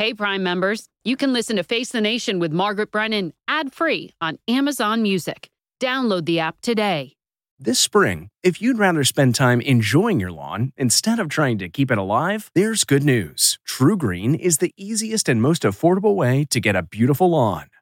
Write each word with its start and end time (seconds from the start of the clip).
Hey, 0.00 0.14
Prime 0.14 0.42
members, 0.42 0.86
you 1.04 1.14
can 1.14 1.34
listen 1.34 1.56
to 1.56 1.62
Face 1.62 1.90
the 1.90 2.00
Nation 2.00 2.38
with 2.38 2.52
Margaret 2.52 2.90
Brennan 2.90 3.34
ad 3.46 3.74
free 3.74 4.14
on 4.18 4.38
Amazon 4.48 5.02
Music. 5.02 5.50
Download 5.78 6.24
the 6.24 6.40
app 6.40 6.56
today. 6.62 7.12
This 7.58 7.78
spring, 7.78 8.30
if 8.42 8.62
you'd 8.62 8.78
rather 8.78 9.04
spend 9.04 9.34
time 9.34 9.60
enjoying 9.60 10.18
your 10.18 10.32
lawn 10.32 10.72
instead 10.78 11.18
of 11.18 11.28
trying 11.28 11.58
to 11.58 11.68
keep 11.68 11.90
it 11.90 11.98
alive, 11.98 12.50
there's 12.54 12.84
good 12.84 13.04
news. 13.04 13.58
TruGreen 13.68 14.38
is 14.38 14.56
the 14.56 14.72
easiest 14.74 15.28
and 15.28 15.42
most 15.42 15.64
affordable 15.64 16.14
way 16.14 16.46
to 16.48 16.60
get 16.60 16.74
a 16.74 16.82
beautiful 16.82 17.32
lawn. 17.32 17.66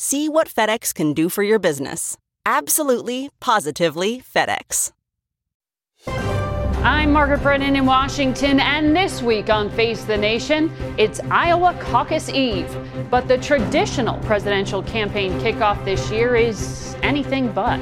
See 0.00 0.28
what 0.28 0.46
FedEx 0.46 0.94
can 0.94 1.12
do 1.12 1.28
for 1.28 1.42
your 1.42 1.58
business. 1.58 2.16
Absolutely, 2.46 3.30
positively 3.40 4.22
FedEx. 4.32 4.92
I'm 6.84 7.12
Margaret 7.12 7.42
Brennan 7.42 7.74
in 7.74 7.84
Washington, 7.84 8.60
and 8.60 8.94
this 8.94 9.22
week 9.22 9.50
on 9.50 9.68
Face 9.70 10.04
the 10.04 10.16
Nation, 10.16 10.70
it's 10.98 11.18
Iowa 11.32 11.76
Caucus 11.80 12.28
Eve. 12.28 12.72
But 13.10 13.26
the 13.26 13.38
traditional 13.38 14.20
presidential 14.20 14.84
campaign 14.84 15.32
kickoff 15.40 15.84
this 15.84 16.12
year 16.12 16.36
is 16.36 16.94
anything 17.02 17.50
but. 17.50 17.80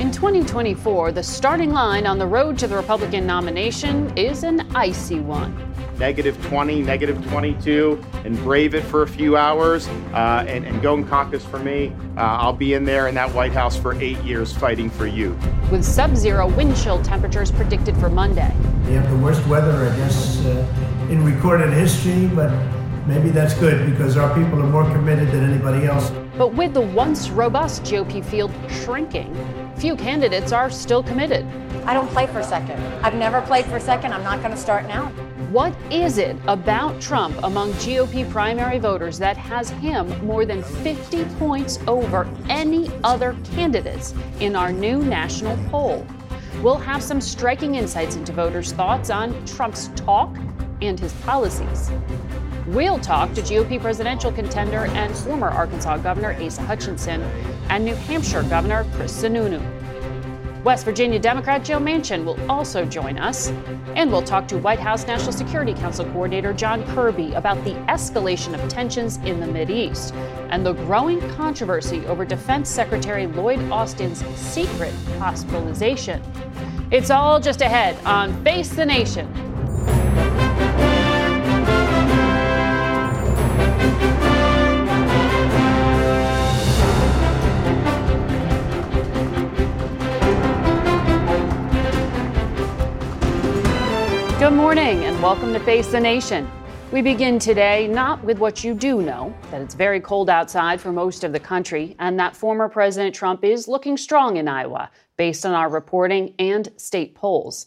In 0.00 0.10
2024, 0.10 1.12
the 1.12 1.22
starting 1.22 1.72
line 1.72 2.06
on 2.06 2.18
the 2.18 2.26
road 2.26 2.58
to 2.58 2.66
the 2.66 2.76
Republican 2.76 3.26
nomination 3.26 4.16
is 4.16 4.44
an 4.44 4.66
icy 4.74 5.20
one 5.20 5.69
negative 6.00 6.42
20, 6.46 6.82
negative 6.82 7.22
22, 7.28 8.02
and 8.24 8.36
brave 8.38 8.74
it 8.74 8.82
for 8.82 9.02
a 9.02 9.06
few 9.06 9.36
hours 9.36 9.86
uh, 10.14 10.44
and, 10.48 10.64
and 10.64 10.80
go 10.80 10.94
and 10.94 11.06
caucus 11.06 11.44
for 11.44 11.58
me. 11.58 11.92
Uh, 12.16 12.20
I'll 12.20 12.54
be 12.54 12.72
in 12.72 12.84
there 12.84 13.06
in 13.06 13.14
that 13.16 13.32
White 13.34 13.52
House 13.52 13.76
for 13.76 13.94
eight 14.00 14.18
years 14.22 14.50
fighting 14.52 14.88
for 14.88 15.06
you. 15.06 15.38
With 15.70 15.84
sub 15.84 16.16
zero 16.16 16.48
wind 16.48 16.74
chill 16.74 17.02
temperatures 17.02 17.52
predicted 17.52 17.94
for 17.98 18.08
Monday. 18.08 18.52
We 18.86 18.94
have 18.94 19.08
the 19.10 19.18
worst 19.18 19.46
weather, 19.46 19.88
I 19.88 19.94
guess, 19.96 20.44
uh, 20.46 21.06
in 21.10 21.22
recorded 21.22 21.70
history, 21.70 22.28
but 22.28 22.50
maybe 23.06 23.28
that's 23.28 23.54
good 23.54 23.90
because 23.90 24.16
our 24.16 24.34
people 24.34 24.58
are 24.60 24.66
more 24.66 24.84
committed 24.84 25.30
than 25.30 25.44
anybody 25.44 25.86
else. 25.86 26.10
But 26.38 26.54
with 26.54 26.72
the 26.72 26.80
once 26.80 27.28
robust 27.28 27.82
GOP 27.82 28.24
field 28.24 28.50
shrinking, 28.70 29.36
few 29.76 29.96
candidates 29.96 30.50
are 30.52 30.70
still 30.70 31.02
committed. 31.02 31.44
I 31.84 31.92
don't 31.92 32.08
play 32.08 32.26
for 32.26 32.42
second. 32.42 32.80
I've 33.04 33.14
never 33.14 33.42
played 33.42 33.66
for 33.66 33.78
second. 33.78 34.14
I'm 34.14 34.22
not 34.22 34.38
going 34.40 34.52
to 34.52 34.56
start 34.56 34.86
now. 34.86 35.12
What 35.50 35.74
is 35.90 36.18
it 36.18 36.36
about 36.46 37.00
Trump 37.00 37.36
among 37.42 37.72
GOP 37.72 38.30
primary 38.30 38.78
voters 38.78 39.18
that 39.18 39.36
has 39.36 39.70
him 39.70 40.08
more 40.24 40.46
than 40.46 40.62
50 40.62 41.24
points 41.40 41.80
over 41.88 42.28
any 42.48 42.88
other 43.02 43.36
candidates 43.52 44.14
in 44.38 44.54
our 44.54 44.70
new 44.70 45.02
national 45.02 45.58
poll? 45.68 46.06
We'll 46.62 46.78
have 46.78 47.02
some 47.02 47.20
striking 47.20 47.74
insights 47.74 48.14
into 48.14 48.32
voters' 48.32 48.70
thoughts 48.70 49.10
on 49.10 49.44
Trump's 49.44 49.88
talk 49.96 50.36
and 50.82 51.00
his 51.00 51.12
policies. 51.14 51.90
We'll 52.68 53.00
talk 53.00 53.34
to 53.34 53.42
GOP 53.42 53.80
presidential 53.80 54.30
contender 54.30 54.86
and 54.86 55.12
former 55.16 55.48
Arkansas 55.48 55.96
Governor 55.96 56.40
Asa 56.40 56.62
Hutchinson 56.62 57.22
and 57.70 57.84
New 57.84 57.96
Hampshire 57.96 58.44
Governor 58.44 58.86
Chris 58.92 59.20
Sununu. 59.20 59.60
West 60.64 60.84
Virginia 60.84 61.18
Democrat 61.18 61.64
Joe 61.64 61.78
Manchin 61.78 62.22
will 62.24 62.38
also 62.50 62.84
join 62.84 63.18
us. 63.18 63.48
And 63.94 64.12
we'll 64.12 64.22
talk 64.22 64.46
to 64.48 64.58
White 64.58 64.78
House 64.78 65.06
National 65.06 65.32
Security 65.32 65.72
Council 65.72 66.04
Coordinator 66.06 66.52
John 66.52 66.84
Kirby 66.88 67.32
about 67.32 67.64
the 67.64 67.72
escalation 67.88 68.52
of 68.52 68.68
tensions 68.68 69.16
in 69.18 69.40
the 69.40 69.70
East 69.70 70.14
and 70.50 70.64
the 70.64 70.72
growing 70.72 71.20
controversy 71.30 72.04
over 72.06 72.24
Defense 72.24 72.68
Secretary 72.68 73.26
Lloyd 73.26 73.60
Austin's 73.70 74.24
secret 74.36 74.92
hospitalization. 75.18 76.22
It's 76.90 77.10
all 77.10 77.40
just 77.40 77.62
ahead 77.62 77.96
on 78.04 78.42
Face 78.44 78.68
the 78.68 78.84
Nation. 78.84 79.49
Good 94.40 94.54
morning 94.54 95.04
and 95.04 95.22
welcome 95.22 95.52
to 95.52 95.60
Face 95.60 95.88
the 95.88 96.00
Nation. 96.00 96.50
We 96.92 97.02
begin 97.02 97.38
today 97.38 97.86
not 97.86 98.24
with 98.24 98.38
what 98.38 98.64
you 98.64 98.72
do 98.72 99.02
know 99.02 99.34
that 99.50 99.60
it's 99.60 99.74
very 99.74 100.00
cold 100.00 100.30
outside 100.30 100.80
for 100.80 100.92
most 100.92 101.24
of 101.24 101.34
the 101.34 101.38
country, 101.38 101.94
and 101.98 102.18
that 102.18 102.34
former 102.34 102.66
President 102.66 103.14
Trump 103.14 103.44
is 103.44 103.68
looking 103.68 103.98
strong 103.98 104.38
in 104.38 104.48
Iowa, 104.48 104.90
based 105.18 105.44
on 105.44 105.52
our 105.52 105.68
reporting 105.68 106.34
and 106.38 106.72
state 106.78 107.14
polls. 107.14 107.66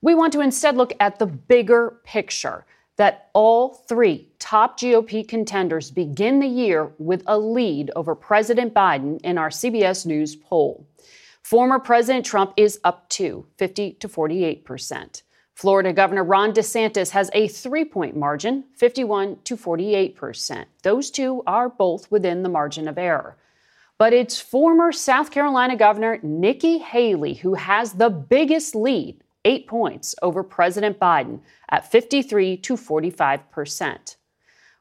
We 0.00 0.14
want 0.14 0.32
to 0.32 0.40
instead 0.40 0.78
look 0.78 0.94
at 0.98 1.18
the 1.18 1.26
bigger 1.26 1.98
picture 2.04 2.64
that 2.96 3.28
all 3.34 3.74
three 3.86 4.32
top 4.38 4.80
GOP 4.80 5.28
contenders 5.28 5.90
begin 5.90 6.40
the 6.40 6.46
year 6.46 6.90
with 6.96 7.22
a 7.26 7.38
lead 7.38 7.90
over 7.94 8.14
President 8.14 8.72
Biden 8.72 9.20
in 9.20 9.36
our 9.36 9.50
CBS 9.50 10.06
News 10.06 10.36
poll. 10.36 10.88
Former 11.42 11.78
President 11.78 12.24
Trump 12.24 12.54
is 12.56 12.80
up 12.82 13.10
to 13.10 13.44
50 13.58 13.92
to 13.92 14.08
48 14.08 14.64
percent. 14.64 15.23
Florida 15.54 15.92
Governor 15.92 16.24
Ron 16.24 16.52
DeSantis 16.52 17.10
has 17.10 17.30
a 17.32 17.46
three 17.46 17.84
point 17.84 18.16
margin, 18.16 18.64
51 18.74 19.38
to 19.44 19.56
48 19.56 20.16
percent. 20.16 20.68
Those 20.82 21.10
two 21.10 21.42
are 21.46 21.68
both 21.68 22.10
within 22.10 22.42
the 22.42 22.48
margin 22.48 22.88
of 22.88 22.98
error. 22.98 23.36
But 23.96 24.12
it's 24.12 24.40
former 24.40 24.90
South 24.90 25.30
Carolina 25.30 25.76
Governor 25.76 26.18
Nikki 26.22 26.78
Haley 26.78 27.34
who 27.34 27.54
has 27.54 27.92
the 27.92 28.10
biggest 28.10 28.74
lead, 28.74 29.22
eight 29.44 29.68
points 29.68 30.16
over 30.22 30.42
President 30.42 30.98
Biden 30.98 31.40
at 31.68 31.90
53 31.90 32.56
to 32.58 32.76
45 32.76 33.50
percent. 33.52 34.16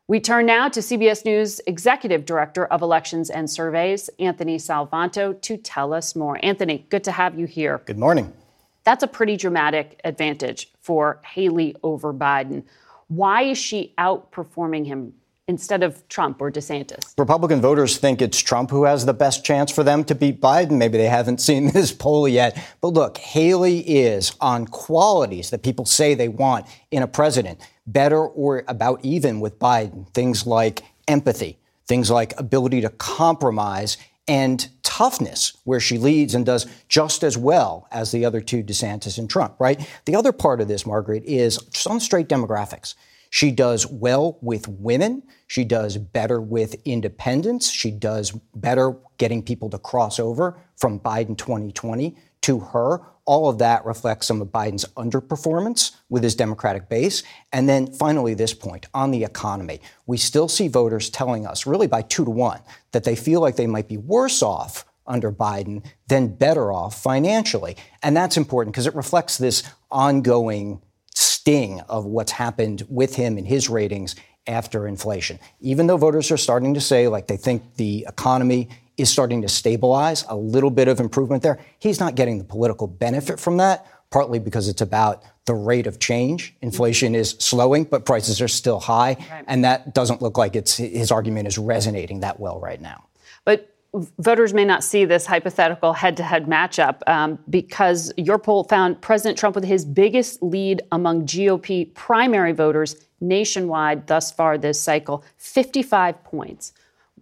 We 0.07 0.19
turn 0.19 0.47
now 0.47 0.67
to 0.67 0.81
CBS 0.81 1.23
News 1.23 1.61
Executive 1.65 2.25
Director 2.25 2.65
of 2.65 2.81
Elections 2.81 3.29
and 3.29 3.49
Surveys, 3.49 4.09
Anthony 4.19 4.57
Salvanto, 4.57 5.39
to 5.41 5.55
tell 5.55 5.93
us 5.93 6.15
more. 6.15 6.37
Anthony, 6.43 6.85
good 6.89 7.05
to 7.05 7.11
have 7.11 7.39
you 7.39 7.45
here. 7.45 7.81
Good 7.85 7.99
morning. 7.99 8.33
That's 8.83 9.03
a 9.03 9.07
pretty 9.07 9.37
dramatic 9.37 9.99
advantage 10.03 10.71
for 10.81 11.21
Haley 11.23 11.75
over 11.83 12.13
Biden. 12.13 12.63
Why 13.07 13.43
is 13.43 13.57
she 13.57 13.93
outperforming 13.97 14.85
him 14.85 15.13
instead 15.47 15.83
of 15.83 16.07
Trump 16.09 16.41
or 16.41 16.51
DeSantis? 16.51 17.13
Republican 17.17 17.61
voters 17.61 17.97
think 17.97 18.21
it's 18.21 18.39
Trump 18.39 18.71
who 18.71 18.83
has 18.83 19.05
the 19.05 19.13
best 19.13 19.45
chance 19.45 19.71
for 19.71 19.83
them 19.83 20.03
to 20.05 20.15
beat 20.15 20.41
Biden. 20.41 20.71
Maybe 20.71 20.97
they 20.97 21.07
haven't 21.07 21.39
seen 21.41 21.71
this 21.71 21.91
poll 21.91 22.27
yet. 22.27 22.57
But 22.81 22.89
look, 22.89 23.17
Haley 23.17 23.79
is 23.79 24.35
on 24.41 24.67
qualities 24.67 25.49
that 25.51 25.63
people 25.63 25.85
say 25.85 26.13
they 26.13 26.29
want 26.29 26.65
in 26.91 27.03
a 27.03 27.07
president, 27.07 27.59
better 27.87 28.25
or 28.25 28.63
about 28.67 28.99
even 29.03 29.39
with 29.39 29.59
Biden. 29.59 30.07
Things 30.09 30.45
like 30.45 30.81
empathy, 31.07 31.57
things 31.87 32.11
like 32.11 32.37
ability 32.39 32.81
to 32.81 32.89
compromise 32.89 33.97
and 34.27 34.69
toughness, 34.83 35.57
where 35.63 35.79
she 35.79 35.97
leads 35.97 36.35
and 36.35 36.45
does 36.45 36.67
just 36.87 37.23
as 37.23 37.37
well 37.37 37.87
as 37.91 38.11
the 38.11 38.25
other 38.25 38.41
two, 38.41 38.63
DeSantis 38.63 39.17
and 39.17 39.29
Trump, 39.29 39.55
right? 39.59 39.87
The 40.05 40.15
other 40.15 40.31
part 40.31 40.61
of 40.61 40.67
this, 40.67 40.85
Margaret, 40.85 41.23
is 41.25 41.57
just 41.57 41.87
on 41.87 41.99
straight 41.99 42.29
demographics. 42.29 42.95
She 43.29 43.49
does 43.49 43.87
well 43.87 44.37
with 44.41 44.67
women. 44.67 45.23
She 45.47 45.63
does 45.63 45.97
better 45.97 46.39
with 46.39 46.75
independents. 46.85 47.71
She 47.71 47.89
does 47.89 48.31
better 48.53 48.95
getting 49.17 49.41
people 49.41 49.71
to 49.71 49.79
cross 49.79 50.19
over 50.19 50.59
from 50.75 50.99
Biden 50.99 51.35
2020 51.35 52.15
to 52.43 52.59
her. 52.59 53.01
All 53.25 53.49
of 53.49 53.57
that 53.59 53.85
reflects 53.85 54.27
some 54.27 54.41
of 54.41 54.49
Biden's 54.49 54.85
underperformance 54.95 55.95
with 56.09 56.23
his 56.23 56.35
Democratic 56.35 56.89
base. 56.89 57.23
And 57.51 57.67
then 57.67 57.87
finally, 57.87 58.33
this 58.33 58.53
point 58.53 58.85
on 58.93 59.11
the 59.11 59.23
economy. 59.23 59.79
We 60.05 60.17
still 60.17 60.47
see 60.47 60.67
voters 60.67 61.09
telling 61.09 61.47
us, 61.47 61.65
really 61.65 61.87
by 61.87 62.01
two 62.01 62.25
to 62.25 62.31
one, 62.31 62.59
that 62.91 63.05
they 63.05 63.15
feel 63.15 63.41
like 63.41 63.55
they 63.55 63.67
might 63.67 63.87
be 63.87 63.97
worse 63.97 64.41
off 64.41 64.85
under 65.07 65.31
Biden 65.31 65.85
than 66.07 66.35
better 66.35 66.71
off 66.71 67.01
financially. 67.01 67.77
And 68.01 68.15
that's 68.15 68.37
important 68.37 68.73
because 68.73 68.87
it 68.87 68.95
reflects 68.95 69.37
this 69.37 69.63
ongoing 69.89 70.81
sting 71.15 71.81
of 71.81 72.05
what's 72.05 72.31
happened 72.31 72.83
with 72.89 73.15
him 73.15 73.37
and 73.37 73.47
his 73.47 73.69
ratings 73.69 74.15
after 74.47 74.87
inflation. 74.87 75.39
Even 75.61 75.87
though 75.87 75.97
voters 75.97 76.31
are 76.31 76.37
starting 76.37 76.73
to 76.73 76.81
say, 76.81 77.07
like, 77.07 77.27
they 77.27 77.37
think 77.37 77.75
the 77.75 78.05
economy 78.07 78.69
is 78.97 79.09
starting 79.09 79.41
to 79.41 79.49
stabilize, 79.49 80.25
a 80.29 80.35
little 80.35 80.69
bit 80.69 80.87
of 80.87 80.99
improvement 80.99 81.43
there, 81.43 81.59
he's 81.79 81.99
not 81.99 82.15
getting 82.15 82.37
the 82.37 82.43
political 82.43 82.87
benefit 82.87 83.39
from 83.39 83.57
that, 83.57 83.85
partly 84.11 84.39
because 84.39 84.67
it's 84.67 84.81
about 84.81 85.23
the 85.45 85.53
rate 85.53 85.87
of 85.87 85.99
change. 85.99 86.55
Inflation 86.61 87.15
is 87.15 87.31
slowing, 87.39 87.83
but 87.83 88.05
prices 88.05 88.41
are 88.41 88.47
still 88.47 88.79
high. 88.79 89.17
Right. 89.29 89.43
And 89.47 89.63
that 89.65 89.93
doesn't 89.93 90.21
look 90.21 90.37
like 90.37 90.55
it's 90.55 90.77
his 90.77 91.11
argument 91.11 91.47
is 91.47 91.57
resonating 91.57 92.21
that 92.21 92.39
well 92.39 92.59
right 92.59 92.79
now. 92.79 93.05
But 93.43 93.73
voters 94.19 94.53
may 94.53 94.65
not 94.65 94.83
see 94.83 95.05
this 95.05 95.25
hypothetical 95.25 95.93
head 95.93 96.17
to 96.17 96.23
head 96.23 96.45
matchup 96.45 97.01
um, 97.07 97.37
because 97.49 98.11
your 98.17 98.39
poll 98.39 98.63
found 98.63 99.01
President 99.01 99.37
Trump 99.37 99.55
with 99.55 99.65
his 99.65 99.85
biggest 99.85 100.41
lead 100.41 100.81
among 100.91 101.25
GOP 101.25 101.93
primary 101.93 102.53
voters 102.53 102.95
nationwide 103.21 104.07
thus 104.07 104.31
far 104.31 104.57
this 104.57 104.79
cycle 104.79 105.23
55 105.37 106.23
points. 106.23 106.73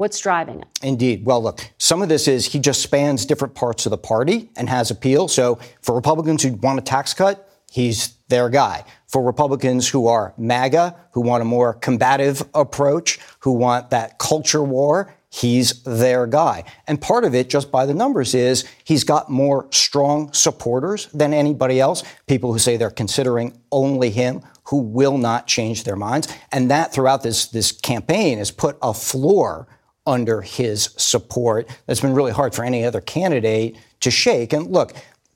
What's 0.02 0.18
driving 0.18 0.62
it? 0.62 0.68
Indeed. 0.82 1.26
Well, 1.26 1.44
look, 1.44 1.60
some 1.78 2.02
of 2.02 2.10
this 2.10 2.28
is 2.28 2.48
he 2.48 2.58
just 2.58 2.82
spans 2.82 3.24
different 3.24 3.54
parts 3.54 3.86
of 3.86 3.92
the 3.92 4.00
party 4.00 4.50
and 4.56 4.68
has 4.68 4.90
appeal. 4.90 5.28
So 5.28 5.60
for 5.84 5.94
Republicans 5.94 6.42
who 6.42 6.54
want 6.54 6.80
a 6.80 6.82
tax 6.82 7.14
cut, 7.14 7.48
he's 7.72 8.16
their 8.28 8.50
guy. 8.50 8.84
For 9.06 9.22
Republicans 9.22 9.88
who 9.88 10.08
are 10.08 10.34
MAGA, 10.40 10.96
who 11.12 11.22
want 11.22 11.44
a 11.44 11.46
more 11.46 11.76
combative 11.76 12.42
approach, 12.56 13.20
who 13.42 13.52
want 13.52 13.92
that 13.92 14.18
culture 14.18 14.64
war, 14.64 15.14
he's 15.30 15.84
their 15.84 16.26
guy. 16.26 16.64
And 16.88 17.00
part 17.00 17.24
of 17.24 17.36
it, 17.36 17.48
just 17.48 17.72
by 17.72 17.86
the 17.86 17.94
numbers, 17.94 18.34
is 18.34 18.68
he's 18.84 19.04
got 19.04 19.30
more 19.30 19.68
strong 19.70 20.34
supporters 20.34 21.12
than 21.14 21.32
anybody 21.32 21.80
else, 21.80 22.02
people 22.26 22.54
who 22.54 22.58
say 22.58 22.76
they're 22.76 22.90
considering 22.90 23.56
only 23.72 24.10
him, 24.10 24.42
who 24.64 24.78
will 24.78 25.20
not 25.20 25.46
change 25.46 25.84
their 25.84 25.96
minds. 25.96 26.28
And 26.52 26.72
that 26.72 26.92
throughout 26.92 27.22
this, 27.22 27.46
this 27.46 27.72
campaign 27.72 28.40
has 28.40 28.50
put 28.50 28.80
a 28.82 28.96
floor 28.96 29.68
under 30.06 30.42
his 30.42 30.94
support 30.98 31.70
that's 31.86 32.02
been 32.02 32.14
really 32.14 32.32
hard 32.32 32.56
for 32.56 32.64
any 32.64 32.84
other 32.84 33.02
candidate 33.02 33.78
to 34.00 34.10
shake. 34.12 34.54
And 34.54 34.68
look, 34.68 34.94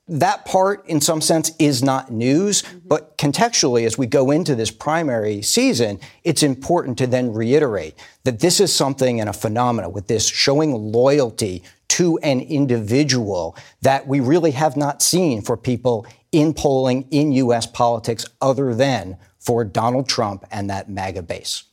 that 0.07 0.45
part, 0.45 0.87
in 0.87 1.01
some 1.01 1.19
sense, 1.19 1.51
is 1.57 1.81
not 1.81 2.11
news. 2.11 2.61
Mm-hmm. 2.61 2.87
But 2.87 3.17
contextually, 3.17 3.85
as 3.85 3.97
we 3.97 4.05
go 4.05 4.31
into 4.31 4.55
this 4.55 4.69
primary 4.71 5.41
season, 5.41 5.99
it's 6.23 6.43
important 6.43 6.97
to 6.99 7.07
then 7.07 7.33
reiterate 7.33 7.95
that 8.23 8.39
this 8.39 8.59
is 8.59 8.73
something 8.73 9.19
and 9.19 9.29
a 9.29 9.33
phenomenon 9.33 9.93
with 9.93 10.07
this 10.07 10.27
showing 10.27 10.73
loyalty 10.73 11.63
to 11.87 12.17
an 12.19 12.41
individual 12.41 13.55
that 13.81 14.07
we 14.07 14.19
really 14.19 14.51
have 14.51 14.75
not 14.75 15.01
seen 15.01 15.41
for 15.41 15.57
people 15.57 16.05
in 16.31 16.53
polling 16.53 17.07
in 17.11 17.31
U.S. 17.31 17.65
politics 17.65 18.25
other 18.41 18.75
than 18.75 19.17
for 19.39 19.63
Donald 19.63 20.09
Trump 20.09 20.45
and 20.51 20.69
that 20.69 20.89
MAGA 20.89 21.21
base. 21.23 21.63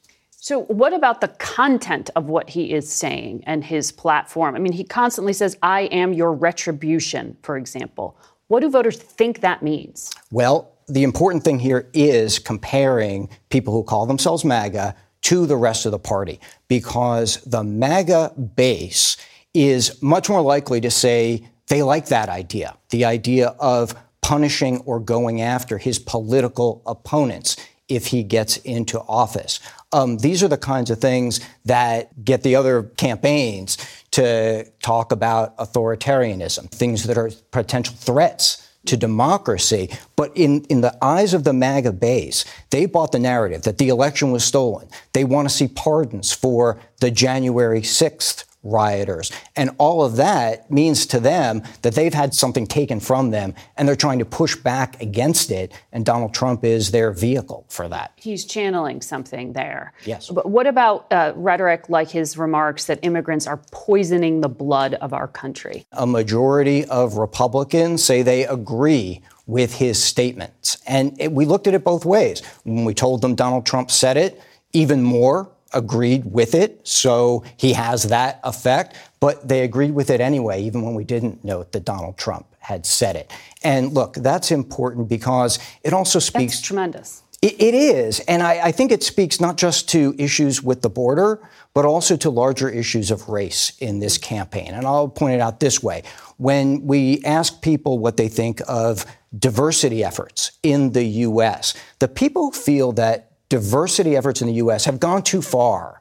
So, 0.44 0.62
what 0.62 0.92
about 0.92 1.20
the 1.20 1.28
content 1.28 2.10
of 2.16 2.24
what 2.24 2.50
he 2.50 2.72
is 2.72 2.90
saying 2.90 3.44
and 3.46 3.62
his 3.62 3.92
platform? 3.92 4.56
I 4.56 4.58
mean, 4.58 4.72
he 4.72 4.82
constantly 4.82 5.32
says, 5.32 5.56
I 5.62 5.82
am 5.82 6.12
your 6.12 6.32
retribution, 6.32 7.36
for 7.44 7.56
example. 7.56 8.16
What 8.48 8.58
do 8.58 8.68
voters 8.68 8.96
think 8.96 9.40
that 9.42 9.62
means? 9.62 10.10
Well, 10.32 10.72
the 10.88 11.04
important 11.04 11.44
thing 11.44 11.60
here 11.60 11.88
is 11.92 12.40
comparing 12.40 13.28
people 13.50 13.72
who 13.72 13.84
call 13.84 14.04
themselves 14.04 14.44
MAGA 14.44 14.96
to 15.20 15.46
the 15.46 15.56
rest 15.56 15.86
of 15.86 15.92
the 15.92 16.00
party 16.00 16.40
because 16.66 17.36
the 17.44 17.62
MAGA 17.62 18.32
base 18.56 19.16
is 19.54 20.02
much 20.02 20.28
more 20.28 20.42
likely 20.42 20.80
to 20.80 20.90
say 20.90 21.46
they 21.68 21.84
like 21.84 22.06
that 22.06 22.28
idea, 22.28 22.76
the 22.90 23.04
idea 23.04 23.54
of 23.60 23.94
punishing 24.22 24.78
or 24.86 24.98
going 24.98 25.40
after 25.40 25.78
his 25.78 26.00
political 26.00 26.82
opponents 26.84 27.56
if 27.94 28.06
he 28.06 28.22
gets 28.22 28.56
into 28.58 29.00
office. 29.00 29.60
Um, 29.92 30.18
these 30.18 30.42
are 30.42 30.48
the 30.48 30.56
kinds 30.56 30.90
of 30.90 30.98
things 30.98 31.40
that 31.66 32.24
get 32.24 32.42
the 32.42 32.56
other 32.56 32.84
campaigns 32.84 33.76
to 34.12 34.64
talk 34.82 35.12
about 35.12 35.56
authoritarianism, 35.58 36.70
things 36.70 37.04
that 37.04 37.18
are 37.18 37.30
potential 37.50 37.94
threats 37.94 38.68
to 38.86 38.96
democracy. 38.96 39.90
But 40.16 40.32
in, 40.34 40.64
in 40.64 40.80
the 40.80 40.96
eyes 41.04 41.34
of 41.34 41.44
the 41.44 41.52
MAGA 41.52 41.92
base, 41.92 42.44
they 42.70 42.86
bought 42.86 43.12
the 43.12 43.18
narrative 43.18 43.62
that 43.62 43.78
the 43.78 43.90
election 43.90 44.32
was 44.32 44.44
stolen. 44.44 44.88
They 45.12 45.24
want 45.24 45.48
to 45.48 45.54
see 45.54 45.68
pardons 45.68 46.32
for 46.32 46.80
the 47.00 47.10
January 47.10 47.82
6th 47.82 48.44
rioters. 48.62 49.32
And 49.56 49.70
all 49.78 50.04
of 50.04 50.16
that 50.16 50.70
means 50.70 51.06
to 51.06 51.20
them 51.20 51.62
that 51.82 51.94
they've 51.94 52.14
had 52.14 52.34
something 52.34 52.66
taken 52.66 53.00
from 53.00 53.30
them 53.30 53.54
and 53.76 53.88
they're 53.88 53.96
trying 53.96 54.20
to 54.20 54.24
push 54.24 54.56
back 54.56 55.00
against 55.02 55.50
it. 55.50 55.72
And 55.92 56.04
Donald 56.04 56.32
Trump 56.32 56.64
is 56.64 56.90
their 56.90 57.12
vehicle 57.12 57.64
for 57.68 57.88
that. 57.88 58.12
He's 58.16 58.44
channeling 58.44 59.00
something 59.02 59.52
there. 59.52 59.92
Yes. 60.04 60.30
But 60.30 60.48
what 60.48 60.66
about 60.66 61.12
uh, 61.12 61.32
rhetoric 61.34 61.88
like 61.88 62.10
his 62.10 62.38
remarks 62.38 62.86
that 62.86 63.00
immigrants 63.02 63.46
are 63.46 63.58
poisoning 63.72 64.40
the 64.40 64.48
blood 64.48 64.94
of 64.94 65.12
our 65.12 65.28
country? 65.28 65.86
A 65.92 66.06
majority 66.06 66.84
of 66.84 67.16
Republicans 67.16 68.04
say 68.04 68.22
they 68.22 68.46
agree 68.46 69.22
with 69.46 69.74
his 69.74 70.02
statements. 70.02 70.78
And 70.86 71.20
it, 71.20 71.32
we 71.32 71.44
looked 71.44 71.66
at 71.66 71.74
it 71.74 71.82
both 71.84 72.04
ways. 72.04 72.42
When 72.64 72.84
we 72.84 72.94
told 72.94 73.22
them 73.22 73.34
Donald 73.34 73.66
Trump 73.66 73.90
said 73.90 74.16
it, 74.16 74.40
even 74.72 75.02
more 75.02 75.50
agreed 75.74 76.24
with 76.24 76.54
it, 76.54 76.86
so 76.86 77.44
he 77.56 77.72
has 77.72 78.04
that 78.04 78.40
effect. 78.44 78.96
But 79.20 79.48
they 79.48 79.62
agreed 79.62 79.92
with 79.92 80.10
it 80.10 80.20
anyway, 80.20 80.62
even 80.62 80.82
when 80.82 80.94
we 80.94 81.04
didn't 81.04 81.44
note 81.44 81.72
that 81.72 81.84
Donald 81.84 82.18
Trump 82.18 82.46
had 82.58 82.86
said 82.86 83.16
it. 83.16 83.30
And 83.62 83.92
look, 83.92 84.14
that's 84.14 84.50
important 84.50 85.08
because 85.08 85.58
it 85.82 85.92
also 85.92 86.18
speaks. 86.18 86.54
That's 86.54 86.66
tremendous. 86.66 87.22
it, 87.42 87.60
it 87.60 87.74
is. 87.74 88.20
And 88.20 88.42
I, 88.42 88.68
I 88.68 88.72
think 88.72 88.92
it 88.92 89.02
speaks 89.02 89.40
not 89.40 89.56
just 89.56 89.88
to 89.90 90.14
issues 90.18 90.62
with 90.62 90.82
the 90.82 90.88
border, 90.88 91.40
but 91.74 91.84
also 91.84 92.16
to 92.18 92.30
larger 92.30 92.68
issues 92.68 93.10
of 93.10 93.28
race 93.28 93.72
in 93.80 93.98
this 93.98 94.16
campaign. 94.16 94.68
And 94.72 94.86
I'll 94.86 95.08
point 95.08 95.34
it 95.34 95.40
out 95.40 95.60
this 95.60 95.82
way. 95.82 96.04
When 96.36 96.86
we 96.86 97.22
ask 97.24 97.62
people 97.62 97.98
what 97.98 98.16
they 98.16 98.28
think 98.28 98.60
of 98.68 99.04
diversity 99.36 100.04
efforts 100.04 100.52
in 100.62 100.92
the 100.92 101.04
U.S., 101.04 101.74
the 101.98 102.08
people 102.08 102.52
feel 102.52 102.92
that 102.92 103.31
diversity 103.52 104.16
efforts 104.16 104.40
in 104.40 104.48
the 104.48 104.54
U.S. 104.54 104.86
have 104.86 104.98
gone 104.98 105.22
too 105.22 105.42
far 105.42 106.00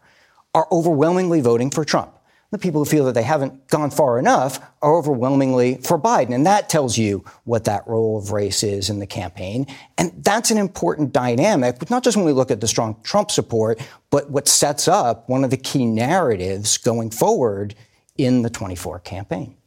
are 0.54 0.70
overwhelmingly 0.72 1.42
voting 1.42 1.70
for 1.70 1.84
Trump. 1.84 2.18
The 2.52 2.58
people 2.58 2.80
who 2.80 2.90
feel 2.90 3.04
that 3.06 3.14
they 3.14 3.24
haven't 3.24 3.68
gone 3.68 3.92
far 3.92 4.18
enough 4.18 4.62
are 4.82 4.96
overwhelmingly 4.96 5.76
for 5.76 6.00
Biden. 6.00 6.34
And 6.34 6.46
that 6.46 6.70
tells 6.70 6.98
you 6.98 7.26
what 7.44 7.66
that 7.66 7.86
role 7.86 8.18
of 8.18 8.32
race 8.32 8.64
is 8.64 8.90
in 8.90 9.00
the 9.00 9.06
campaign. 9.06 9.68
And 9.98 10.14
that's 10.24 10.50
an 10.50 10.58
important 10.58 11.12
dynamic, 11.12 11.90
not 11.90 12.06
just 12.06 12.16
when 12.16 12.26
we 12.26 12.32
look 12.32 12.52
at 12.52 12.62
the 12.62 12.70
strong 12.70 12.96
Trump 13.04 13.32
support, 13.32 13.82
but 14.12 14.32
what 14.32 14.48
sets 14.48 14.88
up 14.88 15.28
one 15.28 15.44
of 15.44 15.50
the 15.50 15.58
key 15.58 15.86
narratives 15.86 16.78
going 16.78 17.10
forward 17.10 17.76
in 18.18 18.44
the 18.44 18.50
24 18.50 19.00
campaign. 19.00 19.58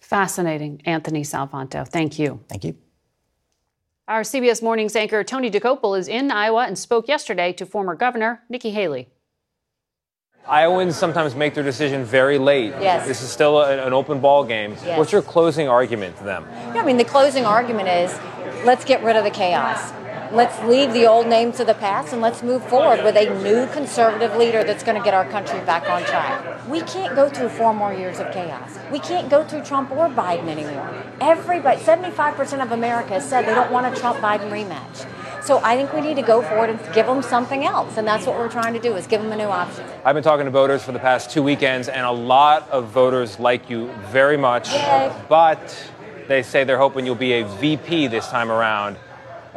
Fascinating. 0.00 0.82
Anthony 0.84 1.22
Salvanto, 1.22 1.86
thank 1.86 2.18
you. 2.18 2.40
Thank 2.48 2.64
you. 2.64 2.76
Our 4.08 4.22
CBS 4.22 4.62
Mornings 4.62 4.96
anchor 4.96 5.22
Tony 5.22 5.50
Dokoupil 5.50 5.98
is 5.98 6.08
in 6.08 6.30
Iowa 6.30 6.64
and 6.64 6.78
spoke 6.78 7.08
yesterday 7.08 7.52
to 7.52 7.66
former 7.66 7.94
Governor 7.94 8.42
Nikki 8.48 8.70
Haley. 8.70 9.10
Iowans 10.48 10.96
sometimes 10.96 11.34
make 11.34 11.52
their 11.52 11.62
decision 11.62 12.04
very 12.04 12.38
late. 12.38 12.72
Yes. 12.80 13.06
This 13.06 13.20
is 13.20 13.28
still 13.28 13.58
a, 13.58 13.86
an 13.86 13.92
open 13.92 14.18
ball 14.18 14.44
game. 14.44 14.70
Yes. 14.82 14.96
What's 14.96 15.12
your 15.12 15.20
closing 15.20 15.68
argument 15.68 16.16
to 16.16 16.24
them? 16.24 16.46
Yeah, 16.74 16.80
I 16.80 16.86
mean, 16.86 16.96
the 16.96 17.04
closing 17.04 17.44
argument 17.44 17.88
is 17.90 18.18
let's 18.64 18.82
get 18.82 19.04
rid 19.04 19.14
of 19.14 19.24
the 19.24 19.30
chaos. 19.30 19.92
Let's 20.30 20.62
leave 20.64 20.92
the 20.92 21.06
old 21.06 21.26
names 21.26 21.58
of 21.58 21.66
the 21.66 21.74
past 21.74 22.12
and 22.12 22.20
let's 22.20 22.42
move 22.42 22.62
forward 22.68 23.02
with 23.02 23.16
a 23.16 23.30
new 23.42 23.66
conservative 23.72 24.36
leader 24.36 24.62
that's 24.62 24.82
going 24.82 24.98
to 24.98 25.02
get 25.02 25.14
our 25.14 25.24
country 25.24 25.58
back 25.60 25.88
on 25.88 26.02
track. 26.04 26.68
We 26.68 26.82
can't 26.82 27.16
go 27.16 27.30
through 27.30 27.48
four 27.48 27.72
more 27.72 27.94
years 27.94 28.18
of 28.18 28.30
chaos. 28.30 28.78
We 28.92 28.98
can't 28.98 29.30
go 29.30 29.42
through 29.42 29.64
Trump 29.64 29.90
or 29.90 30.08
Biden 30.08 30.48
anymore. 30.48 31.02
Everybody, 31.22 31.80
75% 31.80 32.62
of 32.62 32.72
America 32.72 33.14
has 33.14 33.26
said 33.26 33.46
they 33.46 33.54
don't 33.54 33.72
want 33.72 33.86
a 33.86 33.98
Trump 33.98 34.18
Biden 34.18 34.50
rematch. 34.50 35.06
So 35.42 35.60
I 35.64 35.76
think 35.76 35.94
we 35.94 36.02
need 36.02 36.16
to 36.16 36.22
go 36.22 36.42
forward 36.42 36.68
and 36.68 36.94
give 36.94 37.06
them 37.06 37.22
something 37.22 37.64
else, 37.64 37.96
and 37.96 38.06
that's 38.06 38.26
what 38.26 38.36
we're 38.36 38.50
trying 38.50 38.74
to 38.74 38.80
do 38.80 38.96
is 38.96 39.06
give 39.06 39.22
them 39.22 39.32
a 39.32 39.36
new 39.36 39.44
option. 39.44 39.86
I've 40.04 40.14
been 40.14 40.24
talking 40.24 40.44
to 40.44 40.50
voters 40.50 40.82
for 40.82 40.92
the 40.92 40.98
past 40.98 41.30
two 41.30 41.42
weekends, 41.42 41.88
and 41.88 42.04
a 42.04 42.10
lot 42.10 42.68
of 42.68 42.88
voters 42.88 43.38
like 43.38 43.70
you 43.70 43.90
very 44.10 44.36
much, 44.36 44.70
Yay. 44.72 45.10
but 45.28 45.90
they 46.26 46.42
say 46.42 46.64
they're 46.64 46.76
hoping 46.76 47.06
you'll 47.06 47.14
be 47.14 47.32
a 47.34 47.46
VP 47.46 48.08
this 48.08 48.28
time 48.28 48.50
around. 48.50 48.98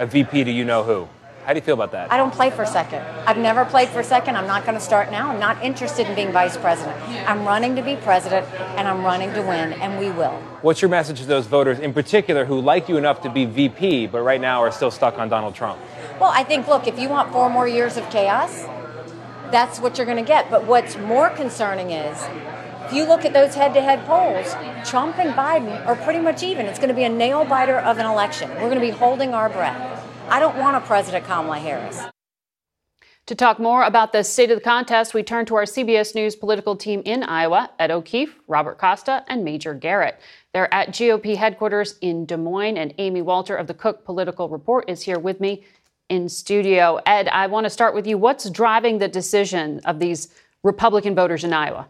A 0.01 0.05
VP, 0.07 0.45
do 0.45 0.51
you 0.51 0.65
know 0.65 0.81
who? 0.81 1.07
How 1.45 1.53
do 1.53 1.59
you 1.59 1.61
feel 1.63 1.75
about 1.75 1.91
that? 1.91 2.11
I 2.11 2.17
don't 2.17 2.33
play 2.33 2.49
for 2.49 2.65
second. 2.65 3.03
I've 3.27 3.37
never 3.37 3.65
played 3.65 3.87
for 3.89 4.01
second. 4.01 4.35
I'm 4.35 4.47
not 4.47 4.65
going 4.65 4.73
to 4.73 4.83
start 4.83 5.11
now. 5.11 5.29
I'm 5.29 5.39
not 5.39 5.63
interested 5.63 6.07
in 6.07 6.15
being 6.15 6.31
vice 6.31 6.57
president. 6.57 6.97
I'm 7.29 7.45
running 7.45 7.75
to 7.75 7.83
be 7.83 7.97
president, 7.97 8.51
and 8.77 8.87
I'm 8.87 9.03
running 9.03 9.31
to 9.33 9.41
win, 9.41 9.73
and 9.73 9.99
we 9.99 10.09
will. 10.09 10.31
What's 10.63 10.81
your 10.81 10.89
message 10.89 11.19
to 11.19 11.27
those 11.27 11.45
voters 11.45 11.77
in 11.77 11.93
particular 11.93 12.45
who 12.45 12.59
like 12.59 12.89
you 12.89 12.97
enough 12.97 13.21
to 13.21 13.29
be 13.29 13.45
VP, 13.45 14.07
but 14.07 14.23
right 14.23 14.41
now 14.41 14.63
are 14.63 14.71
still 14.71 14.89
stuck 14.89 15.19
on 15.19 15.29
Donald 15.29 15.53
Trump? 15.53 15.79
Well, 16.19 16.31
I 16.33 16.45
think, 16.45 16.67
look, 16.67 16.87
if 16.87 16.97
you 16.97 17.07
want 17.07 17.31
four 17.31 17.51
more 17.51 17.67
years 17.67 17.95
of 17.95 18.09
chaos, 18.09 18.65
that's 19.51 19.79
what 19.79 19.99
you're 19.99 20.07
going 20.07 20.17
to 20.17 20.27
get. 20.27 20.49
But 20.49 20.65
what's 20.65 20.97
more 20.97 21.29
concerning 21.29 21.91
is 21.91 22.17
if 22.91 22.97
you 22.97 23.05
look 23.05 23.23
at 23.23 23.31
those 23.31 23.55
head 23.55 23.73
to 23.75 23.81
head 23.81 24.05
polls, 24.05 24.53
Trump 24.83 25.17
and 25.17 25.33
Biden 25.33 25.85
are 25.85 25.95
pretty 25.95 26.19
much 26.19 26.43
even. 26.43 26.65
It's 26.65 26.77
going 26.77 26.89
to 26.89 26.93
be 26.93 27.05
a 27.05 27.09
nail 27.09 27.45
biter 27.45 27.77
of 27.77 27.99
an 27.99 28.05
election. 28.05 28.49
We're 28.55 28.69
going 28.69 28.81
to 28.81 28.81
be 28.81 28.89
holding 28.89 29.33
our 29.33 29.47
breath. 29.47 29.90
I 30.31 30.39
don't 30.39 30.55
want 30.55 30.77
a 30.77 30.79
President 30.79 31.25
Kamala 31.25 31.59
Harris. 31.59 31.99
To 33.25 33.35
talk 33.35 33.59
more 33.59 33.83
about 33.83 34.13
the 34.13 34.23
state 34.23 34.49
of 34.49 34.57
the 34.57 34.63
contest, 34.63 35.13
we 35.13 35.23
turn 35.23 35.45
to 35.47 35.55
our 35.55 35.63
CBS 35.63 36.15
News 36.15 36.37
political 36.37 36.77
team 36.77 37.01
in 37.03 37.21
Iowa, 37.23 37.69
Ed 37.77 37.91
O'Keefe, 37.91 38.39
Robert 38.47 38.77
Costa, 38.77 39.25
and 39.27 39.43
Major 39.43 39.73
Garrett. 39.73 40.21
They're 40.53 40.73
at 40.73 40.91
GOP 40.91 41.35
headquarters 41.35 41.97
in 41.99 42.25
Des 42.25 42.37
Moines, 42.37 42.77
and 42.77 42.93
Amy 42.97 43.21
Walter 43.21 43.57
of 43.57 43.67
the 43.67 43.73
Cook 43.73 44.05
Political 44.05 44.47
Report 44.47 44.89
is 44.89 45.01
here 45.01 45.19
with 45.19 45.41
me 45.41 45.65
in 46.07 46.29
studio. 46.29 47.01
Ed, 47.05 47.27
I 47.27 47.47
want 47.47 47.65
to 47.65 47.69
start 47.69 47.93
with 47.93 48.07
you. 48.07 48.17
What's 48.17 48.49
driving 48.49 48.99
the 48.99 49.09
decision 49.09 49.81
of 49.83 49.99
these 49.99 50.29
Republican 50.63 51.13
voters 51.13 51.43
in 51.43 51.51
Iowa? 51.51 51.89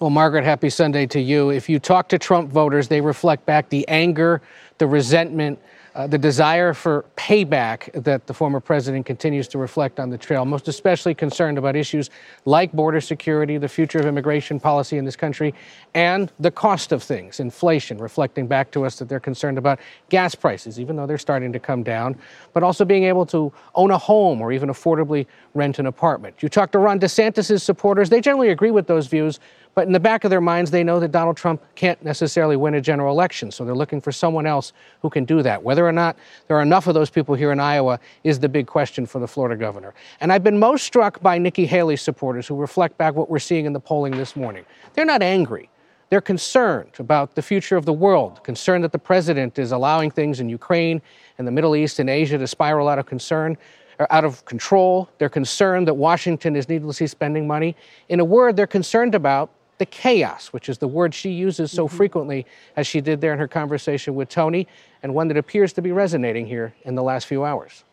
Well, 0.00 0.10
Margaret, 0.10 0.42
happy 0.42 0.70
Sunday 0.70 1.06
to 1.06 1.20
you. 1.20 1.50
If 1.50 1.68
you 1.68 1.78
talk 1.78 2.08
to 2.08 2.18
Trump 2.18 2.50
voters, 2.50 2.88
they 2.88 3.00
reflect 3.00 3.46
back 3.46 3.68
the 3.68 3.86
anger, 3.86 4.42
the 4.78 4.88
resentment, 4.88 5.60
uh, 5.94 6.06
the 6.06 6.18
desire 6.18 6.74
for 6.74 7.04
payback 7.16 7.90
that 8.04 8.26
the 8.26 8.34
former 8.34 8.60
president 8.60 9.06
continues 9.06 9.48
to 9.48 9.58
reflect 9.58 9.98
on 9.98 10.10
the 10.10 10.18
trail, 10.18 10.44
most 10.44 10.68
especially 10.68 11.14
concerned 11.14 11.58
about 11.58 11.76
issues 11.76 12.10
like 12.44 12.72
border 12.72 13.00
security, 13.00 13.58
the 13.58 13.68
future 13.68 13.98
of 13.98 14.06
immigration 14.06 14.60
policy 14.60 14.98
in 14.98 15.04
this 15.04 15.16
country, 15.16 15.54
and 15.94 16.32
the 16.40 16.50
cost 16.50 16.92
of 16.92 17.02
things, 17.02 17.40
inflation, 17.40 17.98
reflecting 17.98 18.46
back 18.46 18.70
to 18.70 18.84
us 18.84 18.98
that 18.98 19.08
they're 19.08 19.20
concerned 19.20 19.58
about 19.58 19.80
gas 20.08 20.34
prices, 20.34 20.78
even 20.78 20.96
though 20.96 21.06
they're 21.06 21.18
starting 21.18 21.52
to 21.52 21.58
come 21.58 21.82
down, 21.82 22.16
but 22.52 22.62
also 22.62 22.84
being 22.84 23.04
able 23.04 23.26
to 23.26 23.52
own 23.74 23.90
a 23.90 23.98
home 23.98 24.40
or 24.40 24.52
even 24.52 24.68
affordably 24.68 25.26
rent 25.54 25.78
an 25.78 25.86
apartment. 25.86 26.42
You 26.42 26.48
talk 26.48 26.70
to 26.72 26.78
Ron 26.78 27.00
DeSantis' 27.00 27.60
supporters, 27.60 28.10
they 28.10 28.20
generally 28.20 28.50
agree 28.50 28.70
with 28.70 28.86
those 28.86 29.06
views, 29.06 29.40
but 29.78 29.86
in 29.86 29.92
the 29.92 30.00
back 30.00 30.24
of 30.24 30.30
their 30.30 30.40
minds, 30.40 30.72
they 30.72 30.82
know 30.82 30.98
that 30.98 31.12
Donald 31.12 31.36
Trump 31.36 31.62
can't 31.76 32.02
necessarily 32.02 32.56
win 32.56 32.74
a 32.74 32.80
general 32.80 33.12
election. 33.12 33.52
So 33.52 33.64
they're 33.64 33.76
looking 33.76 34.00
for 34.00 34.10
someone 34.10 34.44
else 34.44 34.72
who 35.02 35.08
can 35.08 35.24
do 35.24 35.40
that. 35.42 35.62
Whether 35.62 35.86
or 35.86 35.92
not 35.92 36.16
there 36.48 36.56
are 36.56 36.62
enough 36.62 36.88
of 36.88 36.94
those 36.94 37.10
people 37.10 37.36
here 37.36 37.52
in 37.52 37.60
Iowa 37.60 38.00
is 38.24 38.40
the 38.40 38.48
big 38.48 38.66
question 38.66 39.06
for 39.06 39.20
the 39.20 39.28
Florida 39.28 39.54
governor. 39.54 39.94
And 40.20 40.32
I've 40.32 40.42
been 40.42 40.58
most 40.58 40.84
struck 40.84 41.22
by 41.22 41.38
Nikki 41.38 41.64
Haley's 41.64 42.02
supporters 42.02 42.48
who 42.48 42.56
reflect 42.56 42.98
back 42.98 43.14
what 43.14 43.30
we're 43.30 43.38
seeing 43.38 43.66
in 43.66 43.72
the 43.72 43.78
polling 43.78 44.16
this 44.16 44.34
morning. 44.34 44.64
They're 44.94 45.04
not 45.04 45.22
angry. 45.22 45.70
They're 46.10 46.20
concerned 46.20 46.94
about 46.98 47.36
the 47.36 47.42
future 47.42 47.76
of 47.76 47.84
the 47.84 47.92
world, 47.92 48.42
concerned 48.42 48.82
that 48.82 48.90
the 48.90 48.98
president 48.98 49.60
is 49.60 49.70
allowing 49.70 50.10
things 50.10 50.40
in 50.40 50.48
Ukraine 50.48 51.00
and 51.38 51.46
the 51.46 51.52
Middle 51.52 51.76
East 51.76 52.00
and 52.00 52.10
Asia 52.10 52.36
to 52.36 52.48
spiral 52.48 52.88
out 52.88 52.98
of 52.98 53.06
concern 53.06 53.56
or 54.00 54.12
out 54.12 54.24
of 54.24 54.44
control. 54.44 55.08
They're 55.18 55.28
concerned 55.28 55.86
that 55.86 55.94
Washington 55.94 56.56
is 56.56 56.68
needlessly 56.68 57.06
spending 57.06 57.46
money. 57.46 57.76
In 58.08 58.18
a 58.18 58.24
word, 58.24 58.56
they're 58.56 58.66
concerned 58.66 59.14
about 59.14 59.52
the 59.78 59.86
chaos, 59.86 60.48
which 60.48 60.68
is 60.68 60.78
the 60.78 60.88
word 60.88 61.14
she 61.14 61.30
uses 61.30 61.70
so 61.70 61.86
mm-hmm. 61.86 61.96
frequently 61.96 62.46
as 62.76 62.86
she 62.86 63.00
did 63.00 63.20
there 63.20 63.32
in 63.32 63.38
her 63.38 63.48
conversation 63.48 64.14
with 64.14 64.28
Tony, 64.28 64.66
and 65.02 65.14
one 65.14 65.28
that 65.28 65.36
appears 65.36 65.72
to 65.74 65.82
be 65.82 65.92
resonating 65.92 66.46
here 66.46 66.74
in 66.82 66.94
the 66.94 67.02
last 67.02 67.26
few 67.26 67.44
hours. 67.44 67.84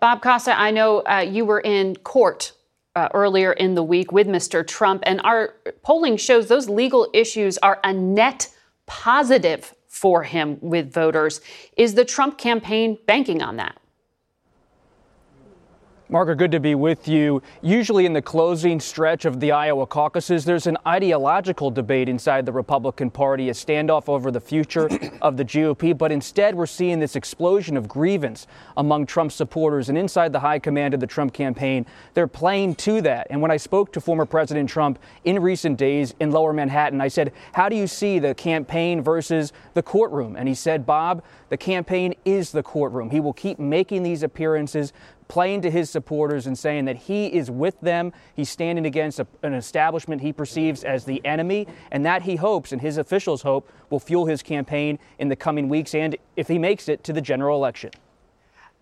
Bob 0.00 0.20
Costa, 0.22 0.58
I 0.58 0.70
know 0.70 1.00
uh, 1.00 1.18
you 1.18 1.44
were 1.44 1.60
in 1.60 1.96
court 1.96 2.52
uh, 2.94 3.08
earlier 3.14 3.52
in 3.52 3.74
the 3.74 3.82
week 3.82 4.12
with 4.12 4.26
Mr. 4.26 4.66
Trump, 4.66 5.02
and 5.06 5.20
our 5.22 5.54
polling 5.82 6.16
shows 6.16 6.48
those 6.48 6.68
legal 6.68 7.08
issues 7.12 7.56
are 7.58 7.80
a 7.84 7.92
net 7.92 8.48
positive 8.86 9.74
for 9.88 10.22
him 10.22 10.58
with 10.60 10.92
voters. 10.92 11.40
Is 11.76 11.94
the 11.94 12.04
Trump 12.04 12.36
campaign 12.36 12.98
banking 13.06 13.42
on 13.42 13.56
that? 13.56 13.78
Margaret, 16.12 16.36
good 16.36 16.52
to 16.52 16.60
be 16.60 16.74
with 16.74 17.08
you. 17.08 17.40
Usually, 17.62 18.04
in 18.04 18.12
the 18.12 18.20
closing 18.20 18.80
stretch 18.80 19.24
of 19.24 19.40
the 19.40 19.50
Iowa 19.50 19.86
caucuses, 19.86 20.44
there's 20.44 20.66
an 20.66 20.76
ideological 20.86 21.70
debate 21.70 22.06
inside 22.06 22.44
the 22.44 22.52
Republican 22.52 23.10
Party, 23.10 23.48
a 23.48 23.52
standoff 23.54 24.10
over 24.10 24.30
the 24.30 24.38
future 24.38 24.90
of 25.22 25.38
the 25.38 25.44
GOP. 25.46 25.96
But 25.96 26.12
instead, 26.12 26.54
we're 26.54 26.66
seeing 26.66 26.98
this 26.98 27.16
explosion 27.16 27.78
of 27.78 27.88
grievance 27.88 28.46
among 28.76 29.06
Trump 29.06 29.32
supporters. 29.32 29.88
And 29.88 29.96
inside 29.96 30.34
the 30.34 30.40
high 30.40 30.58
command 30.58 30.92
of 30.92 31.00
the 31.00 31.06
Trump 31.06 31.32
campaign, 31.32 31.86
they're 32.12 32.26
playing 32.26 32.74
to 32.74 33.00
that. 33.00 33.28
And 33.30 33.40
when 33.40 33.50
I 33.50 33.56
spoke 33.56 33.90
to 33.94 34.00
former 34.02 34.26
President 34.26 34.68
Trump 34.68 34.98
in 35.24 35.40
recent 35.40 35.78
days 35.78 36.14
in 36.20 36.30
lower 36.30 36.52
Manhattan, 36.52 37.00
I 37.00 37.08
said, 37.08 37.32
How 37.54 37.70
do 37.70 37.76
you 37.76 37.86
see 37.86 38.18
the 38.18 38.34
campaign 38.34 39.00
versus 39.00 39.54
the 39.72 39.82
courtroom? 39.82 40.36
And 40.36 40.46
he 40.46 40.54
said, 40.54 40.84
Bob, 40.84 41.22
the 41.52 41.58
campaign 41.58 42.14
is 42.24 42.50
the 42.50 42.62
courtroom. 42.62 43.10
He 43.10 43.20
will 43.20 43.34
keep 43.34 43.58
making 43.58 44.02
these 44.02 44.22
appearances 44.22 44.94
playing 45.28 45.60
to 45.60 45.70
his 45.70 45.90
supporters 45.90 46.46
and 46.46 46.58
saying 46.58 46.86
that 46.86 46.96
he 46.96 47.26
is 47.26 47.50
with 47.50 47.78
them. 47.82 48.10
He's 48.34 48.48
standing 48.48 48.86
against 48.86 49.20
a, 49.20 49.26
an 49.42 49.52
establishment 49.52 50.22
he 50.22 50.32
perceives 50.32 50.82
as 50.82 51.04
the 51.04 51.22
enemy, 51.26 51.68
and 51.90 52.06
that 52.06 52.22
he 52.22 52.36
hopes, 52.36 52.72
and 52.72 52.80
his 52.80 52.96
officials 52.96 53.42
hope, 53.42 53.70
will 53.90 54.00
fuel 54.00 54.24
his 54.24 54.42
campaign 54.42 54.98
in 55.18 55.28
the 55.28 55.36
coming 55.36 55.68
weeks 55.68 55.94
and, 55.94 56.16
if 56.38 56.48
he 56.48 56.58
makes 56.58 56.88
it, 56.88 57.04
to 57.04 57.12
the 57.12 57.20
general 57.20 57.58
election. 57.58 57.90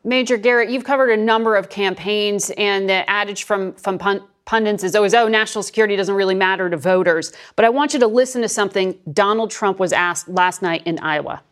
Major 0.05 0.37
Garrett, 0.37 0.71
you've 0.71 0.85
covered 0.85 1.11
a 1.11 1.17
number 1.17 1.57
of 1.57 1.71
campaigns, 1.71 2.51
and 2.51 2.89
the 2.89 3.11
adage 3.11 3.43
from, 3.43 3.73
from 3.73 3.99
pun- 3.99 4.23
pundits 4.45 4.85
is 4.85 4.95
always, 4.95 5.13
oh, 5.13 5.27
national 5.27 5.65
security 5.65 5.97
doesn't 5.97 6.15
really 6.15 6.37
matter 6.37 6.71
to 6.71 6.77
voters. 6.77 7.33
But 7.57 7.65
I 7.65 7.71
want 7.71 7.95
you 7.95 7.99
to 7.99 8.07
listen 8.07 8.43
to 8.43 8.49
something 8.49 8.97
Donald 9.13 9.51
Trump 9.51 9.81
was 9.81 9.93
asked 9.93 10.29
last 10.29 10.63
night 10.63 10.87
in 10.87 11.01
Iowa. 11.01 11.43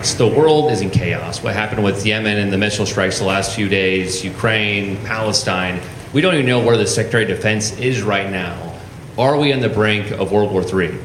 The 0.00 0.26
world 0.26 0.70
is 0.72 0.80
in 0.80 0.88
chaos. 0.88 1.42
What 1.42 1.52
happened 1.52 1.84
with 1.84 2.06
Yemen 2.06 2.38
and 2.38 2.50
the 2.50 2.56
missile 2.56 2.86
strikes 2.86 3.18
the 3.18 3.26
last 3.26 3.54
few 3.54 3.68
days, 3.68 4.24
Ukraine, 4.24 4.96
Palestine, 5.04 5.78
we 6.14 6.22
don't 6.22 6.32
even 6.32 6.46
know 6.46 6.64
where 6.64 6.78
the 6.78 6.86
Secretary 6.86 7.24
of 7.24 7.28
Defense 7.28 7.78
is 7.78 8.00
right 8.00 8.30
now. 8.30 8.74
Are 9.18 9.36
we 9.36 9.52
on 9.52 9.60
the 9.60 9.68
brink 9.68 10.10
of 10.12 10.32
World 10.32 10.52
War 10.52 10.62
III? 10.62 10.98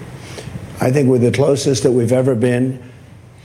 I 0.80 0.92
think 0.92 1.10
we're 1.10 1.18
the 1.18 1.34
closest 1.34 1.84
that 1.84 1.92
we've 1.92 2.14
ever 2.14 2.36
been. 2.36 2.82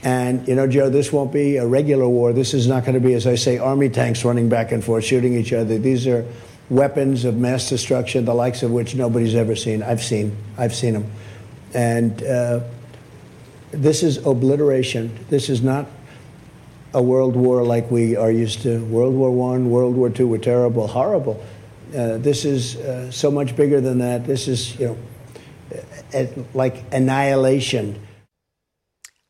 And, 0.03 0.47
you 0.47 0.55
know, 0.55 0.67
Joe, 0.67 0.89
this 0.89 1.11
won't 1.11 1.33
be 1.33 1.57
a 1.57 1.67
regular 1.67 2.07
war. 2.07 2.31
This 2.31 2.53
is 2.53 2.65
not 2.65 2.85
going 2.85 2.95
to 2.95 3.01
be, 3.01 3.13
as 3.13 3.27
I 3.27 3.35
say, 3.35 3.57
army 3.57 3.89
tanks 3.89 4.23
running 4.23 4.47
back 4.47 4.71
and 4.71 4.81
forth, 4.81 5.03
shooting 5.03 5.33
each 5.33 5.51
other. 5.51 5.77
These 5.77 6.07
are 6.07 6.25
weapons 6.69 7.25
of 7.25 7.35
mass 7.35 7.67
destruction, 7.67 8.23
the 8.23 8.33
likes 8.33 8.63
of 8.63 8.71
which 8.71 8.95
nobody's 8.95 9.35
ever 9.35 9.57
seen. 9.57 9.83
I've 9.83 10.01
seen. 10.01 10.37
I've 10.57 10.73
seen 10.73 10.93
them. 10.93 11.11
And, 11.73 12.23
uh, 12.23 12.61
this 13.71 14.03
is 14.03 14.17
obliteration. 14.25 15.17
This 15.29 15.49
is 15.49 15.61
not 15.61 15.87
a 16.93 17.01
world 17.01 17.35
war 17.35 17.63
like 17.63 17.89
we 17.89 18.15
are 18.15 18.31
used 18.31 18.61
to. 18.63 18.83
World 18.85 19.13
War 19.13 19.31
One, 19.31 19.69
World 19.69 19.95
War 19.95 20.09
Two 20.09 20.27
were 20.27 20.37
terrible, 20.37 20.87
horrible. 20.87 21.43
Uh, 21.95 22.17
this 22.17 22.45
is 22.45 22.77
uh, 22.77 23.11
so 23.11 23.31
much 23.31 23.55
bigger 23.55 23.81
than 23.81 23.97
that. 23.99 24.25
This 24.25 24.47
is, 24.47 24.79
you 24.79 24.97
know, 26.13 26.45
like 26.53 26.83
annihilation. 26.93 28.01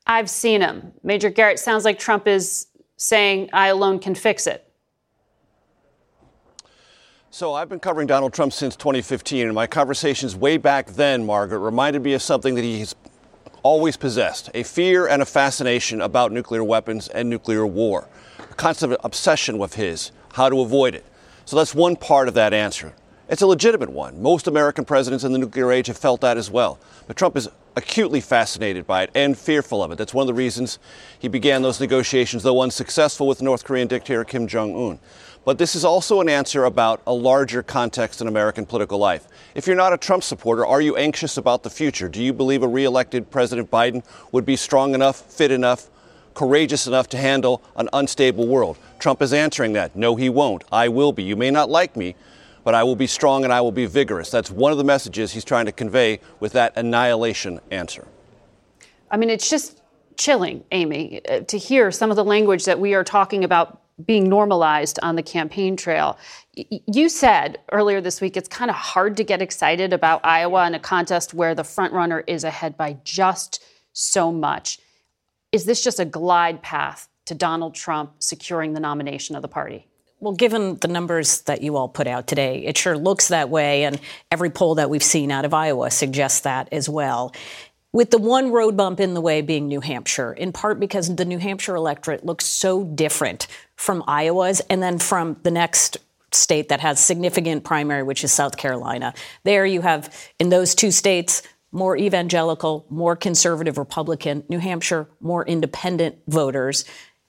I've 0.06 0.30
seen 0.30 0.62
him. 0.62 0.92
Major 1.04 1.30
Garrett 1.30 1.60
sounds 1.60 1.86
like 1.86 1.98
Trump 1.98 2.28
is 2.28 2.68
saying, 2.98 3.50
I 3.54 3.68
alone 3.68 4.00
can 4.00 4.14
fix 4.14 4.46
it. 4.48 4.68
So 7.30 7.54
I've 7.54 7.70
been 7.70 7.80
covering 7.80 8.08
Donald 8.08 8.34
Trump 8.34 8.52
since 8.52 8.76
2015, 8.76 9.46
and 9.46 9.56
my 9.56 9.66
conversations 9.66 10.36
way 10.36 10.58
back 10.58 10.88
then, 10.88 11.26
Margaret, 11.26 11.60
reminded 11.60 12.04
me 12.04 12.14
of 12.14 12.22
something 12.22 12.56
that 12.56 12.64
he's 12.64 12.94
always 13.63 13.98
possessed 13.98 14.50
a 14.53 14.63
fear 14.63 15.08
and 15.08 15.22
a 15.22 15.25
fascination 15.25 16.01
about 16.01 16.32
nuclear 16.32 16.63
weapons 16.63 17.08
and 17.08 17.30
nuclear 17.30 17.65
war, 17.65 18.08
a 18.39 18.53
constant 18.56 18.96
obsession 19.03 19.58
with 19.58 19.75
his, 19.75 20.12
how 20.34 20.50
to 20.50 20.62
avoid 20.62 20.96
it. 20.96 21.06
So 21.46 21.56
that's 21.56 21.75
one 21.75 21.96
part 21.96 22.27
of 22.27 22.34
that 22.36 22.53
answer. 22.53 22.94
It's 23.30 23.41
a 23.41 23.48
legitimate 23.48 23.89
one. 23.89 24.22
Most 24.22 24.48
American 24.48 24.84
presidents 24.84 25.24
in 25.24 25.32
the 25.32 25.39
nuclear 25.39 25.72
age 25.72 25.88
have 25.88 25.98
felt 25.98 26.20
that 26.22 26.38
as 26.38 26.51
well. 26.51 26.80
But 27.08 27.15
Trump 27.15 27.38
is 27.38 27.48
acutely 27.77 28.20
fascinated 28.20 28.86
by 28.86 29.03
it 29.03 29.12
and 29.15 29.38
fearful 29.38 29.82
of 29.82 29.91
it. 29.91 29.98
That's 29.98 30.13
one 30.13 30.24
of 30.24 30.27
the 30.27 30.34
reasons 30.34 30.80
he 31.18 31.30
began 31.30 31.62
those 31.62 31.80
negotiations, 31.80 32.44
though 32.44 32.62
unsuccessful, 32.62 33.27
with 33.27 33.41
North 33.41 33.63
Korean 33.63 33.88
dictator 33.88 34.25
Kim 34.25 34.48
Jong 34.48 34.75
un. 34.75 35.00
But 35.44 35.58
this 35.58 35.76
is 35.76 35.84
also 35.84 36.22
an 36.22 36.30
answer 36.30 36.66
about 36.66 37.02
a 37.08 37.14
larger 37.14 37.64
context 37.64 38.22
in 38.22 38.28
American 38.28 38.66
political 38.66 39.00
life. 39.00 39.28
If 39.56 39.66
you're 39.66 39.76
not 39.76 39.92
a 39.92 39.98
Trump 39.98 40.24
supporter, 40.24 40.66
are 40.66 40.82
you 40.82 40.96
anxious 40.98 41.36
about 41.36 41.64
the 41.64 41.70
future? 41.70 42.08
Do 42.08 42.22
you 42.22 42.32
believe 42.32 42.62
a 42.62 42.68
reelected 42.68 43.32
President 43.32 43.72
Biden 43.72 44.04
would 44.32 44.46
be 44.46 44.56
strong 44.56 44.94
enough, 44.94 45.20
fit 45.20 45.50
enough, 45.50 45.90
courageous 46.36 46.86
enough 46.86 47.10
to 47.10 47.18
handle 47.18 47.64
an 47.76 47.90
unstable 47.92 48.48
world? 48.48 48.78
Trump 49.00 49.20
is 49.24 49.34
answering 49.34 49.74
that. 49.74 49.96
No, 49.96 50.16
he 50.16 50.30
won't. 50.30 50.64
I 50.72 50.90
will 50.90 51.12
be. 51.12 51.24
You 51.24 51.36
may 51.36 51.50
not 51.50 51.72
like 51.72 51.96
me, 51.96 52.16
but 52.64 52.76
I 52.76 52.84
will 52.84 52.96
be 52.96 53.08
strong 53.08 53.44
and 53.44 53.52
I 53.52 53.62
will 53.62 53.72
be 53.72 53.88
vigorous. 53.88 54.30
That's 54.30 54.52
one 54.52 54.72
of 54.72 54.78
the 54.78 54.84
messages 54.84 55.32
he's 55.32 55.44
trying 55.44 55.66
to 55.66 55.72
convey 55.72 56.20
with 56.40 56.54
that 56.54 56.78
annihilation 56.78 57.60
answer. 57.72 58.08
I 59.10 59.18
mean, 59.18 59.32
it's 59.32 59.50
just 59.50 59.82
chilling, 60.18 60.64
Amy, 60.72 61.20
uh, 61.28 61.40
to 61.42 61.58
hear 61.58 61.90
some 61.90 62.12
of 62.12 62.16
the 62.16 62.24
language 62.24 62.66
that 62.66 62.80
we 62.80 62.94
are 62.94 63.04
talking 63.04 63.44
about 63.44 63.81
being 64.05 64.29
normalized 64.29 65.00
on 65.01 65.15
the 65.15 65.24
campaign 65.24 65.75
trail. 65.75 66.17
You 66.53 67.10
said 67.10 67.60
earlier 67.72 68.01
this 68.01 68.22
week 68.22 68.38
it's 68.38 68.50
kind 68.50 68.70
of 68.70 68.75
hard 68.75 69.17
to 69.17 69.24
get 69.24 69.41
excited 69.41 69.93
about 69.93 70.25
Iowa 70.25 70.67
in 70.67 70.75
a 70.75 70.79
contest 70.79 71.34
where 71.34 71.55
the 71.55 71.63
frontrunner 71.63 72.24
is 72.27 72.43
ahead 72.43 72.77
by 72.77 72.98
just 73.03 73.63
so 73.93 74.31
much. 74.31 74.79
Is 75.51 75.65
this 75.65 75.84
just 75.84 76.00
a 76.00 76.05
glide 76.05 76.62
path 76.62 77.08
to 77.25 77.36
Donald 77.36 77.75
Trump 77.75 78.15
securing 78.20 78.74
the 78.74 78.79
nomination 78.79 79.36
of 79.36 79.41
the 79.41 79.48
party? 79.48 79.88
Well, 80.20 80.34
given 80.34 80.75
the 80.75 80.88
numbers 80.88 81.41
that 81.41 81.63
you 81.63 81.75
all 81.75 81.89
put 81.89 82.05
out 82.05 82.27
today, 82.27 82.63
it 82.63 82.77
sure 82.77 82.96
looks 82.96 83.29
that 83.29 83.50
way. 83.50 83.86
And 83.86 84.00
every 84.31 84.51
poll 84.51 84.75
that 84.75 84.89
we've 84.89 85.03
seen 85.03 85.31
out 85.31 85.46
of 85.46 85.53
Iowa 85.53 85.89
suggests 85.89 86.41
that 86.41 86.70
as 86.72 86.88
well. 86.88 87.34
With 87.94 88.10
the 88.12 88.18
one 88.18 88.52
road 88.52 88.78
bump 88.78 89.02
in 89.02 89.14
the 89.14 89.22
way 89.22 89.42
being 89.42 89.68
New 89.68 89.82
Hampshire, 89.82 90.32
in 90.32 90.54
part 90.54 90.80
because 90.80 91.14
the 91.14 91.26
New 91.26 91.40
Hampshire 91.40 91.76
electorate 91.76 92.26
looks 92.26 92.46
so 92.46 92.86
different 92.86 93.48
from 93.76 94.04
Iowa's 94.08 94.62
and 94.62 94.82
then 94.82 94.98
from 94.98 95.38
the 95.44 95.52
next 95.52 95.98
state 96.32 96.70
that 96.70 96.80
has 96.80 97.04
significant 97.04 97.66
primary, 97.66 98.04
which 98.04 98.24
is 98.24 98.32
South 98.32 98.56
Carolina. 98.56 99.14
There 99.44 99.66
you 99.66 99.82
have, 99.82 100.16
in 100.40 100.48
those 100.48 100.74
two 100.74 100.92
states, 100.92 101.42
more 101.74 101.98
evangelical, 101.98 102.86
more 102.90 103.18
conservative 103.18 103.78
Republican, 103.78 104.44
New 104.48 104.60
Hampshire, 104.60 105.10
more 105.20 105.46
independent 105.46 106.18
voters. 106.28 106.86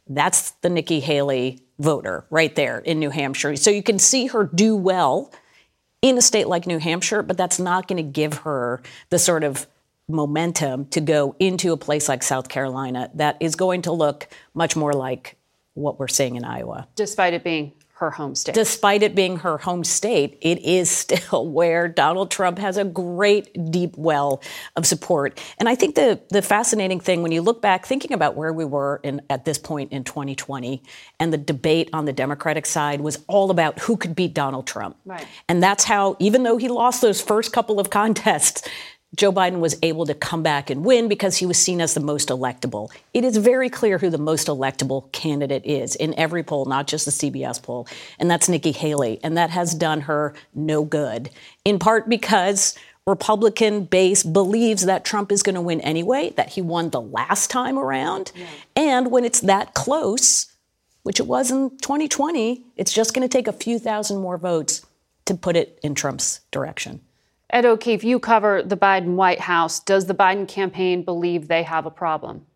That's 0.09 0.53
the 0.63 0.71
Nikki 0.71 1.01
Haley 1.01 1.61
voter 1.81 2.25
right 2.31 2.55
there 2.55 2.79
in 2.79 3.01
New 3.01 3.11
Hampshire. 3.11 3.57
So 3.57 3.71
you 3.71 3.83
can 3.83 3.99
see 3.99 4.27
her 4.29 4.45
do 4.45 4.77
well 4.77 5.33
in 6.03 6.19
a 6.19 6.23
state 6.23 6.47
like 6.47 6.67
New 6.67 6.79
Hampshire, 6.79 7.23
but 7.23 7.37
that's 7.37 7.59
not 7.59 7.89
going 7.89 7.97
to 7.97 8.09
give 8.09 8.39
her 8.39 8.81
the 9.11 9.19
sort 9.19 9.43
of 9.43 9.67
momentum 10.09 10.87
to 10.87 11.01
go 11.01 11.37
into 11.39 11.73
a 11.73 11.77
place 11.77 12.09
like 12.09 12.23
South 12.23 12.49
Carolina 12.49 13.11
that 13.15 13.37
is 13.41 13.55
going 13.57 13.83
to 13.83 13.93
look 13.93 14.29
much 14.55 14.77
more 14.77 14.93
like 14.93 15.37
what 15.75 15.99
we're 15.99 16.09
seeing 16.09 16.37
in 16.37 16.45
Iowa. 16.45 16.89
Despite 16.97 17.35
it 17.35 17.45
being 17.45 17.73
her 18.03 18.11
home 18.11 18.35
state. 18.35 18.57
Despite 18.57 19.05
it 19.05 19.15
being 19.15 19.39
her 19.39 19.59
home 19.59 19.85
state, 19.85 20.37
it 20.41 20.59
is 20.59 20.91
still 20.91 21.49
where 21.53 21.87
Donald 21.87 22.33
Trump 22.33 22.59
has 22.59 22.77
a 22.77 22.85
great 22.85 23.71
deep 23.71 23.97
well 23.97 24.43
of 24.75 24.85
support. 24.87 25.41
And 25.59 25.69
I 25.69 25.77
think 25.77 25.95
the 25.95 26.21
the 26.31 26.43
fascinating 26.43 26.99
thing 26.99 27.23
when 27.23 27.31
you 27.31 27.43
look 27.43 27.63
back 27.63 27.87
thinking 27.87 28.13
about 28.13 28.35
where 28.35 28.53
we 28.53 28.65
were 28.65 29.01
in 29.05 29.23
at 29.31 29.45
this 29.45 29.57
point 29.57 29.93
in 29.93 30.03
2020 30.03 30.83
and 31.21 31.33
the 31.33 31.39
debate 31.39 31.91
on 31.93 32.05
the 32.05 32.13
Democratic 32.13 32.67
side 32.67 33.01
was 33.01 33.23
all 33.29 33.53
about 33.53 33.79
who 33.79 33.97
could 33.97 34.17
beat 34.17 34.35
Donald 34.35 34.67
Trump. 34.67 34.97
Right. 35.05 35.27
And 35.49 35.63
that's 35.63 35.85
how 35.85 36.17
even 36.19 36.43
though 36.43 36.57
he 36.57 36.67
lost 36.67 37.03
those 37.03 37.21
first 37.21 37.53
couple 37.53 37.79
of 37.79 37.91
contests, 37.91 38.69
Joe 39.15 39.31
Biden 39.31 39.61
was 39.61 39.77
able 39.83 40.07
to 40.07 40.15
come 40.15 40.43
back 40.43 40.71
and 40.71 40.85
win 40.85 41.07
because 41.07 41.37
he 41.37 41.45
was 41.45 41.59
seen 41.59 41.83
as 41.83 41.93
the 41.93 42.01
most 42.01 42.31
electable. 42.31 42.91
It 43.13 43.25
is 43.25 43.37
very 43.37 43.69
clear 43.69 43.99
who 43.99 44.09
the 44.09 44.17
most 44.17 44.47
electable 44.47 45.13
candidate 45.13 45.67
is 45.67 45.95
in 45.95 46.15
every 46.19 46.43
poll, 46.43 46.65
not 46.65 46.87
just 46.87 47.05
the 47.05 47.11
CBS 47.11 47.63
poll, 47.63 47.87
and 48.19 48.31
that's 48.31 48.49
Nikki 48.49 48.73
Haley. 48.73 49.21
And 49.23 49.37
that 49.37 49.51
has 49.51 49.75
done 49.75 50.03
her 50.03 50.35
no 50.55 50.85
good, 50.85 51.29
in 51.65 51.79
part 51.79 52.09
because 52.09 52.75
Republican 53.07 53.85
base 53.85 54.23
believes 54.23 54.87
that 54.87 55.05
Trump 55.05 55.31
is 55.31 55.43
going 55.43 55.57
to 55.57 55.61
win 55.61 55.81
anyway, 55.83 56.33
that 56.37 56.51
he 56.51 56.63
won 56.63 56.91
the 56.91 57.01
last 57.01 57.51
time 57.51 57.79
around. 57.79 58.33
Yeah. 58.35 58.47
And 58.77 59.11
when 59.11 59.25
it's 59.25 59.41
that 59.41 59.75
close, 59.75 60.47
which 61.03 61.21
it 61.21 61.27
was 61.27 61.51
in 61.51 61.71
2020, 61.79 62.65
it's 62.77 62.93
just 62.93 63.13
going 63.13 63.29
to 63.29 63.33
take 63.33 63.49
a 63.49 63.53
few 63.53 63.79
thousand 63.79 64.21
more 64.21 64.39
votes 64.39 64.87
to 65.27 65.35
put 65.35 65.57
it 65.57 65.79
in 65.83 65.95
Trump's 65.95 66.41
direction. 66.51 67.01
Ed 67.53 67.67
O'Keefe, 67.67 68.03
you 68.03 68.19
cover 68.19 68.63
the 68.63 68.79
Biden 68.79 69.15
White 69.15 69.41
House. 69.41 69.79
Does 69.79 70.07
the 70.07 70.15
Biden 70.15 70.49
campaign 70.49 71.03
believe 71.05 71.49
they 71.49 71.63
have 71.63 71.85
a 71.85 71.91
problem? 71.91 72.47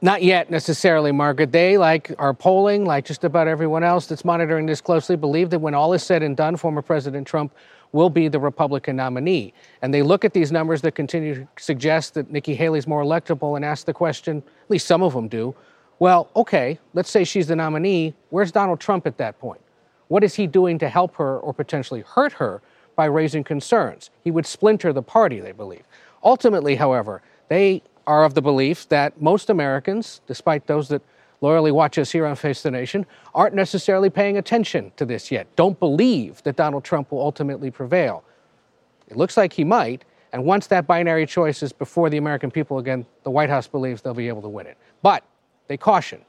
Not 0.00 0.22
yet 0.22 0.50
necessarily, 0.50 1.12
Margaret. 1.12 1.52
They, 1.52 1.78
like 1.78 2.12
our 2.18 2.34
polling, 2.34 2.84
like 2.84 3.04
just 3.04 3.24
about 3.24 3.48
everyone 3.48 3.84
else 3.84 4.06
that's 4.06 4.24
monitoring 4.24 4.66
this 4.66 4.80
closely, 4.80 5.16
believe 5.16 5.50
that 5.50 5.60
when 5.60 5.74
all 5.74 5.92
is 5.92 6.02
said 6.02 6.22
and 6.22 6.36
done, 6.36 6.56
former 6.56 6.82
President 6.82 7.26
Trump 7.26 7.52
will 7.92 8.10
be 8.10 8.28
the 8.28 8.38
Republican 8.38 8.96
nominee. 8.96 9.54
And 9.82 9.94
they 9.94 10.02
look 10.02 10.24
at 10.24 10.32
these 10.32 10.52
numbers 10.52 10.82
that 10.82 10.92
continue 10.92 11.34
to 11.34 11.48
suggest 11.58 12.14
that 12.14 12.30
Nikki 12.30 12.54
Haley's 12.54 12.86
more 12.86 13.02
electable 13.02 13.56
and 13.56 13.64
ask 13.64 13.86
the 13.86 13.94
question, 13.94 14.38
at 14.38 14.70
least 14.70 14.86
some 14.86 15.02
of 15.02 15.14
them 15.14 15.26
do, 15.28 15.54
well, 16.00 16.28
okay, 16.36 16.78
let's 16.94 17.10
say 17.10 17.24
she's 17.24 17.48
the 17.48 17.56
nominee. 17.56 18.14
Where's 18.30 18.52
Donald 18.52 18.78
Trump 18.78 19.06
at 19.06 19.16
that 19.18 19.38
point? 19.40 19.60
What 20.08 20.24
is 20.24 20.34
he 20.34 20.46
doing 20.46 20.78
to 20.78 20.88
help 20.88 21.14
her 21.16 21.38
or 21.38 21.52
potentially 21.52 22.00
hurt 22.00 22.32
her 22.34 22.62
by 22.96 23.04
raising 23.04 23.44
concerns? 23.44 24.10
He 24.24 24.30
would 24.30 24.46
splinter 24.46 24.92
the 24.92 25.02
party, 25.02 25.40
they 25.40 25.52
believe. 25.52 25.84
Ultimately, 26.24 26.76
however, 26.76 27.22
they 27.48 27.82
are 28.06 28.24
of 28.24 28.34
the 28.34 28.42
belief 28.42 28.88
that 28.88 29.20
most 29.20 29.50
Americans, 29.50 30.20
despite 30.26 30.66
those 30.66 30.88
that 30.88 31.02
loyally 31.40 31.70
watch 31.70 31.98
us 31.98 32.10
here 32.10 32.26
on 32.26 32.34
Face 32.34 32.62
the 32.62 32.70
Nation, 32.70 33.06
aren't 33.34 33.54
necessarily 33.54 34.10
paying 34.10 34.38
attention 34.38 34.90
to 34.96 35.04
this 35.04 35.30
yet, 35.30 35.46
don't 35.54 35.78
believe 35.78 36.42
that 36.42 36.56
Donald 36.56 36.84
Trump 36.84 37.12
will 37.12 37.20
ultimately 37.20 37.70
prevail. 37.70 38.24
It 39.08 39.16
looks 39.16 39.36
like 39.36 39.52
he 39.52 39.62
might, 39.62 40.04
and 40.32 40.44
once 40.44 40.66
that 40.66 40.86
binary 40.86 41.26
choice 41.26 41.62
is 41.62 41.72
before 41.72 42.10
the 42.10 42.16
American 42.16 42.50
people 42.50 42.78
again, 42.78 43.06
the 43.22 43.30
White 43.30 43.50
House 43.50 43.68
believes 43.68 44.02
they'll 44.02 44.14
be 44.14 44.28
able 44.28 44.42
to 44.42 44.48
win 44.48 44.66
it. 44.66 44.76
But 45.02 45.22
they 45.68 45.76
caution 45.76 46.22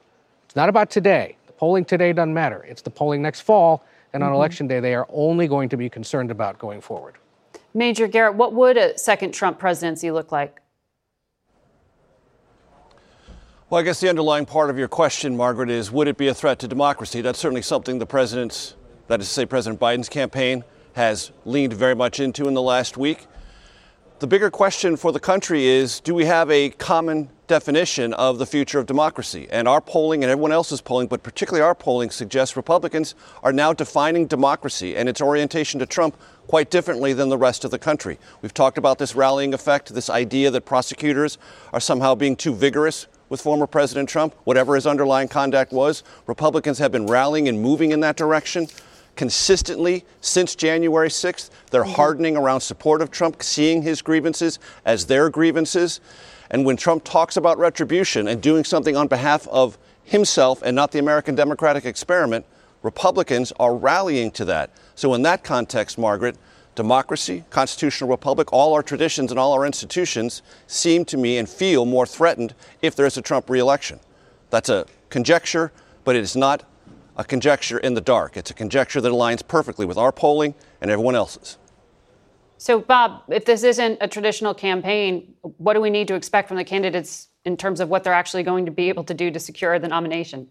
it's 0.44 0.56
not 0.56 0.68
about 0.68 0.90
today 0.90 1.36
polling 1.60 1.84
today 1.84 2.10
doesn't 2.14 2.32
matter. 2.32 2.64
It's 2.66 2.80
the 2.80 2.88
polling 2.88 3.20
next 3.20 3.42
fall, 3.42 3.84
and 4.14 4.22
on 4.22 4.30
mm-hmm. 4.30 4.36
election 4.36 4.66
day, 4.66 4.80
they 4.80 4.94
are 4.94 5.06
only 5.10 5.46
going 5.46 5.68
to 5.68 5.76
be 5.76 5.90
concerned 5.90 6.30
about 6.30 6.58
going 6.58 6.80
forward. 6.80 7.16
Major 7.74 8.08
Garrett, 8.08 8.34
what 8.34 8.54
would 8.54 8.78
a 8.78 8.96
second 8.96 9.32
Trump 9.32 9.58
presidency 9.58 10.10
look 10.10 10.32
like? 10.32 10.62
Well, 13.68 13.78
I 13.78 13.84
guess 13.84 14.00
the 14.00 14.08
underlying 14.08 14.46
part 14.46 14.70
of 14.70 14.78
your 14.78 14.88
question, 14.88 15.36
Margaret, 15.36 15.68
is 15.68 15.92
would 15.92 16.08
it 16.08 16.16
be 16.16 16.28
a 16.28 16.34
threat 16.34 16.58
to 16.60 16.66
democracy? 16.66 17.20
That's 17.20 17.38
certainly 17.38 17.60
something 17.60 17.98
the 17.98 18.06
president's, 18.06 18.74
that 19.08 19.20
is 19.20 19.28
to 19.28 19.34
say, 19.34 19.44
President 19.44 19.78
Biden's 19.78 20.08
campaign 20.08 20.64
has 20.94 21.30
leaned 21.44 21.74
very 21.74 21.94
much 21.94 22.20
into 22.20 22.48
in 22.48 22.54
the 22.54 22.62
last 22.62 22.96
week. 22.96 23.26
The 24.20 24.26
bigger 24.26 24.50
question 24.50 24.96
for 24.96 25.12
the 25.12 25.20
country 25.20 25.66
is 25.66 26.00
do 26.00 26.14
we 26.14 26.24
have 26.24 26.50
a 26.50 26.70
common 26.70 27.28
definition 27.50 28.14
of 28.14 28.38
the 28.38 28.46
future 28.46 28.78
of 28.78 28.86
democracy. 28.86 29.48
And 29.50 29.66
our 29.66 29.80
polling 29.80 30.22
and 30.22 30.30
everyone 30.30 30.52
else's 30.52 30.80
polling, 30.80 31.08
but 31.08 31.24
particularly 31.24 31.64
our 31.64 31.74
polling, 31.74 32.10
suggests 32.10 32.56
Republicans 32.56 33.16
are 33.42 33.52
now 33.52 33.72
defining 33.72 34.28
democracy 34.28 34.96
and 34.96 35.08
its 35.08 35.20
orientation 35.20 35.80
to 35.80 35.86
Trump 35.86 36.16
quite 36.46 36.70
differently 36.70 37.12
than 37.12 37.28
the 37.28 37.36
rest 37.36 37.64
of 37.64 37.72
the 37.72 37.78
country. 37.78 38.20
We've 38.40 38.54
talked 38.54 38.78
about 38.78 38.98
this 38.98 39.16
rallying 39.16 39.52
effect, 39.52 39.92
this 39.92 40.08
idea 40.08 40.52
that 40.52 40.60
prosecutors 40.60 41.38
are 41.72 41.80
somehow 41.80 42.14
being 42.14 42.36
too 42.36 42.54
vigorous 42.54 43.08
with 43.28 43.40
former 43.40 43.66
President 43.66 44.08
Trump, 44.08 44.32
whatever 44.44 44.76
his 44.76 44.86
underlying 44.86 45.26
conduct 45.26 45.72
was. 45.72 46.04
Republicans 46.28 46.78
have 46.78 46.92
been 46.92 47.06
rallying 47.06 47.48
and 47.48 47.60
moving 47.60 47.90
in 47.90 47.98
that 48.00 48.16
direction 48.16 48.68
consistently 49.16 50.04
since 50.20 50.54
January 50.54 51.08
6th. 51.08 51.50
They're 51.72 51.82
mm-hmm. 51.82 51.94
hardening 51.94 52.36
around 52.36 52.60
support 52.60 53.02
of 53.02 53.10
Trump, 53.10 53.42
seeing 53.42 53.82
his 53.82 54.02
grievances 54.02 54.60
as 54.84 55.06
their 55.06 55.28
grievances. 55.30 56.00
And 56.50 56.64
when 56.64 56.76
Trump 56.76 57.04
talks 57.04 57.36
about 57.36 57.58
retribution 57.58 58.26
and 58.26 58.42
doing 58.42 58.64
something 58.64 58.96
on 58.96 59.06
behalf 59.06 59.46
of 59.48 59.78
himself 60.02 60.62
and 60.62 60.74
not 60.74 60.90
the 60.90 60.98
American 60.98 61.34
democratic 61.34 61.84
experiment, 61.84 62.44
Republicans 62.82 63.52
are 63.60 63.74
rallying 63.76 64.30
to 64.32 64.44
that. 64.46 64.70
So, 64.94 65.14
in 65.14 65.22
that 65.22 65.44
context, 65.44 65.98
Margaret, 65.98 66.36
democracy, 66.74 67.44
constitutional 67.50 68.08
republic, 68.08 68.52
all 68.52 68.74
our 68.74 68.82
traditions 68.82 69.30
and 69.30 69.38
all 69.38 69.52
our 69.52 69.66
institutions 69.66 70.42
seem 70.66 71.04
to 71.06 71.16
me 71.16 71.36
and 71.36 71.48
feel 71.48 71.84
more 71.84 72.06
threatened 72.06 72.54
if 72.80 72.96
there's 72.96 73.16
a 73.16 73.22
Trump 73.22 73.50
reelection. 73.50 74.00
That's 74.50 74.68
a 74.68 74.86
conjecture, 75.10 75.72
but 76.04 76.16
it 76.16 76.20
is 76.20 76.34
not 76.34 76.64
a 77.16 77.24
conjecture 77.24 77.78
in 77.78 77.94
the 77.94 78.00
dark. 78.00 78.36
It's 78.36 78.50
a 78.50 78.54
conjecture 78.54 79.00
that 79.00 79.12
aligns 79.12 79.46
perfectly 79.46 79.84
with 79.84 79.98
our 79.98 80.10
polling 80.10 80.54
and 80.80 80.90
everyone 80.90 81.14
else's. 81.14 81.58
So, 82.60 82.78
Bob, 82.78 83.22
if 83.28 83.46
this 83.46 83.62
isn't 83.62 83.96
a 84.02 84.06
traditional 84.06 84.52
campaign, 84.52 85.32
what 85.40 85.72
do 85.72 85.80
we 85.80 85.88
need 85.88 86.08
to 86.08 86.14
expect 86.14 86.46
from 86.46 86.58
the 86.58 86.64
candidates 86.64 87.28
in 87.46 87.56
terms 87.56 87.80
of 87.80 87.88
what 87.88 88.04
they're 88.04 88.12
actually 88.12 88.42
going 88.42 88.66
to 88.66 88.70
be 88.70 88.90
able 88.90 89.02
to 89.04 89.14
do 89.14 89.30
to 89.30 89.40
secure 89.40 89.78
the 89.78 89.88
nomination? 89.88 90.46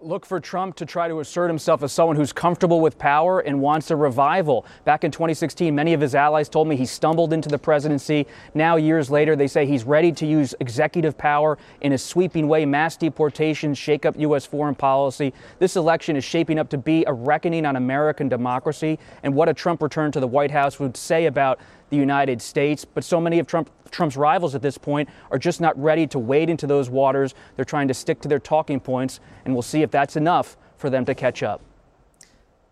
Look 0.00 0.24
for 0.24 0.38
Trump 0.38 0.76
to 0.76 0.86
try 0.86 1.08
to 1.08 1.18
assert 1.18 1.48
himself 1.48 1.82
as 1.82 1.90
someone 1.90 2.14
who's 2.14 2.32
comfortable 2.32 2.80
with 2.80 2.96
power 2.98 3.40
and 3.40 3.60
wants 3.60 3.90
a 3.90 3.96
revival. 3.96 4.64
Back 4.84 5.02
in 5.02 5.10
2016, 5.10 5.74
many 5.74 5.92
of 5.92 6.00
his 6.00 6.14
allies 6.14 6.48
told 6.48 6.68
me 6.68 6.76
he 6.76 6.86
stumbled 6.86 7.32
into 7.32 7.48
the 7.48 7.58
presidency. 7.58 8.24
Now, 8.54 8.76
years 8.76 9.10
later, 9.10 9.34
they 9.34 9.48
say 9.48 9.66
he's 9.66 9.82
ready 9.82 10.12
to 10.12 10.24
use 10.24 10.54
executive 10.60 11.18
power 11.18 11.58
in 11.80 11.94
a 11.94 11.98
sweeping 11.98 12.46
way, 12.46 12.64
mass 12.64 12.96
deportations, 12.96 13.76
shake 13.76 14.06
up 14.06 14.16
U.S. 14.20 14.46
foreign 14.46 14.76
policy. 14.76 15.34
This 15.58 15.74
election 15.74 16.14
is 16.14 16.22
shaping 16.22 16.60
up 16.60 16.68
to 16.68 16.78
be 16.78 17.04
a 17.08 17.12
reckoning 17.12 17.66
on 17.66 17.74
American 17.74 18.28
democracy 18.28 19.00
and 19.24 19.34
what 19.34 19.48
a 19.48 19.54
Trump 19.54 19.82
return 19.82 20.12
to 20.12 20.20
the 20.20 20.28
White 20.28 20.52
House 20.52 20.78
would 20.78 20.96
say 20.96 21.26
about 21.26 21.58
the 21.90 21.96
United 21.96 22.40
States. 22.42 22.84
But 22.84 23.04
so 23.04 23.20
many 23.20 23.38
of 23.38 23.46
Trump, 23.46 23.70
Trump's 23.90 24.16
rivals 24.16 24.54
at 24.54 24.62
this 24.62 24.78
point 24.78 25.08
are 25.30 25.38
just 25.38 25.60
not 25.60 25.80
ready 25.80 26.06
to 26.08 26.18
wade 26.18 26.50
into 26.50 26.66
those 26.66 26.90
waters. 26.90 27.34
They're 27.56 27.64
trying 27.64 27.88
to 27.88 27.94
stick 27.94 28.20
to 28.22 28.28
their 28.28 28.38
talking 28.38 28.80
points, 28.80 29.20
and 29.44 29.54
we'll 29.54 29.62
see 29.62 29.82
if 29.82 29.90
that's 29.90 30.16
enough 30.16 30.56
for 30.76 30.90
them 30.90 31.04
to 31.04 31.14
catch 31.14 31.42
up. 31.42 31.60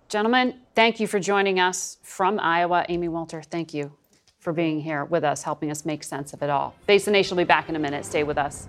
Gentlemen, 0.08 0.60
thank 0.74 1.00
you 1.00 1.06
for 1.06 1.18
joining 1.18 1.58
us 1.58 1.98
from 2.02 2.38
Iowa. 2.38 2.86
Amy 2.88 3.08
Walter, 3.08 3.42
thank 3.42 3.74
you 3.74 3.92
for 4.38 4.52
being 4.52 4.80
here 4.80 5.04
with 5.04 5.24
us, 5.24 5.42
helping 5.42 5.72
us 5.72 5.84
make 5.84 6.04
sense 6.04 6.32
of 6.32 6.42
it 6.42 6.50
all. 6.50 6.76
Face 6.86 7.04
the 7.04 7.10
Nation 7.10 7.36
will 7.36 7.42
be 7.42 7.48
back 7.48 7.68
in 7.68 7.74
a 7.74 7.80
minute. 7.80 8.04
Stay 8.04 8.22
with 8.22 8.38
us. 8.38 8.68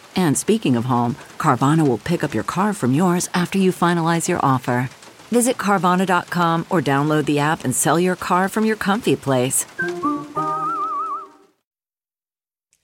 And 0.15 0.37
speaking 0.37 0.75
of 0.75 0.85
home, 0.85 1.15
Carvana 1.37 1.87
will 1.87 1.97
pick 1.97 2.23
up 2.23 2.33
your 2.33 2.43
car 2.43 2.73
from 2.73 2.93
yours 2.93 3.29
after 3.33 3.57
you 3.57 3.71
finalize 3.71 4.27
your 4.27 4.39
offer. 4.43 4.89
Visit 5.31 5.57
Carvana.com 5.57 6.65
or 6.69 6.81
download 6.81 7.25
the 7.25 7.39
app 7.39 7.63
and 7.63 7.75
sell 7.75 7.99
your 7.99 8.15
car 8.15 8.49
from 8.49 8.65
your 8.65 8.75
comfy 8.75 9.15
place. 9.15 9.65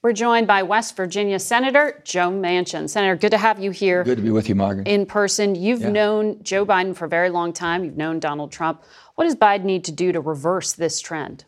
We're 0.00 0.12
joined 0.12 0.46
by 0.46 0.62
West 0.62 0.96
Virginia 0.96 1.40
Senator 1.40 2.00
Joe 2.04 2.30
Manchin. 2.30 2.88
Senator, 2.88 3.16
good 3.16 3.32
to 3.32 3.36
have 3.36 3.58
you 3.58 3.72
here. 3.72 4.04
Good 4.04 4.18
to 4.18 4.22
be 4.22 4.30
with 4.30 4.48
you, 4.48 4.54
Margaret. 4.54 4.86
In 4.86 5.04
person. 5.04 5.56
You've 5.56 5.82
yeah. 5.82 5.90
known 5.90 6.42
Joe 6.42 6.64
Biden 6.64 6.96
for 6.96 7.06
a 7.06 7.08
very 7.08 7.30
long 7.30 7.52
time. 7.52 7.84
You've 7.84 7.96
known 7.96 8.20
Donald 8.20 8.52
Trump. 8.52 8.82
What 9.16 9.24
does 9.24 9.34
Biden 9.34 9.64
need 9.64 9.84
to 9.84 9.92
do 9.92 10.12
to 10.12 10.20
reverse 10.20 10.72
this 10.72 11.00
trend? 11.00 11.44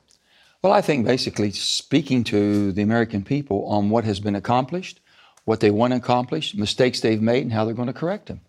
Well, 0.63 0.73
I 0.73 0.83
think 0.83 1.07
basically 1.07 1.53
speaking 1.53 2.25
to 2.25 2.73
the 2.73 2.83
American 2.83 3.23
people 3.23 3.65
on 3.67 3.89
what 3.89 4.05
has 4.05 4.19
been 4.19 4.35
accomplished, 4.35 5.01
what 5.51 5.59
they 5.59 5.73
want 5.73 5.93
to 5.93 5.97
accomplish, 5.97 6.55
mistakes 6.55 7.01
they've 7.01 7.21
made, 7.21 7.43
and 7.43 7.53
how 7.53 7.65
they're 7.65 7.75
going 7.75 7.89
to 7.89 7.93
correct 7.93 8.27
them. 8.27 8.41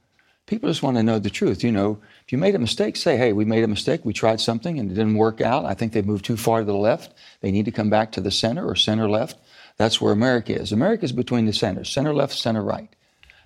People 0.45 0.69
just 0.69 0.83
want 0.83 0.97
to 0.97 1.03
know 1.03 1.17
the 1.17 1.31
truth. 1.31 1.63
You 1.63 1.71
know, 1.71 1.99
if 2.23 2.31
you 2.31 2.37
made 2.37 2.53
a 2.53 2.59
mistake, 2.59 2.95
say, 2.95 3.17
hey, 3.17 3.33
we 3.33 3.43
made 3.43 3.63
a 3.63 3.67
mistake. 3.67 4.05
We 4.05 4.13
tried 4.13 4.39
something 4.39 4.77
and 4.77 4.91
it 4.91 4.93
didn't 4.93 5.15
work 5.15 5.41
out. 5.41 5.65
I 5.65 5.73
think 5.73 5.93
they 5.93 6.03
moved 6.03 6.25
too 6.25 6.37
far 6.37 6.59
to 6.59 6.65
the 6.65 6.75
left. 6.75 7.15
They 7.39 7.49
need 7.49 7.65
to 7.65 7.71
come 7.71 7.89
back 7.89 8.11
to 8.11 8.21
the 8.21 8.29
center 8.29 8.63
or 8.69 8.75
center 8.75 9.09
left. 9.09 9.39
That's 9.77 9.99
where 9.99 10.13
America 10.13 10.53
is. 10.53 10.71
America 10.71 11.03
is 11.05 11.11
between 11.11 11.47
the 11.47 11.53
centers 11.53 11.89
center 11.89 12.13
left, 12.13 12.37
center 12.37 12.61
right. 12.61 12.95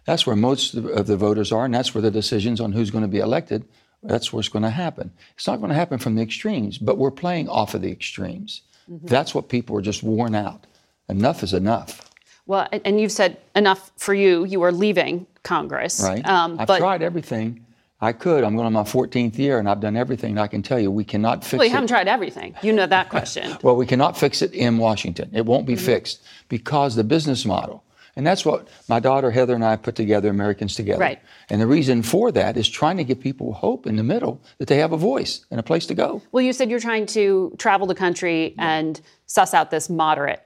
That's 0.03 0.27
where 0.27 0.35
most 0.35 0.73
of 0.73 1.07
the 1.07 1.15
voters 1.15 1.53
are, 1.53 1.63
and 1.63 1.73
that's 1.73 1.95
where 1.95 2.01
the 2.01 2.11
decisions 2.11 2.59
on 2.59 2.73
who's 2.73 2.91
going 2.91 3.05
to 3.05 3.07
be 3.07 3.19
elected, 3.19 3.63
that's 4.03 4.33
what's 4.33 4.49
going 4.49 4.63
to 4.63 4.69
happen. 4.69 5.13
It's 5.35 5.47
not 5.47 5.61
going 5.61 5.69
to 5.69 5.75
happen 5.75 5.97
from 5.97 6.15
the 6.15 6.23
extremes, 6.23 6.77
but 6.77 6.97
we're 6.97 7.09
playing 7.09 7.47
off 7.47 7.73
of 7.73 7.81
the 7.81 7.91
extremes. 7.91 8.63
Mm-hmm. 8.91 9.07
That's 9.07 9.33
what 9.33 9.47
people 9.47 9.77
are 9.77 9.81
just 9.81 10.03
worn 10.03 10.35
out. 10.35 10.67
Enough 11.07 11.41
is 11.41 11.53
enough. 11.53 12.11
Well, 12.47 12.67
and 12.71 12.99
you've 13.01 13.11
said 13.11 13.37
enough 13.55 13.91
for 13.97 14.13
you. 14.13 14.45
You 14.45 14.61
are 14.63 14.71
leaving 14.71 15.25
Congress. 15.43 16.01
Right. 16.03 16.25
Um, 16.27 16.59
I've 16.59 16.67
but, 16.67 16.79
tried 16.79 17.01
everything 17.01 17.65
I 18.01 18.11
could. 18.11 18.43
I'm 18.43 18.55
going 18.55 18.67
on 18.67 18.73
my 18.73 18.83
14th 18.83 19.37
year, 19.37 19.57
and 19.57 19.69
I've 19.69 19.79
done 19.79 19.95
everything. 19.95 20.37
I 20.37 20.47
can 20.47 20.61
tell 20.61 20.79
you, 20.79 20.91
we 20.91 21.03
cannot 21.03 21.43
fix 21.43 21.53
it. 21.53 21.57
Well, 21.57 21.65
you 21.65 21.73
haven't 21.73 21.87
tried 21.87 22.07
everything. 22.07 22.55
You 22.61 22.73
know 22.73 22.85
that 22.85 23.09
question. 23.15 23.57
well, 23.63 23.75
we 23.75 23.85
cannot 23.85 24.17
fix 24.17 24.41
it 24.41 24.53
in 24.53 24.77
Washington. 24.77 25.29
It 25.33 25.45
won't 25.45 25.65
be 25.65 25.73
mm-hmm. 25.73 25.85
fixed 25.85 26.21
because 26.49 26.95
the 26.95 27.03
business 27.03 27.45
model. 27.45 27.83
And 28.17 28.25
that's 28.25 28.45
what 28.45 28.69
my 28.87 28.99
daughter 28.99 29.29
Heather 29.29 29.55
and 29.55 29.65
I 29.65 29.75
put 29.75 29.95
together, 29.95 30.29
Americans 30.29 30.75
Together. 30.75 31.01
Right. 31.01 31.19
And 31.49 31.59
the 31.59 31.67
reason 31.67 32.01
for 32.01 32.31
that 32.31 32.55
is 32.55 32.69
trying 32.69 32.95
to 32.97 33.03
give 33.03 33.19
people 33.19 33.53
hope 33.53 33.85
in 33.85 33.97
the 33.97 34.03
middle 34.03 34.41
that 34.57 34.69
they 34.69 34.77
have 34.77 34.93
a 34.93 34.97
voice 34.97 35.45
and 35.51 35.59
a 35.59 35.63
place 35.63 35.85
to 35.87 35.95
go. 35.95 36.21
Well, 36.31 36.43
you 36.43 36.53
said 36.53 36.69
you're 36.69 36.79
trying 36.79 37.07
to 37.07 37.53
travel 37.57 37.87
the 37.87 37.95
country 37.95 38.53
yeah. 38.57 38.77
and 38.77 39.01
suss 39.25 39.53
out 39.53 39.69
this 39.69 39.89
moderate 39.89 40.41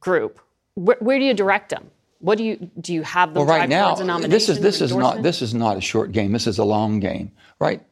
group. 0.00 0.40
Where, 0.76 0.96
where 1.00 1.18
do 1.18 1.24
you 1.24 1.34
direct 1.34 1.70
them? 1.70 1.90
What 2.20 2.38
do 2.38 2.44
you 2.44 2.70
do? 2.80 2.92
You 2.92 3.02
have 3.02 3.34
them 3.34 3.46
well, 3.46 3.58
right 3.58 3.68
now. 3.68 3.94
This 4.20 4.48
is 4.48 4.60
this 4.60 4.80
is 4.80 4.94
not 4.94 5.22
this 5.22 5.42
is 5.42 5.54
not 5.54 5.76
a 5.76 5.80
short 5.80 6.12
game. 6.12 6.32
This 6.32 6.46
is 6.46 6.58
a 6.58 6.64
long 6.64 7.00
game, 7.00 7.32
right? 7.58 7.82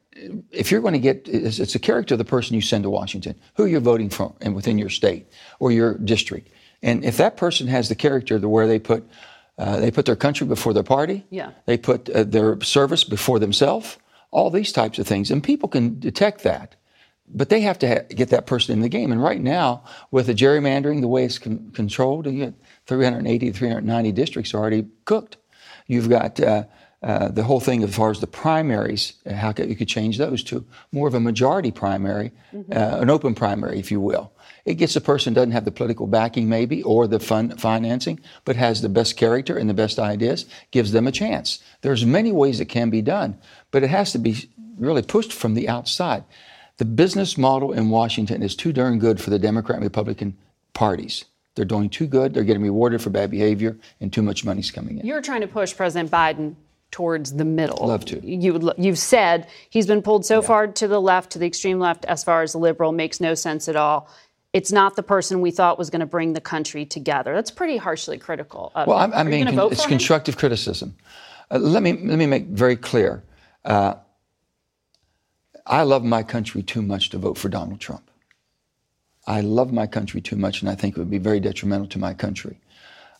If 0.51 0.70
you're 0.70 0.81
going 0.81 0.94
to 0.94 1.01
get, 1.01 1.27
it's, 1.27 1.59
it's 1.59 1.75
a 1.75 1.79
character 1.79 2.14
of 2.14 2.18
the 2.18 2.25
person 2.25 2.55
you 2.55 2.61
send 2.61 2.85
to 2.85 2.90
Washington, 2.90 3.35
who 3.57 3.66
you're 3.66 3.81
voting 3.81 4.09
for, 4.09 4.33
and 4.40 4.55
within 4.55 4.79
your 4.79 4.88
state 4.88 5.27
or 5.59 5.73
your 5.73 5.99
district, 5.99 6.51
and 6.83 7.05
if 7.05 7.16
that 7.16 7.37
person 7.37 7.66
has 7.66 7.88
the 7.88 7.97
character 7.97 8.38
to 8.38 8.49
where 8.49 8.66
they 8.66 8.79
put 8.79 9.09
uh, 9.59 9.79
they 9.81 9.90
put 9.90 10.07
their 10.07 10.16
country 10.16 10.47
before 10.47 10.73
their 10.73 10.83
party, 10.83 11.27
yeah. 11.31 11.51
they 11.66 11.77
put 11.77 12.09
uh, 12.11 12.25
their 12.25 12.61
service 12.61 13.05
before 13.05 13.38
themselves, 13.38 13.99
all 14.31 14.51
these 14.51 14.73
types 14.73 14.99
of 14.99 15.07
things, 15.07 15.31
and 15.31 15.42
people 15.42 15.68
can 15.68 15.99
detect 15.99 16.42
that 16.44 16.77
but 17.27 17.49
they 17.49 17.61
have 17.62 17.79
to 17.79 17.88
ha- 17.88 18.07
get 18.11 18.29
that 18.31 18.47
person 18.47 18.73
in 18.75 18.81
the 18.81 18.88
game. 18.88 19.11
And 19.12 19.23
right 19.23 19.40
now, 19.40 19.83
with 20.11 20.27
the 20.27 20.35
gerrymandering, 20.35 21.01
the 21.01 21.09
way 21.09 21.25
it's 21.25 21.38
con- 21.38 21.70
controlled, 21.73 22.27
you 22.27 22.55
380 22.87 23.53
to 23.53 23.59
390 23.59 24.12
districts 24.12 24.55
already 24.55 24.87
cooked. 25.05 25.37
You've 25.87 26.09
got 26.09 26.40
uh, 26.40 26.64
uh, 27.05 27.29
the 27.29 27.42
whole 27.42 27.61
thing 27.61 27.83
as 27.83 27.94
far 27.94 28.11
as 28.11 28.20
the 28.20 28.27
primaries, 28.27 29.12
how 29.31 29.53
could, 29.53 29.68
you 29.68 29.77
could 29.77 29.88
change 29.88 30.16
those 30.16 30.42
to 30.42 30.64
more 30.90 31.07
of 31.07 31.12
a 31.12 31.20
majority 31.20 31.70
primary, 31.70 32.33
mm-hmm. 32.51 32.73
uh, 32.73 33.03
an 33.03 33.11
open 33.11 33.35
primary, 33.35 33.79
if 33.79 33.90
you 33.90 34.01
will. 34.01 34.33
It 34.64 34.75
gets 34.75 34.97
a 34.97 35.03
person 35.03 35.35
doesn't 35.35 35.51
have 35.51 35.66
the 35.66 35.70
political 35.70 36.07
backing 36.07 36.49
maybe 36.49 36.83
or 36.83 37.07
the 37.07 37.20
fund 37.20 37.61
financing, 37.61 38.20
but 38.47 38.57
has 38.57 38.81
the 38.81 38.88
best 38.88 39.18
character 39.18 39.59
and 39.59 39.68
the 39.68 39.75
best 39.75 39.99
ideas, 39.99 40.47
gives 40.70 40.92
them 40.92 41.07
a 41.07 41.12
chance. 41.12 41.62
There's 41.83 42.07
many 42.07 42.33
ways 42.33 42.59
it 42.59 42.70
can 42.70 42.88
be 42.88 43.03
done, 43.03 43.38
but 43.70 43.83
it 43.83 43.90
has 43.90 44.12
to 44.12 44.18
be 44.18 44.49
really 44.79 45.03
pushed 45.03 45.33
from 45.33 45.53
the 45.53 45.68
outside. 45.68 46.25
The 46.79 46.87
business 46.87 47.37
model 47.37 47.73
in 47.73 47.90
Washington 47.90 48.42
is 48.42 48.57
too 48.57 48.73
darn 48.73 48.99
good 48.99 49.20
for 49.20 49.29
the 49.29 49.38
Democrat 49.38 49.77
and 49.77 49.85
Republican 49.85 50.38
parties. 50.73 51.27
They're 51.55 51.64
doing 51.64 51.88
too 51.88 52.07
good. 52.07 52.35
They're 52.35 52.45
getting 52.45 52.62
rewarded 52.62 53.01
for 53.01 53.11
bad 53.11 53.31
behavior, 53.31 53.79
and 54.01 54.12
too 54.12 54.23
much 54.23 54.45
money's 54.45 54.71
coming 54.71 54.99
in. 54.99 55.07
You're 55.07 55.23
trying 55.23 55.43
to 55.43 55.47
push 55.47 55.75
President 55.75 56.11
Biden 56.11 56.57
towards 56.90 57.33
the 57.35 57.45
middle. 57.45 57.87
Love 57.87 58.05
to. 58.07 58.25
You 58.25 58.73
you've 58.79 58.99
said 58.99 59.49
he's 59.71 59.87
been 59.87 60.03
pulled 60.03 60.25
so 60.25 60.40
yeah. 60.40 60.47
far 60.47 60.67
to 60.69 60.88
the 60.88 61.01
left, 61.01 61.31
to 61.33 61.38
the 61.38 61.47
extreme 61.47 61.79
left, 61.79 62.05
as 62.05 62.25
far 62.25 62.43
as 62.43 62.55
liberal, 62.55 62.93
makes 62.93 63.21
no 63.21 63.35
sense 63.35 63.69
at 63.69 63.77
all. 63.77 64.09
It's 64.53 64.71
not 64.71 64.95
the 64.95 65.03
person 65.03 65.40
we 65.40 65.51
thought 65.51 65.79
was 65.79 65.90
going 65.90 66.01
to 66.01 66.07
bring 66.07 66.33
the 66.33 66.40
country 66.40 66.87
together. 66.87 67.35
That's 67.35 67.51
pretty 67.51 67.77
harshly 67.77 68.19
critical. 68.19 68.71
well, 68.75 68.93
I, 68.93 69.07
I 69.07 69.23
mean, 69.25 69.47
con- 69.47 69.73
it's 69.73 69.87
constructive 69.87 70.37
criticism. 70.37 70.95
Uh, 71.51 71.59
let 71.59 71.83
me 71.83 71.93
let 71.93 72.19
me 72.19 72.27
make 72.27 72.47
very 72.47 72.77
clear. 72.77 73.25
Uh, 73.64 73.95
I 75.67 75.83
love 75.83 76.05
my 76.05 76.23
country 76.23 76.62
too 76.62 76.83
much 76.83 77.11
to 77.11 77.19
vote 77.19 77.38
for 77.38 77.49
Donald 77.49 77.81
Trump. 77.81 78.11
I 79.27 79.41
love 79.41 79.73
my 79.73 79.87
country 79.87 80.21
too 80.21 80.37
much, 80.37 80.61
and 80.61 80.71
I 80.71 80.75
think 80.75 80.97
it 80.97 81.01
would 81.01 81.11
be 81.11 81.19
very 81.19 81.41
detrimental 81.41 81.87
to 81.89 81.99
my 81.99 82.15
country. 82.15 82.59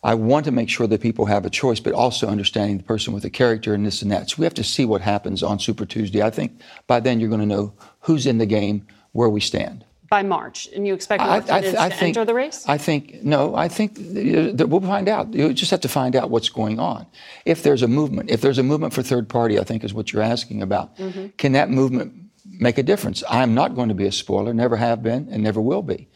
I 0.03 0.13
want 0.13 0.45
to 0.45 0.51
make 0.51 0.69
sure 0.69 0.85
that 0.85 1.01
people 1.01 1.25
have 1.25 1.45
a 1.45 1.49
choice, 1.49 1.79
but 1.79 1.93
also 1.93 2.27
understanding 2.27 2.77
the 2.77 2.83
person 2.83 3.11
with 3.11 3.25
a 3.25 3.29
character 3.29 3.73
and 3.73 3.83
this 3.83 4.03
and 4.03 4.11
that. 4.11 4.29
So 4.29 4.35
we 4.37 4.43
have 4.43 4.53
to 4.53 4.63
see 4.63 4.85
what 4.85 5.01
happens 5.01 5.41
on 5.41 5.57
Super 5.57 5.83
Tuesday. 5.83 6.21
I 6.21 6.29
think 6.29 6.61
by 6.85 6.99
then 6.99 7.19
you're 7.19 7.29
going 7.29 7.41
to 7.41 7.47
know 7.47 7.73
who's 8.01 8.27
in 8.27 8.37
the 8.37 8.45
game, 8.45 8.85
where 9.13 9.29
we 9.29 9.39
stand. 9.39 9.83
By 10.07 10.21
March, 10.21 10.69
and 10.75 10.85
you 10.85 10.93
expect 10.93 11.23
I, 11.23 11.37
I, 11.37 11.57
I, 11.57 11.61
to 11.61 11.95
think, 11.95 12.15
enter 12.15 12.23
the 12.23 12.35
race? 12.35 12.63
I 12.67 12.77
think 12.77 13.23
no. 13.23 13.55
I 13.55 13.67
think 13.67 13.97
we'll 13.97 14.81
find 14.81 15.09
out. 15.09 15.33
You 15.33 15.51
just 15.51 15.71
have 15.71 15.81
to 15.81 15.89
find 15.89 16.15
out 16.15 16.29
what's 16.29 16.49
going 16.49 16.79
on. 16.79 17.07
If 17.43 17.63
there's 17.63 17.81
a 17.81 17.87
movement, 17.87 18.29
if 18.29 18.41
there's 18.41 18.59
a 18.59 18.63
movement 18.63 18.93
for 18.93 19.01
third 19.01 19.27
party, 19.27 19.57
I 19.57 19.63
think 19.63 19.83
is 19.83 19.95
what 19.95 20.13
you're 20.13 20.21
asking 20.21 20.61
about. 20.61 20.95
Mm-hmm. 20.97 21.29
Can 21.37 21.53
that 21.53 21.71
movement 21.71 22.24
make 22.59 22.77
a 22.77 22.83
difference. 22.83 23.23
I'm 23.29 23.53
not 23.53 23.75
going 23.75 23.89
to 23.89 23.95
be 23.95 24.05
a 24.05 24.11
spoiler, 24.11 24.53
never 24.53 24.75
have 24.75 25.03
been, 25.03 25.27
and 25.31 25.43
never 25.43 25.61
will 25.61 25.81
be. 25.81 26.07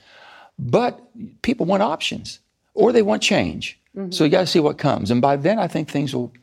But 0.57 1.01
people 1.41 1.65
want 1.65 1.83
options 1.83 2.39
or 2.73 2.91
they 2.91 3.01
want 3.01 3.21
change. 3.21 3.79
Mm-hmm. 3.95 4.11
So 4.11 4.23
you 4.23 4.29
got 4.29 4.41
to 4.41 4.47
see 4.47 4.59
what 4.59 4.77
comes. 4.77 5.11
And 5.11 5.21
by 5.21 5.35
then, 5.35 5.59
I 5.59 5.67
think 5.67 5.89
things 5.89 6.13
will 6.13 6.33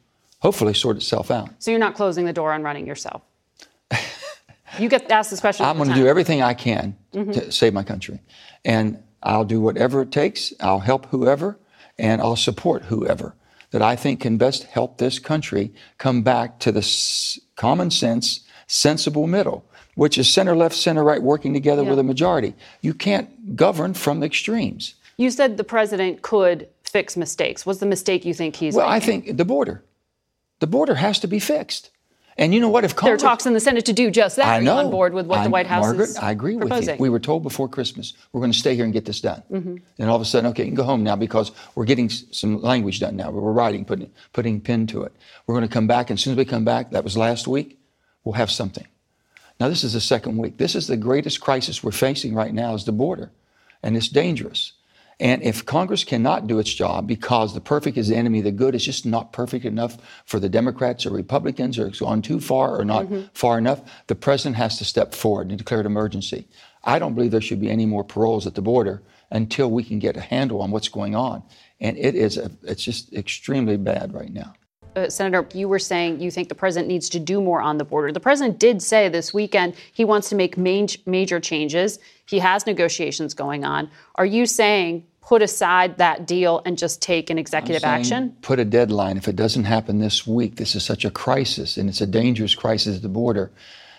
hopefully 0.41 0.75
sort 0.75 0.97
itself 0.97 1.31
out. 1.31 1.51
So 1.59 1.71
you're 1.71 1.81
not 1.81 1.95
closing 1.95 2.25
the 2.25 2.33
door 2.33 2.53
on 2.53 2.63
running 2.63 2.87
yourself? 2.87 3.23
you 4.79 4.89
get 4.89 5.11
asked 5.11 5.31
this 5.31 5.41
question. 5.41 5.67
I'm 5.67 5.77
going 5.77 5.89
to 5.89 5.95
do 5.95 6.07
everything 6.07 6.43
I 6.43 6.55
can 6.55 6.97
mm-hmm. 7.13 7.33
to 7.33 7.53
save 7.53 7.73
my 7.75 7.83
country. 7.83 8.21
And 8.65 9.03
I'll 9.23 9.45
do 9.45 9.61
whatever 9.61 10.03
it 10.03 10.13
takes. 10.13 10.53
I'll 10.61 10.81
help 10.81 11.07
whoever 11.07 11.59
and 11.99 12.21
I'll 12.21 12.37
support 12.37 12.85
whoever 12.85 13.35
that 13.71 13.83
I 13.83 13.97
think 13.97 14.21
can 14.21 14.37
best 14.37 14.65
help 14.65 14.99
this 14.99 15.19
country 15.19 15.73
come 15.99 16.23
back 16.23 16.59
to 16.61 16.73
the 16.73 16.81
s- 16.81 17.39
common 17.57 17.91
sense, 17.91 18.41
sensible 18.67 19.27
middle 19.27 19.65
which 19.97 20.17
is 20.17 20.33
center 20.33 20.55
left, 20.55 20.77
center 20.77 21.03
right 21.03 21.21
working 21.21 21.53
together 21.53 21.83
yeah. 21.83 21.91
with 21.91 21.99
a 21.99 22.05
majority. 22.05 22.55
You 22.81 22.95
can't 22.95 23.57
govern 23.57 23.93
from 23.93 24.23
extremes. 24.23 24.95
You 25.17 25.31
said 25.31 25.57
the 25.57 25.65
president 25.65 26.23
could 26.23 26.69
fix 26.85 27.17
mistakes. 27.17 27.67
What's 27.67 27.81
the 27.81 27.87
mistake 27.87 28.25
you 28.25 28.35
think 28.35 28.55
he's 28.57 28.75
well, 28.75 28.89
making? 28.89 28.97
I 28.97 29.07
think 29.07 29.37
the 29.37 29.45
border. 29.45 29.83
The 30.61 30.67
border 30.67 30.95
has 30.95 31.19
to 31.21 31.27
be 31.27 31.41
fixed. 31.41 31.91
And 32.39 32.53
you 32.53 32.61
know 32.61 32.69
what? 32.69 32.85
If 32.85 32.95
Congress, 32.95 33.23
there 33.23 33.29
are 33.29 33.31
talks 33.31 33.47
in 33.47 33.55
the 33.55 33.61
Senate 33.61 33.87
to 33.87 33.95
do 33.95 34.11
just 34.11 34.37
that. 34.37 34.47
I 34.47 34.61
know. 34.61 34.77
On 34.77 34.91
board 34.91 35.15
with 35.15 35.27
what 35.27 35.39
I'm, 35.39 35.45
the 35.45 35.51
White 35.51 35.67
House 35.67 35.85
Margaret, 35.85 36.11
is 36.11 36.17
I 36.19 36.33
agree 36.33 36.59
proposing? 36.59 36.93
with 36.93 36.99
you. 36.99 37.03
We 37.03 37.09
were 37.09 37.19
told 37.19 37.43
before 37.43 37.67
Christmas 37.67 38.13
we're 38.33 38.43
going 38.43 38.53
to 38.53 38.59
stay 38.59 38.75
here 38.75 38.85
and 38.85 38.93
get 38.93 39.07
this 39.07 39.23
done. 39.23 39.43
Mm-hmm. 39.51 39.77
And 39.99 40.11
all 40.11 40.17
of 40.17 40.23
a 40.23 40.27
sudden, 40.27 40.51
okay, 40.51 40.65
you 40.65 40.69
can 40.69 40.75
go 40.75 40.85
home 40.85 41.03
now 41.03 41.17
because 41.17 41.53
we're 41.75 41.87
getting 41.87 42.11
some 42.11 42.61
language 42.61 43.01
done 43.01 43.17
now. 43.17 43.31
We're 43.31 43.53
writing, 43.53 43.87
putting 43.87 44.11
putting 44.35 44.61
pen 44.61 44.87
to 44.89 45.05
it. 45.05 45.13
We're 45.47 45.55
going 45.55 45.67
to 45.67 45.73
come 45.73 45.87
back, 45.87 46.11
and 46.11 46.19
as 46.19 46.23
soon 46.23 46.33
as 46.33 46.37
we 46.37 46.45
come 46.45 46.65
back, 46.65 46.91
that 46.91 47.05
was 47.05 47.17
last 47.17 47.49
week, 47.49 47.79
we'll 48.23 48.35
have 48.35 48.51
something. 48.51 48.87
Now 49.59 49.69
this 49.69 49.85
is 49.85 49.95
the 49.95 50.01
second 50.01 50.37
week. 50.37 50.59
This 50.59 50.75
is 50.75 50.87
the 50.87 50.97
greatest 50.97 51.41
crisis 51.41 51.83
we're 51.83 51.93
facing 51.93 52.35
right 52.35 52.53
now 52.53 52.75
is 52.75 52.85
the 52.85 52.93
border, 52.93 53.31
and 53.83 53.97
it's 53.97 54.09
dangerous. 54.09 54.73
And 55.19 55.43
if 55.43 55.65
Congress 55.65 56.05
cannot 56.05 56.47
do 56.47 56.59
its 56.59 56.75
job 56.75 57.07
because 57.07 57.55
the 57.55 57.61
perfect 57.63 57.97
is 57.97 58.09
the 58.09 58.17
enemy 58.17 58.41
of 58.41 58.45
the 58.45 58.51
good, 58.53 58.75
it's 58.75 58.85
just 58.85 59.07
not 59.07 59.33
perfect 59.33 59.65
enough 59.65 59.97
for 60.27 60.39
the 60.39 60.51
Democrats 60.51 61.07
or 61.07 61.11
Republicans, 61.11 61.79
or 61.79 61.87
it's 61.87 62.01
gone 62.01 62.21
too 62.21 62.39
far 62.39 62.79
or 62.79 62.85
not 62.85 63.07
Mm-hmm. 63.07 63.23
far 63.33 63.57
enough, 63.57 63.81
the 64.09 64.15
president 64.15 64.57
has 64.57 64.77
to 64.77 64.85
step 64.85 65.15
forward 65.15 65.49
and 65.49 65.57
declare 65.57 65.81
an 65.81 65.87
emergency. 65.87 66.47
I 66.85 66.99
don't 66.99 67.15
believe 67.15 67.31
there 67.31 67.41
should 67.41 67.63
be 67.63 67.71
any 67.71 67.87
more 67.87 68.05
paroles 68.05 68.47
at 68.47 68.57
the 68.57 68.63
border 68.63 69.03
until 69.31 69.71
we 69.71 69.85
can 69.85 69.99
get 69.99 70.19
a 70.19 70.21
handle 70.21 70.61
on 70.61 70.71
what's 70.71 70.89
going 70.89 71.15
on. 71.17 71.43
And 71.81 71.97
it 71.97 72.15
is, 72.15 72.37
a, 72.37 72.51
it's 72.63 72.85
just 72.85 73.13
extremely 73.15 73.79
bad 73.79 74.13
right 74.13 74.33
now. 74.33 74.53
Uh, 74.97 75.11
Senator, 75.11 75.47
you 75.53 75.69
were 75.69 75.79
saying 75.79 76.21
you 76.21 76.31
think 76.31 76.49
the 76.49 76.55
president 76.55 76.89
needs 76.89 77.11
to 77.11 77.21
do 77.21 77.43
more 77.43 77.61
on 77.61 77.77
the 77.77 77.85
border. 77.85 78.11
The 78.13 78.21
president 78.21 78.59
did 78.59 78.81
say 78.81 79.11
this 79.11 79.35
weekend 79.35 79.75
he 79.93 80.07
wants 80.07 80.31
to 80.31 80.35
make 80.35 80.57
ma- 80.57 80.87
major 81.05 81.39
changes. 81.39 81.99
He 82.25 82.39
has 82.39 82.67
negotiations 82.67 83.35
going 83.35 83.65
on. 83.65 83.91
Are 84.15 84.25
you 84.25 84.47
saying 84.47 85.05
put 85.21 85.43
aside 85.43 85.99
that 85.99 86.27
deal 86.27 86.63
and 86.65 86.79
just 86.79 87.03
take 87.03 87.29
an 87.29 87.37
executive 87.37 87.85
action? 87.85 88.35
Put 88.41 88.59
a 88.59 88.65
deadline. 88.65 89.19
If 89.19 89.29
it 89.29 89.37
doesn't 89.37 89.65
happen 89.65 89.99
this 89.99 90.27
week, 90.27 90.57
this 90.57 90.75
is 90.75 90.83
such 90.83 91.05
a 91.05 91.11
crisis 91.11 91.77
and 91.77 91.91
it's 91.91 92.01
a 92.01 92.07
dangerous 92.07 92.55
crisis 92.55 92.97
at 92.97 93.03
the 93.03 93.11
border. 93.11 93.53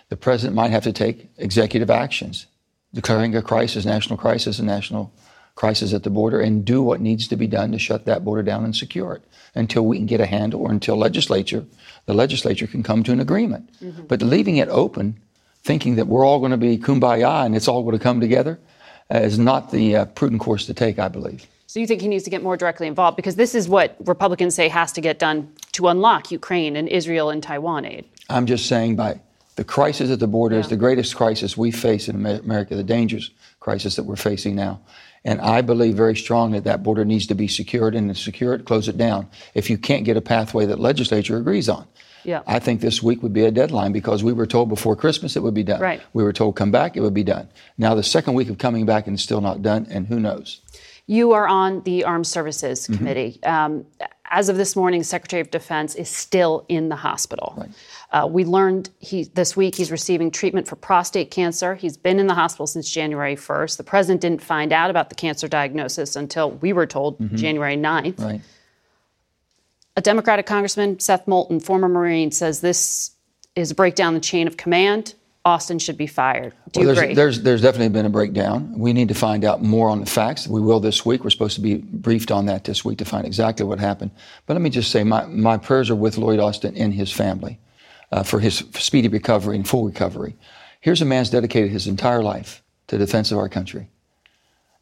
The 0.09 0.17
president 0.17 0.55
might 0.55 0.71
have 0.71 0.83
to 0.83 0.93
take 0.93 1.29
executive 1.37 1.91
actions, 1.91 2.47
declaring 2.93 3.35
a 3.35 3.43
crisis, 3.43 3.85
national 3.85 4.17
crisis, 4.17 4.57
a 4.57 4.63
national 4.63 5.13
crisis 5.57 5.91
at 5.93 6.03
the 6.03 6.09
border, 6.09 6.39
and 6.39 6.63
do 6.63 6.81
what 6.81 7.01
needs 7.01 7.27
to 7.27 7.35
be 7.35 7.47
done 7.47 7.71
to 7.73 7.79
shut 7.79 8.05
that 8.05 8.23
border 8.23 8.43
down 8.43 8.63
and 8.63 8.75
secure 8.75 9.13
it 9.13 9.23
until 9.55 9.85
we 9.85 9.97
can 9.97 10.05
get 10.05 10.21
a 10.21 10.25
handle 10.25 10.61
or 10.61 10.71
until 10.71 10.95
legislature, 10.95 11.65
the 12.05 12.13
legislature 12.13 12.67
can 12.67 12.83
come 12.83 13.03
to 13.03 13.11
an 13.11 13.19
agreement. 13.19 13.69
Mm-hmm. 13.81 14.03
But 14.03 14.21
leaving 14.21 14.57
it 14.57 14.69
open, 14.69 15.17
thinking 15.63 15.95
that 15.95 16.07
we're 16.07 16.23
all 16.23 16.39
going 16.39 16.51
to 16.51 16.57
be 16.57 16.77
kumbaya 16.77 17.43
and 17.45 17.55
it's 17.55 17.67
all 17.67 17.83
going 17.83 17.97
to 17.97 18.03
come 18.03 18.21
together, 18.21 18.59
uh, 19.13 19.17
is 19.17 19.39
not 19.39 19.71
the 19.71 19.95
uh, 19.95 20.05
prudent 20.05 20.41
course 20.41 20.67
to 20.67 20.73
take, 20.73 20.99
I 20.99 21.07
believe. 21.07 21.47
So 21.65 21.79
you 21.79 21.87
think 21.87 22.01
he 22.01 22.07
needs 22.07 22.23
to 22.23 22.29
get 22.29 22.43
more 22.43 22.55
directly 22.55 22.87
involved 22.87 23.17
because 23.17 23.35
this 23.35 23.55
is 23.55 23.67
what 23.67 23.95
Republicans 24.05 24.55
say 24.55 24.69
has 24.69 24.91
to 24.93 25.01
get 25.01 25.19
done 25.19 25.51
to 25.73 25.87
unlock 25.87 26.31
Ukraine 26.31 26.75
and 26.75 26.87
Israel 26.87 27.29
and 27.29 27.41
Taiwan 27.41 27.83
aid. 27.83 28.05
I'm 28.29 28.45
just 28.45 28.67
saying 28.67 28.95
by 28.95 29.19
the 29.57 29.63
crisis 29.63 30.11
at 30.11 30.19
the 30.19 30.27
border 30.27 30.59
is 30.59 30.69
the 30.69 30.77
greatest 30.77 31.15
crisis 31.15 31.57
we 31.57 31.71
face 31.71 32.07
in 32.07 32.25
America, 32.25 32.75
the 32.75 32.83
dangerous 32.83 33.31
crisis 33.59 33.95
that 33.95 34.03
we're 34.03 34.15
facing 34.15 34.55
now. 34.55 34.79
And 35.27 35.41
I 35.41 35.59
believe 35.61 35.95
very 35.95 36.15
strongly 36.15 36.59
that 36.59 36.63
that 36.63 36.83
border 36.83 37.03
needs 37.03 37.27
to 37.27 37.35
be 37.35 37.49
secured 37.49 37.95
and 37.95 38.07
to 38.09 38.15
secure 38.15 38.53
it, 38.53 38.63
close 38.63 38.87
it 38.87 38.97
down. 38.97 39.27
If 39.53 39.69
you 39.69 39.77
can't 39.77 40.05
get 40.05 40.15
a 40.15 40.21
pathway 40.21 40.65
that 40.67 40.79
legislature 40.79 41.35
agrees 41.37 41.67
on. 41.67 41.85
Yeah. 42.23 42.43
I 42.47 42.59
think 42.59 42.79
this 42.79 43.03
week 43.03 43.21
would 43.23 43.33
be 43.33 43.43
a 43.43 43.51
deadline 43.51 43.91
because 43.91 44.23
we 44.23 44.31
were 44.31 44.47
told 44.47 44.69
before 44.69 44.95
Christmas 44.95 45.35
it 45.35 45.43
would 45.43 45.53
be 45.53 45.63
done. 45.63 45.81
Right. 45.81 46.01
We 46.13 46.23
were 46.23 46.31
told 46.33 46.55
come 46.55 46.71
back, 46.71 46.95
it 46.95 47.01
would 47.01 47.13
be 47.13 47.23
done. 47.25 47.49
Now 47.77 47.93
the 47.93 48.03
second 48.03 48.35
week 48.35 48.49
of 48.49 48.57
coming 48.57 48.85
back 48.85 49.05
and 49.07 49.15
it's 49.15 49.23
still 49.23 49.41
not 49.41 49.61
done, 49.61 49.85
and 49.89 50.07
who 50.07 50.19
knows? 50.19 50.61
You 51.07 51.33
are 51.33 51.47
on 51.47 51.83
the 51.83 52.03
Armed 52.05 52.27
Services 52.27 52.87
Mhm. 52.87 52.97
Committee. 52.97 53.39
Um, 53.43 53.85
as 54.29 54.49
of 54.49 54.57
this 54.57 54.75
morning, 54.75 55.03
Secretary 55.03 55.41
of 55.41 55.51
Defense 55.51 55.95
is 55.95 56.09
still 56.09 56.65
in 56.67 56.89
the 56.89 56.97
hospital. 56.97 57.65
Uh, 58.09 58.25
we 58.29 58.45
learned 58.45 58.89
he, 58.99 59.25
this 59.25 59.57
week 59.57 59.75
he's 59.75 59.91
receiving 59.91 60.31
treatment 60.31 60.65
for 60.67 60.77
prostate 60.77 61.29
cancer. 61.29 61.75
He's 61.75 61.97
been 61.97 62.19
in 62.19 62.27
the 62.27 62.33
hospital 62.33 62.65
since 62.65 62.89
January 62.89 63.35
1st. 63.35 63.75
The 63.77 63.83
president 63.83 64.21
didn't 64.21 64.41
find 64.41 64.71
out 64.71 64.89
about 64.89 65.09
the 65.09 65.15
cancer 65.15 65.47
diagnosis 65.49 66.15
until 66.15 66.51
we 66.51 66.71
were 66.71 66.85
told 66.85 67.19
Mhm. 67.19 67.35
January 67.35 67.75
9th. 67.75 68.19
Right. 68.23 68.41
A 69.97 70.01
Democratic 70.01 70.45
Congressman, 70.45 70.99
Seth 70.99 71.27
Moulton, 71.27 71.59
former 71.59 71.89
Marine, 71.89 72.31
says 72.31 72.61
this 72.61 73.11
is 73.55 73.71
a 73.71 73.75
breakdown 73.75 74.09
in 74.09 74.13
the 74.15 74.19
chain 74.21 74.47
of 74.47 74.55
command. 74.55 75.13
Austin 75.43 75.79
should 75.79 75.97
be 75.97 76.07
fired. 76.07 76.53
Do 76.73 76.81
you 76.81 76.87
Well, 76.87 76.97
agree? 76.97 77.13
there's, 77.13 77.37
there's, 77.37 77.41
there's 77.41 77.61
definitely 77.61 77.89
been 77.89 78.05
a 78.05 78.09
breakdown. 78.09 78.73
We 78.77 78.91
need 78.93 79.07
to 79.07 79.13
find 79.15 79.43
out 79.45 79.63
more 79.63 79.89
on 79.89 79.99
the 80.01 80.05
facts. 80.05 80.45
We 80.47 80.59
will 80.61 80.79
this 80.81 81.05
week. 81.05 81.23
We're 81.23 81.29
supposed 81.29 81.55
to 81.55 81.61
be 81.61 81.75
briefed 81.75 82.31
on 82.31 82.45
that 82.47 82.65
this 82.65 82.83
week 82.85 82.97
to 82.99 83.05
find 83.05 83.25
exactly 83.25 83.65
what 83.65 83.79
happened. 83.79 84.11
But 84.45 84.53
let 84.55 84.61
me 84.61 84.69
just 84.69 84.91
say, 84.91 85.03
my, 85.05 85.25
my 85.25 85.57
prayers 85.57 85.89
are 85.89 85.95
with 85.95 86.17
Lloyd 86.17 86.39
Austin 86.39 86.75
and 86.77 86.93
his 86.93 87.11
family 87.11 87.59
uh, 88.11 88.23
for 88.23 88.39
his 88.39 88.63
speedy 88.73 89.07
recovery 89.07 89.55
and 89.55 89.67
full 89.67 89.85
recovery. 89.85 90.35
Here's 90.81 91.01
a 91.01 91.05
man's 91.05 91.29
dedicated 91.29 91.71
his 91.71 91.87
entire 91.87 92.23
life 92.23 92.63
to 92.87 92.97
the 92.97 93.05
defense 93.05 93.31
of 93.31 93.37
our 93.37 93.49
country. 93.49 93.89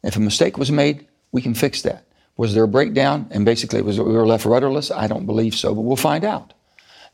If 0.02 0.16
a 0.16 0.20
mistake 0.20 0.56
was 0.58 0.70
made, 0.70 1.06
we 1.32 1.42
can 1.42 1.54
fix 1.54 1.82
that. 1.82 2.04
Was 2.36 2.54
there 2.54 2.64
a 2.64 2.68
breakdown 2.68 3.26
and 3.30 3.44
basically 3.44 3.82
was, 3.82 3.98
we 3.98 4.04
were 4.12 4.26
left 4.26 4.44
rudderless? 4.44 4.90
I 4.90 5.06
don't 5.06 5.26
believe 5.26 5.54
so, 5.54 5.74
but 5.74 5.80
we'll 5.80 5.96
find 5.96 6.24
out. 6.24 6.52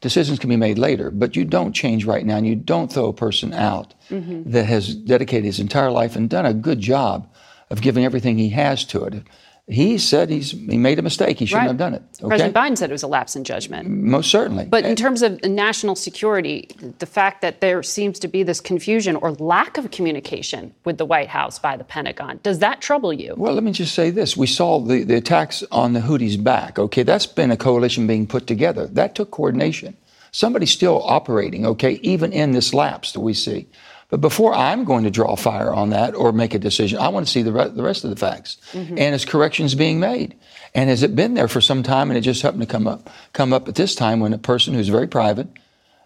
Decisions 0.00 0.40
can 0.40 0.50
be 0.50 0.56
made 0.56 0.78
later, 0.78 1.10
but 1.12 1.36
you 1.36 1.44
don't 1.44 1.72
change 1.72 2.04
right 2.04 2.26
now 2.26 2.36
and 2.36 2.46
you 2.46 2.56
don't 2.56 2.92
throw 2.92 3.06
a 3.06 3.12
person 3.12 3.54
out 3.54 3.94
Mhm. 4.10 4.50
that 4.50 4.64
has 4.66 4.94
dedicated 4.96 5.44
his 5.44 5.60
entire 5.60 5.92
life 5.92 6.16
and 6.16 6.28
done 6.28 6.44
a 6.44 6.52
good 6.52 6.80
job 6.80 7.28
of 7.70 7.80
giving 7.80 8.04
everything 8.04 8.36
he 8.36 8.48
has 8.50 8.84
to 8.86 9.04
it. 9.04 9.22
He 9.68 9.96
said 9.96 10.28
he's 10.28 10.50
he 10.50 10.76
made 10.76 10.98
a 10.98 11.02
mistake. 11.02 11.38
He 11.38 11.46
shouldn't 11.46 11.62
Right. 11.62 11.68
have 11.68 11.78
done 11.78 11.94
it. 11.94 12.02
Okay? 12.20 12.28
President 12.28 12.54
Biden 12.54 12.76
said 12.76 12.90
it 12.90 12.92
was 12.92 13.04
a 13.04 13.06
lapse 13.06 13.36
in 13.36 13.44
judgment. 13.44 13.88
Most 13.88 14.28
certainly. 14.28 14.64
But 14.64 14.84
in 14.84 14.96
terms 14.96 15.22
of 15.22 15.42
national 15.44 15.94
security, 15.94 16.68
the 16.98 17.06
fact 17.06 17.42
that 17.42 17.60
there 17.60 17.80
seems 17.82 18.18
to 18.18 18.28
be 18.28 18.42
this 18.42 18.60
confusion 18.60 19.14
or 19.14 19.30
lack 19.32 19.78
of 19.78 19.92
communication 19.92 20.74
with 20.84 20.98
the 20.98 21.04
White 21.06 21.28
House 21.28 21.60
by 21.60 21.76
the 21.76 21.84
Pentagon, 21.84 22.40
does 22.42 22.58
that 22.58 22.80
trouble 22.80 23.12
you? 23.12 23.34
Well, 23.36 23.54
let 23.54 23.62
me 23.62 23.70
just 23.70 23.94
say 23.94 24.10
this. 24.10 24.36
We 24.36 24.48
saw 24.48 24.80
the, 24.80 25.04
the 25.04 25.14
attacks 25.14 25.62
on 25.70 25.92
the 25.92 26.00
Houthis 26.00 26.42
back. 26.42 26.80
Okay, 26.80 27.04
that's 27.04 27.26
been 27.26 27.52
a 27.52 27.56
coalition 27.56 28.08
being 28.08 28.26
put 28.26 28.48
together. 28.48 28.88
That 28.88 29.14
took 29.14 29.30
coordination. 29.30 29.96
Somebody's 30.32 30.72
still 30.72 31.02
operating, 31.04 31.66
okay, 31.66 32.00
even 32.02 32.32
in 32.32 32.50
this 32.50 32.74
lapse 32.74 33.12
that 33.12 33.20
we 33.20 33.32
see. 33.34 33.68
But 34.12 34.20
before 34.20 34.52
I'm 34.54 34.84
going 34.84 35.04
to 35.04 35.10
draw 35.10 35.36
fire 35.36 35.72
on 35.72 35.88
that 35.90 36.14
or 36.14 36.32
make 36.32 36.52
a 36.52 36.58
decision, 36.58 36.98
I 36.98 37.08
want 37.08 37.24
to 37.26 37.32
see 37.32 37.40
the, 37.40 37.50
re- 37.50 37.70
the 37.70 37.82
rest 37.82 38.04
of 38.04 38.10
the 38.10 38.16
facts. 38.16 38.58
Mhm. 38.74 38.90
And 38.98 39.14
is 39.14 39.24
corrections 39.24 39.74
being 39.74 40.00
made? 40.00 40.34
And 40.74 40.90
has 40.90 41.02
it 41.02 41.16
been 41.16 41.32
there 41.32 41.48
for 41.48 41.62
some 41.62 41.82
time 41.82 42.10
and 42.10 42.18
it 42.18 42.20
just 42.20 42.42
happened 42.42 42.60
to 42.60 42.66
come 42.66 42.86
up 42.86 43.08
come 43.32 43.54
up 43.54 43.68
at 43.68 43.74
this 43.74 43.94
time 43.94 44.20
when 44.20 44.34
a 44.34 44.38
person 44.38 44.74
who's 44.74 44.90
very 44.90 45.06
private 45.08 45.48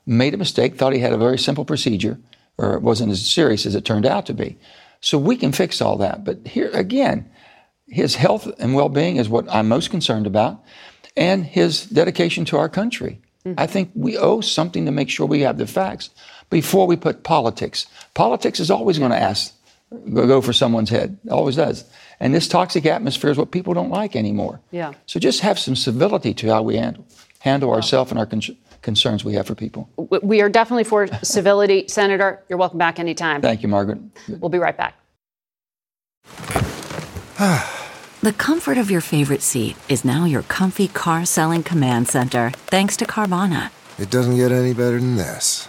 made 0.06 0.34
a 0.34 0.36
mistake, 0.36 0.76
thought 0.76 0.92
he 0.92 1.00
had 1.00 1.12
a 1.12 1.18
very 1.18 1.36
simple 1.36 1.64
procedure, 1.64 2.16
or 2.58 2.74
it 2.74 2.82
wasn't 2.82 3.10
as 3.10 3.28
serious 3.28 3.66
as 3.66 3.74
it 3.74 3.84
turned 3.84 4.06
out 4.06 4.24
to 4.26 4.34
be. 4.34 4.56
So 5.00 5.18
we 5.18 5.36
can 5.36 5.50
fix 5.50 5.82
all 5.82 5.96
that. 5.96 6.22
But 6.24 6.46
here 6.46 6.70
again, 6.74 7.28
his 7.88 8.14
health 8.14 8.46
and 8.60 8.76
well 8.76 8.88
being 8.88 9.16
is 9.16 9.28
what 9.28 9.52
I'm 9.52 9.66
most 9.66 9.90
concerned 9.90 10.28
about, 10.28 10.62
and 11.16 11.44
his 11.44 11.86
dedication 11.86 12.44
to 12.44 12.56
our 12.56 12.68
country. 12.68 13.18
I 13.56 13.68
think 13.68 13.90
we 13.94 14.18
owe 14.18 14.40
something 14.40 14.86
to 14.86 14.90
make 14.92 15.08
sure 15.08 15.24
we 15.24 15.42
have 15.42 15.56
the 15.56 15.68
facts 15.68 16.10
before 16.50 16.86
we 16.86 16.96
put 16.96 17.22
politics. 17.22 17.86
Politics 18.14 18.60
is 18.60 18.70
always 18.70 18.98
going 18.98 19.10
to 19.10 19.18
ask, 19.18 19.54
go 20.12 20.26
go 20.26 20.40
for 20.40 20.52
someone's 20.52 20.90
head, 20.90 21.18
always 21.30 21.56
does. 21.56 21.84
And 22.20 22.34
this 22.34 22.48
toxic 22.48 22.86
atmosphere 22.86 23.30
is 23.30 23.36
what 23.36 23.50
people 23.50 23.74
don't 23.74 23.90
like 23.90 24.16
anymore. 24.16 24.60
Yeah. 24.70 24.94
So 25.06 25.20
just 25.20 25.40
have 25.40 25.58
some 25.58 25.76
civility 25.76 26.32
to 26.34 26.48
how 26.48 26.62
we 26.62 26.76
handle 26.76 27.04
handle 27.40 27.72
ourselves 27.72 28.10
and 28.10 28.18
our 28.18 28.26
con- 28.26 28.56
concerns 28.82 29.24
we 29.24 29.34
have 29.34 29.46
for 29.46 29.54
people. 29.54 29.88
We 30.22 30.40
are 30.40 30.48
definitely 30.48 30.84
for 30.84 31.06
civility. 31.22 31.86
Senator, 31.88 32.42
you're 32.48 32.58
welcome 32.58 32.78
back 32.78 32.98
anytime. 32.98 33.42
Thank 33.42 33.62
you, 33.62 33.68
Margaret. 33.68 33.98
We'll 34.28 34.48
be 34.48 34.58
right 34.58 34.76
back. 34.76 34.94
The 38.22 38.32
comfort 38.32 38.76
of 38.76 38.90
your 38.90 39.02
favorite 39.02 39.42
seat 39.42 39.76
is 39.88 40.04
now 40.04 40.24
your 40.24 40.42
comfy 40.42 40.88
car 40.88 41.24
selling 41.26 41.62
command 41.62 42.08
center, 42.08 42.50
thanks 42.50 42.96
to 42.96 43.04
Carvana. 43.04 43.70
It 44.00 44.10
doesn't 44.10 44.34
get 44.34 44.50
any 44.50 44.72
better 44.72 44.98
than 44.98 45.14
this. 45.16 45.68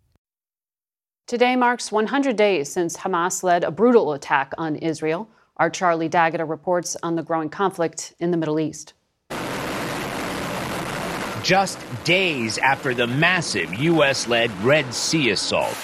Today 1.27 1.55
marks 1.55 1.91
100 1.91 2.35
days 2.35 2.69
since 2.71 2.97
Hamas 2.97 3.41
led 3.41 3.63
a 3.63 3.71
brutal 3.71 4.11
attack 4.13 4.53
on 4.57 4.75
Israel. 4.75 5.29
Our 5.57 5.69
Charlie 5.69 6.09
D'Agata 6.09 6.45
reports 6.45 6.97
on 7.03 7.15
the 7.15 7.23
growing 7.23 7.49
conflict 7.49 8.13
in 8.19 8.31
the 8.31 8.37
Middle 8.37 8.59
East. 8.59 8.93
Just 11.41 11.79
days 12.03 12.57
after 12.57 12.93
the 12.93 13.07
massive 13.07 13.73
U.S. 13.75 14.27
led 14.27 14.51
Red 14.61 14.93
Sea 14.93 15.29
assault 15.29 15.77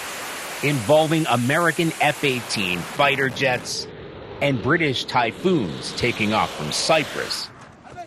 involving 0.62 1.26
American 1.26 1.92
F 2.00 2.24
18 2.24 2.78
fighter 2.78 3.28
jets 3.28 3.86
and 4.42 4.62
British 4.62 5.04
typhoons 5.04 5.92
taking 5.92 6.32
off 6.34 6.54
from 6.54 6.70
Cyprus. 6.72 7.48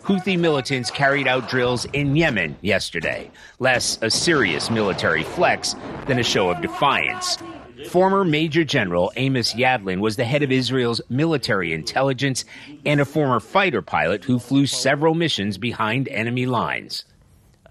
Houthi 0.04 0.36
militants 0.36 0.90
carried 0.90 1.28
out 1.28 1.48
drills 1.48 1.84
in 1.92 2.16
Yemen 2.16 2.56
yesterday, 2.60 3.30
less 3.60 4.00
a 4.02 4.10
serious 4.10 4.68
military 4.68 5.22
flex 5.22 5.76
than 6.08 6.18
a 6.18 6.24
show 6.24 6.50
of 6.50 6.60
defiance. 6.60 7.38
Former 7.88 8.24
Major 8.24 8.64
General 8.64 9.12
Amos 9.14 9.54
Yadlin 9.54 10.00
was 10.00 10.16
the 10.16 10.24
head 10.24 10.42
of 10.42 10.50
Israel's 10.50 11.00
military 11.08 11.72
intelligence 11.72 12.44
and 12.84 13.00
a 13.00 13.04
former 13.04 13.38
fighter 13.38 13.80
pilot 13.80 14.24
who 14.24 14.40
flew 14.40 14.66
several 14.66 15.14
missions 15.14 15.56
behind 15.56 16.08
enemy 16.08 16.46
lines. 16.46 17.04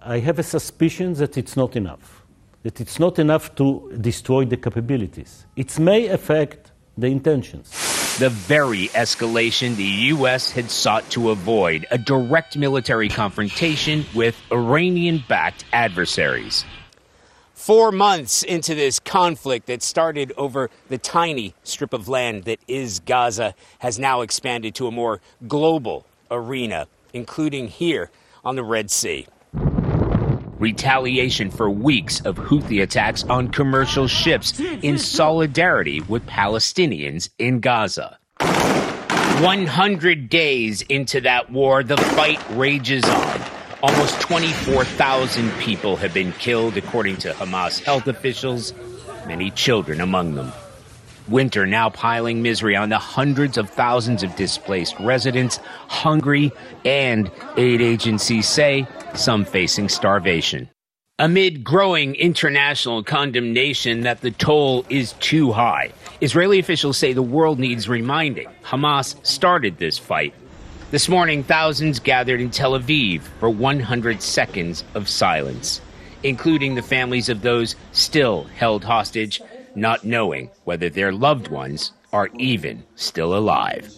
I 0.02 0.20
have 0.20 0.40
a 0.40 0.44
suspicion 0.44 1.14
that 1.16 1.38
it's 1.38 1.58
not 1.58 1.76
enough, 1.76 2.24
that 2.64 2.80
it's 2.80 2.98
not 2.98 3.20
enough 3.20 3.56
to 3.56 3.92
destroy 4.00 4.46
the 4.46 4.58
capabilities. 4.58 5.46
It 5.58 5.78
may 5.78 6.08
affect 6.08 6.72
the 6.98 7.08
intentions 7.08 8.01
the 8.20 8.30
very 8.30 8.88
escalation 8.90 9.76
the 9.76 9.84
U.S. 9.84 10.52
had 10.52 10.70
sought 10.70 11.10
to 11.12 11.32
avoid 11.32 11.88
a 11.92 11.98
direct 11.98 12.58
military 12.58 13.10
confrontation 13.10 14.06
with 14.14 14.36
Iranian 14.52 15.24
backed 15.28 15.66
adversaries. 15.74 16.66
Four 17.54 17.92
months 17.92 18.44
into 18.44 18.76
this 18.76 19.00
conflict 19.00 19.68
that 19.68 19.82
started 19.82 20.34
over 20.36 20.70
the 20.90 20.98
tiny 20.98 21.54
strip 21.64 21.94
of 21.94 22.08
land 22.08 22.44
that 22.44 22.60
is 22.68 23.00
Gaza 23.00 23.56
has 23.80 23.98
now 23.98 24.22
expanded 24.22 24.76
to 24.76 24.88
a 24.88 24.92
more 24.92 25.22
global 25.48 26.06
arena, 26.30 26.88
including 27.14 27.70
here 27.70 28.12
on 28.44 28.56
the 28.56 28.64
Red 28.64 28.92
Sea 28.92 29.28
retaliation 30.62 31.50
for 31.50 31.70
weeks 31.70 32.22
of 32.22 32.38
Houthi 32.38 32.84
attacks 32.84 33.24
on 33.24 33.50
commercial 33.50 34.08
ships 34.08 34.60
in 34.60 34.98
solidarity 35.00 36.02
with 36.02 36.26
Palestinians 36.28 37.30
in 37.40 37.60
Gaza. 37.60 38.20
100 39.42 40.30
days 40.30 40.84
into 40.84 41.20
that 41.22 41.52
war, 41.52 41.84
the 41.84 41.98
fight 41.98 42.40
rages 42.52 43.04
on. 43.04 43.42
Almost 43.82 44.22
24,000 44.22 45.52
people 45.54 45.96
have 45.96 46.14
been 46.14 46.32
killed, 46.34 46.78
according 46.78 47.18
to 47.18 47.32
Hamas 47.34 47.84
health 47.84 48.08
officials, 48.08 48.74
many 49.26 49.50
children 49.50 50.00
among 50.00 50.36
them. 50.36 50.52
Winter 51.32 51.66
now 51.66 51.90
piling 51.90 52.42
misery 52.42 52.76
on 52.76 52.90
the 52.90 52.98
hundreds 52.98 53.58
of 53.58 53.70
thousands 53.70 54.22
of 54.22 54.36
displaced 54.36 55.00
residents, 55.00 55.58
hungry, 55.88 56.52
and 56.84 57.32
aid 57.58 57.82
agencies 57.82 58.48
say 58.48 58.86
some 59.16 59.46
facing 59.46 59.88
starvation. 59.90 60.70
Amid 61.20 61.64
growing 61.64 62.16
international 62.16 63.04
condemnation 63.04 64.02
that 64.02 64.22
the 64.22 64.32
toll 64.32 64.86
is 64.90 65.14
too 65.14 65.52
high, 65.52 65.92
Israeli 66.20 66.60
officials 66.60 66.98
say 66.98 67.14
the 67.14 67.22
world 67.22 67.60
needs 67.60 67.88
reminding. 67.88 68.50
Hamas 68.64 69.16
started 69.26 69.78
this 69.78 69.98
fight. 69.98 70.34
This 70.90 71.08
morning, 71.08 71.44
thousands 71.44 72.00
gathered 72.02 72.42
in 72.42 72.50
Tel 72.50 72.78
Aviv 72.78 73.22
for 73.40 73.50
100 73.50 74.22
seconds 74.22 74.84
of 74.96 75.08
silence, 75.08 75.80
including 76.24 76.76
the 76.76 76.82
families 76.82 77.30
of 77.30 77.42
those 77.42 77.76
still 77.94 78.44
held 78.56 78.84
hostage, 78.84 79.42
not 79.76 80.04
knowing 80.04 80.50
whether 80.64 80.90
their 80.90 81.12
loved 81.12 81.48
ones 81.48 81.92
are 82.12 82.30
even 82.38 82.84
still 82.96 83.36
alive 83.36 83.94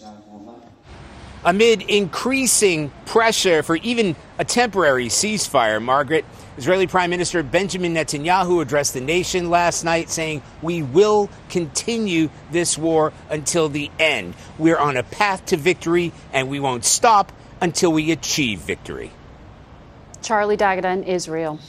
amid 1.44 1.82
increasing 1.82 2.90
pressure 3.04 3.62
for 3.62 3.76
even 3.76 4.16
a 4.38 4.44
temporary 4.44 5.06
ceasefire. 5.06 5.82
Margaret, 5.82 6.24
Israeli 6.56 6.86
Prime 6.86 7.10
Minister 7.10 7.42
Benjamin 7.42 7.94
Netanyahu 7.94 8.62
addressed 8.62 8.94
the 8.94 9.00
nation 9.00 9.50
last 9.50 9.84
night 9.84 10.08
saying, 10.08 10.42
We 10.62 10.82
will 10.82 11.28
continue 11.50 12.30
this 12.50 12.78
war 12.78 13.12
until 13.28 13.68
the 13.68 13.90
end. 13.98 14.34
We're 14.58 14.78
on 14.78 14.96
a 14.96 15.02
path 15.02 15.46
to 15.46 15.56
victory 15.56 16.12
and 16.32 16.48
we 16.48 16.60
won't 16.60 16.84
stop 16.84 17.32
until 17.60 17.92
we 17.92 18.10
achieve 18.10 18.60
victory. 18.60 19.10
Charlie 20.22 20.56
D'Agata 20.56 20.88
in 20.88 21.04
Israel. 21.04 21.60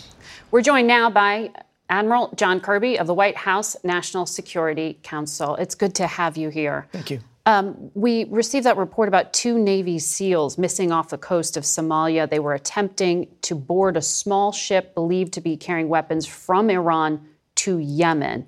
We're 0.51 0.61
joined 0.61 0.87
now 0.87 1.09
by 1.09 1.51
Admiral 1.89 2.34
John 2.36 2.60
Kirby 2.60 2.98
of 2.98 3.08
the 3.08 3.13
White 3.13 3.38
House 3.38 3.76
National 3.84 4.26
Security 4.26 4.98
Council. 5.04 5.56
It's 5.56 5.76
good 5.76 5.95
to 5.95 6.08
have 6.08 6.38
you 6.38 6.50
here. 6.50 6.88
Thank 6.91 7.12
you. 7.12 7.19
Um, 7.48 7.91
we 7.93 8.24
received 8.26 8.65
that 8.65 8.76
report 8.76 9.08
about 9.08 9.32
two 9.32 9.60
Navy 9.60 10.00
SEALs 10.00 10.58
missing 10.58 10.91
off 10.91 11.10
the 11.10 11.17
coast 11.17 11.58
of 11.58 11.63
Somalia. 11.63 12.28
They 12.28 12.39
were 12.39 12.56
attempting 12.56 13.28
to 13.43 13.54
board 13.54 13.98
a 13.98 14.02
small 14.02 14.52
ship 14.52 14.95
believed 14.95 15.34
to 15.34 15.41
be 15.41 15.56
carrying 15.56 15.88
weapons 15.88 16.26
from 16.26 16.71
Iran 16.71 17.28
to 17.56 17.78
Yemen. 17.78 18.48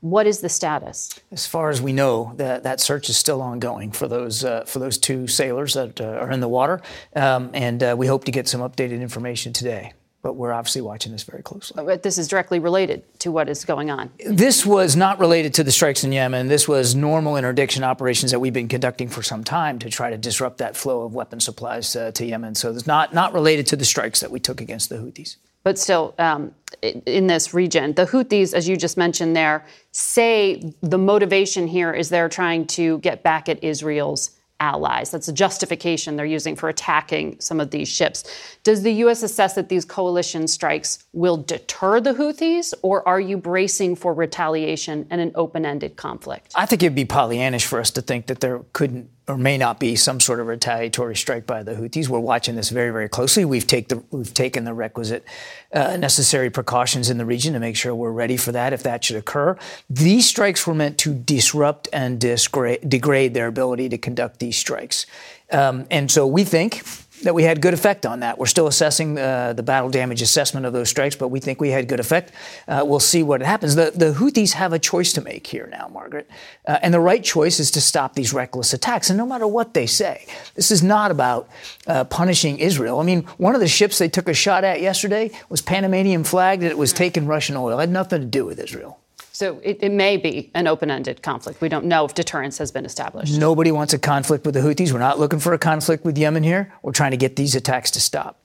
What 0.00 0.26
is 0.26 0.40
the 0.40 0.48
status? 0.48 1.20
As 1.30 1.46
far 1.46 1.68
as 1.68 1.82
we 1.82 1.92
know, 1.92 2.32
that, 2.36 2.62
that 2.62 2.80
search 2.80 3.10
is 3.10 3.18
still 3.18 3.42
ongoing 3.42 3.90
for 3.90 4.06
those 4.06 4.44
uh, 4.44 4.64
for 4.64 4.78
those 4.78 4.96
two 4.96 5.26
sailors 5.26 5.74
that 5.74 6.00
uh, 6.00 6.04
are 6.04 6.30
in 6.30 6.38
the 6.38 6.48
water, 6.48 6.80
um, 7.16 7.50
and 7.52 7.82
uh, 7.82 7.96
we 7.98 8.06
hope 8.06 8.24
to 8.24 8.30
get 8.30 8.46
some 8.46 8.60
updated 8.60 9.00
information 9.00 9.52
today 9.52 9.92
but 10.22 10.34
we're 10.34 10.52
obviously 10.52 10.82
watching 10.82 11.12
this 11.12 11.22
very 11.22 11.42
closely. 11.42 11.82
But 11.84 12.02
this 12.02 12.18
is 12.18 12.28
directly 12.28 12.58
related 12.58 13.02
to 13.20 13.30
what 13.30 13.48
is 13.48 13.64
going 13.64 13.90
on. 13.90 14.10
This 14.26 14.66
was 14.66 14.96
not 14.96 15.18
related 15.20 15.54
to 15.54 15.64
the 15.64 15.70
strikes 15.70 16.02
in 16.02 16.12
Yemen. 16.12 16.48
This 16.48 16.66
was 16.66 16.94
normal 16.94 17.36
interdiction 17.36 17.84
operations 17.84 18.32
that 18.32 18.40
we've 18.40 18.52
been 18.52 18.68
conducting 18.68 19.08
for 19.08 19.22
some 19.22 19.44
time 19.44 19.78
to 19.78 19.90
try 19.90 20.10
to 20.10 20.18
disrupt 20.18 20.58
that 20.58 20.76
flow 20.76 21.02
of 21.02 21.14
weapon 21.14 21.40
supplies 21.40 21.94
uh, 21.94 22.10
to 22.12 22.24
Yemen. 22.24 22.54
So 22.54 22.72
it's 22.72 22.86
not 22.86 23.14
not 23.14 23.32
related 23.32 23.66
to 23.68 23.76
the 23.76 23.84
strikes 23.84 24.20
that 24.20 24.30
we 24.30 24.40
took 24.40 24.60
against 24.60 24.88
the 24.88 24.96
Houthis. 24.96 25.36
But 25.64 25.78
still, 25.78 26.14
um, 26.18 26.54
in 26.82 27.26
this 27.26 27.52
region, 27.52 27.92
the 27.92 28.06
Houthis, 28.06 28.54
as 28.54 28.68
you 28.68 28.76
just 28.76 28.96
mentioned 28.96 29.36
there, 29.36 29.66
say 29.92 30.72
the 30.80 30.98
motivation 30.98 31.66
here 31.66 31.92
is 31.92 32.08
they're 32.08 32.28
trying 32.28 32.66
to 32.68 32.98
get 32.98 33.22
back 33.22 33.48
at 33.48 33.62
Israel's 33.62 34.37
allies. 34.60 35.10
That's 35.10 35.28
a 35.28 35.32
justification 35.32 36.16
they're 36.16 36.26
using 36.26 36.56
for 36.56 36.68
attacking 36.68 37.40
some 37.40 37.60
of 37.60 37.70
these 37.70 37.88
ships. 37.88 38.24
Does 38.62 38.82
the 38.82 38.92
U.S. 38.94 39.22
assess 39.22 39.54
that 39.54 39.68
these 39.68 39.84
coalition 39.84 40.48
strikes 40.48 41.04
will 41.12 41.36
deter 41.36 42.00
the 42.00 42.14
Houthis, 42.14 42.74
or 42.82 43.06
are 43.06 43.20
you 43.20 43.36
bracing 43.36 43.96
for 43.96 44.14
retaliation 44.14 45.06
and 45.10 45.20
an 45.20 45.32
open 45.34 45.64
ended 45.64 45.96
conflict? 45.96 46.52
I 46.54 46.66
think 46.66 46.82
it'd 46.82 46.94
be 46.94 47.04
Pollyannish 47.04 47.64
for 47.64 47.80
us 47.80 47.90
to 47.92 48.02
think 48.02 48.26
that 48.26 48.40
there 48.40 48.60
couldn't 48.72 49.10
or 49.28 49.36
may 49.36 49.58
not 49.58 49.78
be 49.78 49.94
some 49.94 50.20
sort 50.20 50.40
of 50.40 50.46
retaliatory 50.46 51.14
strike 51.14 51.46
by 51.46 51.62
the 51.62 51.74
Houthis. 51.74 52.08
We're 52.08 52.18
watching 52.18 52.56
this 52.56 52.70
very, 52.70 52.90
very 52.90 53.08
closely. 53.08 53.44
We've, 53.44 53.66
take 53.66 53.88
the, 53.88 54.02
we've 54.10 54.32
taken 54.32 54.64
the 54.64 54.72
requisite 54.72 55.24
uh, 55.72 55.98
necessary 55.98 56.48
precautions 56.48 57.10
in 57.10 57.18
the 57.18 57.26
region 57.26 57.52
to 57.52 57.60
make 57.60 57.76
sure 57.76 57.94
we're 57.94 58.10
ready 58.10 58.38
for 58.38 58.52
that 58.52 58.72
if 58.72 58.82
that 58.84 59.04
should 59.04 59.16
occur. 59.16 59.56
These 59.90 60.26
strikes 60.26 60.66
were 60.66 60.74
meant 60.74 60.96
to 60.98 61.12
disrupt 61.12 61.88
and 61.92 62.18
disgra- 62.18 62.88
degrade 62.88 63.34
their 63.34 63.46
ability 63.46 63.90
to 63.90 63.98
conduct 63.98 64.40
these 64.40 64.56
strikes. 64.56 65.04
Um, 65.50 65.86
and 65.90 66.10
so 66.10 66.26
we 66.26 66.44
think 66.44 66.82
that 67.22 67.34
we 67.34 67.42
had 67.42 67.60
good 67.60 67.74
effect 67.74 68.06
on 68.06 68.20
that. 68.20 68.38
We're 68.38 68.46
still 68.46 68.66
assessing 68.66 69.18
uh, 69.18 69.52
the 69.52 69.62
battle 69.62 69.90
damage 69.90 70.22
assessment 70.22 70.66
of 70.66 70.72
those 70.72 70.88
strikes, 70.88 71.16
but 71.16 71.28
we 71.28 71.40
think 71.40 71.60
we 71.60 71.70
had 71.70 71.88
good 71.88 72.00
effect. 72.00 72.32
Uh, 72.66 72.82
we'll 72.86 73.00
see 73.00 73.22
what 73.22 73.40
happens. 73.40 73.74
The, 73.74 73.92
the 73.94 74.12
Houthis 74.12 74.52
have 74.52 74.72
a 74.72 74.78
choice 74.78 75.12
to 75.14 75.20
make 75.20 75.46
here 75.46 75.68
now, 75.70 75.88
Margaret. 75.92 76.28
Uh, 76.66 76.78
and 76.82 76.92
the 76.92 77.00
right 77.00 77.22
choice 77.22 77.60
is 77.60 77.70
to 77.72 77.80
stop 77.80 78.14
these 78.14 78.32
reckless 78.32 78.72
attacks. 78.72 79.10
And 79.10 79.16
no 79.16 79.26
matter 79.26 79.46
what 79.46 79.74
they 79.74 79.86
say, 79.86 80.26
this 80.54 80.70
is 80.70 80.82
not 80.82 81.10
about 81.10 81.48
uh, 81.86 82.04
punishing 82.04 82.58
Israel. 82.58 83.00
I 83.00 83.04
mean, 83.04 83.22
one 83.36 83.54
of 83.54 83.60
the 83.60 83.68
ships 83.68 83.98
they 83.98 84.08
took 84.08 84.28
a 84.28 84.34
shot 84.34 84.64
at 84.64 84.80
yesterday 84.80 85.30
was 85.48 85.60
Panamanian 85.60 86.24
flagged 86.24 86.62
and 86.62 86.70
it 86.70 86.78
was 86.78 86.92
taking 86.92 87.26
Russian 87.26 87.56
oil. 87.56 87.78
It 87.78 87.82
had 87.82 87.90
nothing 87.90 88.20
to 88.20 88.26
do 88.26 88.44
with 88.44 88.58
Israel. 88.58 88.98
So 89.38 89.60
it, 89.62 89.78
it, 89.82 89.92
may 89.92 90.16
be 90.16 90.50
an 90.56 90.66
open 90.66 90.90
ended 90.90 91.22
conflict. 91.22 91.60
We 91.60 91.68
don't 91.68 91.84
know 91.84 92.04
if 92.04 92.12
deterrence 92.12 92.58
has 92.58 92.72
been 92.72 92.84
established. 92.84 93.38
Nobody 93.38 93.70
wants 93.70 93.94
a 93.94 93.98
conflict 94.00 94.44
with 94.44 94.54
the 94.56 94.60
Houthis. 94.62 94.90
We're 94.90 94.98
not 94.98 95.20
looking 95.20 95.38
for 95.38 95.52
a 95.52 95.58
conflict 95.58 96.04
with 96.04 96.18
Yemen 96.18 96.42
here. 96.42 96.74
We're 96.82 96.90
trying 96.90 97.12
to 97.12 97.16
get 97.16 97.36
these 97.36 97.54
attacks 97.54 97.92
to 97.92 98.00
stop. 98.00 98.40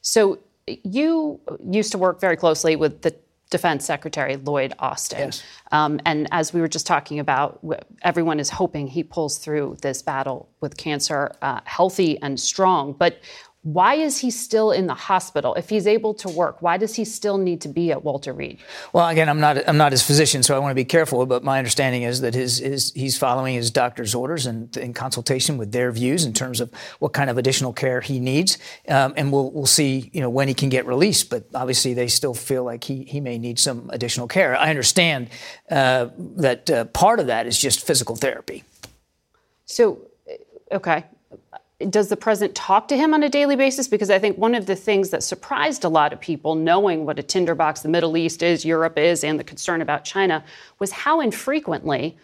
So 0.00 0.38
you 0.66 1.40
used 1.68 1.92
to 1.92 1.98
work 1.98 2.22
very 2.22 2.38
closely 2.38 2.74
with 2.74 3.02
the 3.02 3.14
Defense 3.50 3.84
Secretary 3.84 4.36
Lloyd 4.36 4.72
Austin. 4.78 5.18
Yes. 5.18 5.42
Um, 5.72 6.00
and 6.06 6.26
as 6.30 6.54
we 6.54 6.62
were 6.62 6.68
just 6.68 6.86
talking 6.86 7.18
about, 7.18 7.60
everyone 8.00 8.40
is 8.40 8.48
hoping 8.48 8.86
he 8.86 9.02
pulls 9.02 9.36
through 9.36 9.76
this 9.82 10.00
battle 10.00 10.48
with 10.62 10.78
cancer 10.78 11.32
uh, 11.42 11.60
healthy 11.64 12.18
and 12.22 12.40
strong. 12.40 12.94
But 12.94 13.20
why 13.62 13.96
is 13.96 14.16
he 14.16 14.30
still 14.30 14.70
in 14.70 14.86
the 14.86 14.94
hospital 14.94 15.54
if 15.54 15.68
he's 15.68 15.86
able 15.86 16.14
to 16.14 16.30
work? 16.30 16.62
Why 16.62 16.78
does 16.78 16.94
he 16.94 17.04
still 17.04 17.36
need 17.36 17.60
to 17.60 17.68
be 17.68 17.92
at 17.92 18.02
Walter 18.02 18.32
Reed? 18.32 18.58
Well, 18.94 19.06
again, 19.06 19.28
I'm 19.28 19.38
not 19.38 19.68
I'm 19.68 19.76
not 19.76 19.92
his 19.92 20.02
physician, 20.02 20.42
so 20.42 20.56
I 20.56 20.58
want 20.58 20.70
to 20.70 20.74
be 20.74 20.86
careful. 20.86 21.26
But 21.26 21.44
my 21.44 21.58
understanding 21.58 22.02
is 22.02 22.22
that 22.22 22.32
his, 22.32 22.58
his 22.58 22.90
he's 22.94 23.18
following 23.18 23.54
his 23.54 23.70
doctor's 23.70 24.14
orders 24.14 24.46
and 24.46 24.74
in 24.78 24.94
consultation 24.94 25.58
with 25.58 25.72
their 25.72 25.92
views 25.92 26.24
in 26.24 26.32
terms 26.32 26.62
of 26.62 26.72
what 27.00 27.12
kind 27.12 27.28
of 27.28 27.36
additional 27.36 27.74
care 27.74 28.00
he 28.00 28.18
needs. 28.18 28.56
Um, 28.88 29.12
and 29.18 29.30
we'll 29.30 29.50
we'll 29.50 29.66
see 29.66 30.10
you 30.14 30.22
know 30.22 30.30
when 30.30 30.48
he 30.48 30.54
can 30.54 30.70
get 30.70 30.86
released. 30.86 31.28
But 31.28 31.44
obviously, 31.54 31.92
they 31.92 32.08
still 32.08 32.34
feel 32.34 32.64
like 32.64 32.84
he 32.84 33.04
he 33.04 33.20
may 33.20 33.36
need 33.36 33.58
some 33.58 33.90
additional 33.92 34.26
care. 34.26 34.56
I 34.56 34.70
understand 34.70 35.28
uh, 35.70 36.08
that 36.36 36.70
uh, 36.70 36.84
part 36.86 37.20
of 37.20 37.26
that 37.26 37.46
is 37.46 37.58
just 37.58 37.86
physical 37.86 38.16
therapy. 38.16 38.64
So, 39.66 39.98
okay, 40.72 41.04
does 41.88 42.08
the 42.08 42.16
president 42.16 42.54
talk 42.54 42.88
to 42.88 42.96
him 42.96 43.14
on 43.14 43.22
a 43.22 43.28
daily 43.28 43.56
basis? 43.56 43.88
Because 43.88 44.10
I 44.10 44.18
think 44.18 44.36
one 44.36 44.54
of 44.54 44.66
the 44.66 44.76
things 44.76 45.10
that 45.10 45.22
surprised 45.22 45.84
a 45.84 45.88
lot 45.88 46.12
of 46.12 46.20
people, 46.20 46.54
knowing 46.54 47.06
what 47.06 47.18
a 47.18 47.22
tinderbox 47.22 47.80
the 47.80 47.88
Middle 47.88 48.16
East 48.16 48.42
is, 48.42 48.64
Europe 48.64 48.98
is, 48.98 49.24
and 49.24 49.40
the 49.40 49.44
concern 49.44 49.80
about 49.80 50.04
China, 50.04 50.44
was 50.78 50.92
how 50.92 51.20
infrequently 51.20 52.18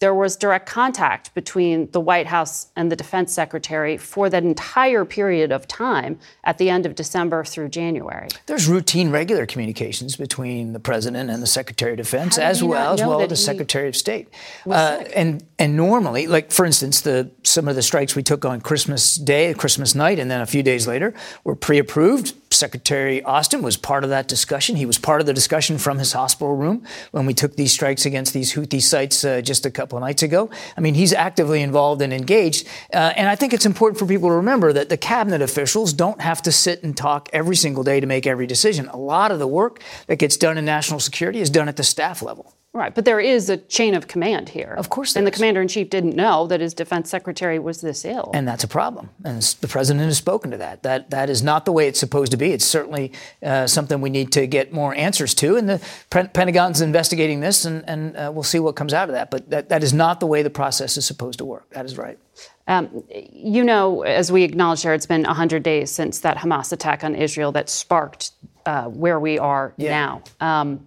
there 0.00 0.14
was 0.14 0.36
direct 0.36 0.66
contact 0.66 1.32
between 1.34 1.90
the 1.92 2.00
White 2.00 2.26
House 2.26 2.68
and 2.76 2.90
the 2.90 2.96
defense 2.96 3.32
secretary 3.32 3.96
for 3.96 4.28
that 4.30 4.42
entire 4.42 5.04
period 5.04 5.52
of 5.52 5.66
time 5.68 6.18
at 6.44 6.58
the 6.58 6.70
end 6.70 6.86
of 6.86 6.94
December 6.94 7.44
through 7.44 7.68
January. 7.68 8.28
There's 8.46 8.68
routine, 8.68 9.10
regular 9.10 9.46
communications 9.46 10.16
between 10.16 10.72
the 10.72 10.80
president 10.80 11.30
and 11.30 11.42
the 11.42 11.46
secretary 11.46 11.92
of 11.92 11.98
defense, 11.98 12.38
as 12.38 12.62
well 12.62 12.94
as 12.94 13.00
well 13.00 13.22
as 13.22 13.28
the 13.28 13.36
secretary 13.36 13.88
of 13.88 13.96
state. 13.96 14.28
Uh, 14.68 15.04
and 15.14 15.44
and 15.58 15.76
normally, 15.76 16.26
like 16.26 16.50
for 16.50 16.64
instance, 16.64 17.00
the 17.00 17.30
some 17.42 17.68
of 17.68 17.76
the 17.76 17.82
strikes 17.82 18.16
we 18.16 18.22
took 18.22 18.44
on 18.44 18.60
Christmas 18.60 19.16
Day, 19.16 19.54
Christmas 19.54 19.94
night, 19.94 20.18
and 20.18 20.30
then 20.30 20.40
a 20.40 20.46
few 20.46 20.62
days 20.62 20.86
later 20.86 21.14
were 21.44 21.56
pre-approved 21.56 22.34
Secretary 22.54 23.22
Austin 23.22 23.62
was 23.62 23.76
part 23.76 24.04
of 24.04 24.10
that 24.10 24.28
discussion. 24.28 24.76
He 24.76 24.86
was 24.86 24.98
part 24.98 25.20
of 25.20 25.26
the 25.26 25.32
discussion 25.32 25.78
from 25.78 25.98
his 25.98 26.12
hospital 26.12 26.54
room 26.54 26.84
when 27.10 27.26
we 27.26 27.34
took 27.34 27.56
these 27.56 27.72
strikes 27.72 28.06
against 28.06 28.32
these 28.32 28.54
Houthi 28.54 28.80
sites 28.80 29.24
uh, 29.24 29.40
just 29.40 29.66
a 29.66 29.70
couple 29.70 29.98
of 29.98 30.02
nights 30.02 30.22
ago. 30.22 30.50
I 30.76 30.80
mean, 30.80 30.94
he's 30.94 31.12
actively 31.12 31.62
involved 31.62 32.02
and 32.02 32.12
engaged. 32.12 32.66
Uh, 32.92 33.12
and 33.16 33.28
I 33.28 33.36
think 33.36 33.52
it's 33.52 33.66
important 33.66 33.98
for 33.98 34.06
people 34.06 34.28
to 34.28 34.34
remember 34.36 34.72
that 34.72 34.88
the 34.88 34.96
cabinet 34.96 35.42
officials 35.42 35.92
don't 35.92 36.20
have 36.20 36.42
to 36.42 36.52
sit 36.52 36.82
and 36.82 36.96
talk 36.96 37.28
every 37.32 37.56
single 37.56 37.84
day 37.84 38.00
to 38.00 38.06
make 38.06 38.26
every 38.26 38.46
decision. 38.46 38.88
A 38.88 38.96
lot 38.96 39.30
of 39.30 39.38
the 39.38 39.46
work 39.46 39.82
that 40.06 40.16
gets 40.16 40.36
done 40.36 40.58
in 40.58 40.64
national 40.64 41.00
security 41.00 41.40
is 41.40 41.50
done 41.50 41.68
at 41.68 41.76
the 41.76 41.84
staff 41.84 42.22
level. 42.22 42.54
Right, 42.74 42.92
but 42.92 43.04
there 43.04 43.20
is 43.20 43.50
a 43.50 43.56
chain 43.56 43.94
of 43.94 44.08
command 44.08 44.48
here. 44.48 44.74
Of 44.76 44.90
course, 44.90 45.14
and 45.14 45.24
the 45.24 45.30
commander 45.30 45.62
in 45.62 45.68
chief 45.68 45.90
didn't 45.90 46.16
know 46.16 46.48
that 46.48 46.60
his 46.60 46.74
defense 46.74 47.08
secretary 47.08 47.60
was 47.60 47.80
this 47.80 48.04
ill, 48.04 48.32
and 48.34 48.48
that's 48.48 48.64
a 48.64 48.68
problem. 48.68 49.10
And 49.24 49.40
the 49.60 49.68
president 49.68 50.04
has 50.04 50.18
spoken 50.18 50.50
to 50.50 50.56
that. 50.56 50.82
That 50.82 51.10
that 51.10 51.30
is 51.30 51.40
not 51.40 51.66
the 51.66 51.72
way 51.72 51.86
it's 51.86 52.00
supposed 52.00 52.32
to 52.32 52.36
be. 52.36 52.50
It's 52.50 52.64
certainly 52.64 53.12
uh, 53.44 53.68
something 53.68 54.00
we 54.00 54.10
need 54.10 54.32
to 54.32 54.48
get 54.48 54.72
more 54.72 54.92
answers 54.96 55.34
to. 55.34 55.54
And 55.56 55.68
the 55.68 55.80
Pentagon's 56.10 56.80
investigating 56.80 57.38
this, 57.38 57.64
and, 57.64 57.88
and 57.88 58.16
uh, 58.16 58.32
we'll 58.34 58.42
see 58.42 58.58
what 58.58 58.74
comes 58.74 58.92
out 58.92 59.08
of 59.08 59.14
that. 59.14 59.30
But 59.30 59.50
that, 59.50 59.68
that 59.68 59.84
is 59.84 59.94
not 59.94 60.18
the 60.18 60.26
way 60.26 60.42
the 60.42 60.50
process 60.50 60.96
is 60.96 61.06
supposed 61.06 61.38
to 61.38 61.44
work. 61.44 61.70
That 61.70 61.84
is 61.84 61.96
right. 61.96 62.18
Um, 62.66 63.04
you 63.08 63.62
know, 63.62 64.02
as 64.02 64.32
we 64.32 64.42
acknowledge 64.42 64.82
here, 64.82 64.94
it's 64.94 65.06
been 65.06 65.22
100 65.22 65.62
days 65.62 65.92
since 65.92 66.18
that 66.20 66.38
Hamas 66.38 66.72
attack 66.72 67.04
on 67.04 67.14
Israel 67.14 67.52
that 67.52 67.68
sparked 67.68 68.32
uh, 68.66 68.86
where 68.86 69.20
we 69.20 69.38
are 69.38 69.74
yeah. 69.76 69.90
now. 69.90 70.22
Um, 70.40 70.86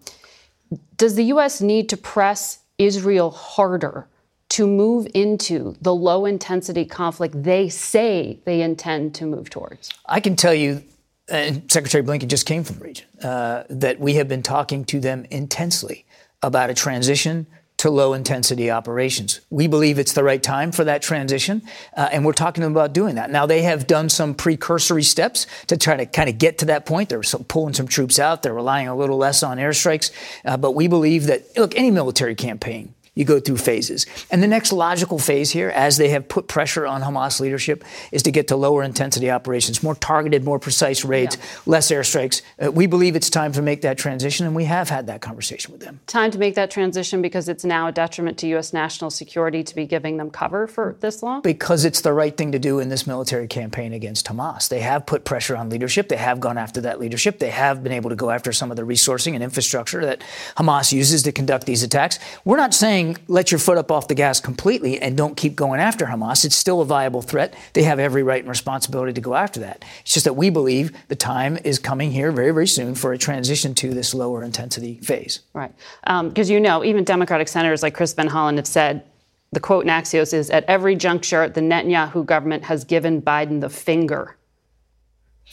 does 0.97 1.15
the 1.15 1.25
U.S. 1.25 1.61
need 1.61 1.89
to 1.89 1.97
press 1.97 2.59
Israel 2.77 3.31
harder 3.31 4.07
to 4.49 4.67
move 4.67 5.07
into 5.13 5.75
the 5.81 5.93
low 5.93 6.25
intensity 6.25 6.85
conflict 6.85 7.43
they 7.43 7.69
say 7.69 8.39
they 8.45 8.61
intend 8.61 9.13
to 9.15 9.25
move 9.25 9.49
towards? 9.49 9.91
I 10.05 10.19
can 10.19 10.35
tell 10.35 10.53
you, 10.53 10.83
and 11.29 11.69
Secretary 11.71 12.03
Blinken 12.03 12.27
just 12.27 12.45
came 12.45 12.63
from 12.63 12.77
the 12.77 12.83
region, 12.83 13.05
uh, 13.23 13.63
that 13.69 13.99
we 13.99 14.15
have 14.15 14.27
been 14.27 14.43
talking 14.43 14.85
to 14.85 14.99
them 14.99 15.25
intensely 15.29 16.05
about 16.41 16.69
a 16.69 16.73
transition 16.73 17.47
to 17.77 17.91
low 17.91 18.13
intensity 18.13 18.71
operations. 18.71 19.41
We 19.49 19.67
believe 19.67 19.99
it's 19.99 20.13
the 20.13 20.23
right 20.23 20.41
time 20.41 20.71
for 20.71 20.83
that 20.83 21.01
transition, 21.01 21.61
uh, 21.95 22.09
and 22.11 22.25
we're 22.25 22.33
talking 22.33 22.61
to 22.61 22.65
them 22.65 22.73
about 22.73 22.93
doing 22.93 23.15
that. 23.15 23.29
Now, 23.29 23.45
they 23.45 23.61
have 23.61 23.85
done 23.85 24.09
some 24.09 24.33
precursory 24.33 25.03
steps 25.03 25.45
to 25.67 25.77
try 25.77 25.95
to 25.95 26.05
kind 26.05 26.29
of 26.29 26.37
get 26.37 26.57
to 26.59 26.65
that 26.65 26.85
point. 26.85 27.09
They're 27.09 27.21
pulling 27.47 27.73
some 27.75 27.87
troops 27.87 28.17
out, 28.19 28.41
they're 28.41 28.53
relying 28.53 28.87
a 28.87 28.95
little 28.95 29.17
less 29.17 29.43
on 29.43 29.57
airstrikes, 29.57 30.11
uh, 30.43 30.57
but 30.57 30.71
we 30.71 30.87
believe 30.87 31.27
that, 31.27 31.55
look, 31.55 31.75
any 31.75 31.91
military 31.91 32.35
campaign 32.35 32.95
you 33.17 33.25
go 33.25 33.39
through 33.39 33.57
phases. 33.57 34.05
And 34.29 34.43
the 34.43 34.47
next 34.47 34.71
logical 34.71 35.17
phase 35.17 35.49
here, 35.51 35.69
as 35.69 35.97
they 35.97 36.09
have 36.09 36.27
put 36.27 36.47
pressure 36.47 36.85
on 36.85 37.01
Hamas 37.01 37.39
leadership, 37.39 37.83
is 38.11 38.21
to 38.23 38.31
get 38.31 38.47
to 38.49 38.55
lower 38.55 38.83
intensity 38.83 39.31
operations, 39.31 39.81
more 39.81 39.95
targeted, 39.95 40.43
more 40.43 40.59
precise 40.59 41.03
raids, 41.03 41.35
yeah. 41.35 41.43
less 41.65 41.91
airstrikes. 41.91 42.43
Uh, 42.63 42.71
we 42.71 42.85
believe 42.85 43.15
it's 43.15 43.29
time 43.29 43.51
to 43.53 43.61
make 43.61 43.81
that 43.81 43.97
transition, 43.97 44.45
and 44.45 44.55
we 44.55 44.65
have 44.65 44.89
had 44.89 45.07
that 45.07 45.21
conversation 45.21 45.71
with 45.71 45.81
them. 45.81 45.99
Time 46.05 46.29
to 46.29 46.37
make 46.37 46.53
that 46.55 46.69
transition 46.69 47.21
because 47.21 47.49
it's 47.49 47.65
now 47.65 47.87
a 47.87 47.91
detriment 47.91 48.37
to 48.37 48.47
U.S. 48.49 48.71
national 48.71 49.09
security 49.09 49.63
to 49.63 49.75
be 49.75 49.87
giving 49.87 50.17
them 50.17 50.29
cover 50.29 50.67
for 50.67 50.95
this 50.99 51.23
long? 51.23 51.41
Because 51.41 51.85
it's 51.85 52.01
the 52.01 52.13
right 52.13 52.37
thing 52.37 52.51
to 52.51 52.59
do 52.59 52.79
in 52.79 52.89
this 52.89 53.07
military 53.07 53.47
campaign 53.47 53.93
against 53.93 54.27
Hamas. 54.27 54.69
They 54.69 54.81
have 54.81 55.07
put 55.07 55.25
pressure 55.25 55.57
on 55.57 55.69
leadership. 55.69 56.09
They 56.09 56.17
have 56.17 56.39
gone 56.39 56.59
after 56.59 56.81
that 56.81 56.99
leadership. 56.99 57.39
They 57.39 57.49
have 57.49 57.83
been 57.83 57.93
able 57.93 58.11
to 58.11 58.15
go 58.15 58.29
after 58.29 58.53
some 58.53 58.69
of 58.69 58.77
the 58.77 58.83
resourcing 58.83 59.33
and 59.33 59.43
infrastructure 59.43 60.05
that 60.05 60.21
Hamas 60.55 60.91
uses 60.91 61.23
to 61.23 61.31
conduct 61.31 61.65
these 61.65 61.81
attacks. 61.81 62.19
We're 62.45 62.57
not 62.57 62.75
saying 62.75 63.06
saying 63.13 63.25
let 63.27 63.51
your 63.51 63.59
foot 63.59 63.77
up 63.77 63.91
off 63.91 64.07
the 64.07 64.15
gas 64.15 64.39
completely 64.39 64.99
and 64.99 65.17
don't 65.17 65.35
keep 65.37 65.55
going 65.55 65.79
after 65.79 66.05
Hamas. 66.05 66.45
It's 66.45 66.55
still 66.55 66.81
a 66.81 66.85
viable 66.85 67.21
threat. 67.21 67.55
They 67.73 67.83
have 67.83 67.99
every 67.99 68.23
right 68.23 68.41
and 68.41 68.49
responsibility 68.49 69.13
to 69.13 69.21
go 69.21 69.35
after 69.35 69.59
that. 69.61 69.83
It's 70.01 70.13
just 70.13 70.25
that 70.25 70.33
we 70.33 70.49
believe 70.49 70.91
the 71.07 71.15
time 71.15 71.57
is 71.63 71.79
coming 71.79 72.11
here 72.11 72.31
very, 72.31 72.51
very 72.51 72.67
soon 72.67 72.95
for 72.95 73.13
a 73.13 73.17
transition 73.17 73.73
to 73.75 73.93
this 73.93 74.13
lower 74.13 74.43
intensity 74.43 74.99
phase. 75.01 75.41
Right. 75.53 75.73
Because 76.03 76.49
um, 76.49 76.53
you 76.53 76.59
know, 76.59 76.83
even 76.83 77.03
Democratic 77.03 77.47
senators 77.47 77.83
like 77.83 77.93
Chris 77.93 78.13
Van 78.13 78.29
Hollen 78.29 78.57
have 78.57 78.67
said 78.67 79.03
the 79.51 79.59
quote 79.59 79.85
in 79.85 79.89
Axios 79.89 80.33
is 80.33 80.49
at 80.49 80.65
every 80.65 80.95
juncture, 80.95 81.47
the 81.47 81.61
Netanyahu 81.61 82.25
government 82.25 82.65
has 82.65 82.83
given 82.83 83.21
Biden 83.21 83.61
the 83.61 83.69
finger. 83.69 84.35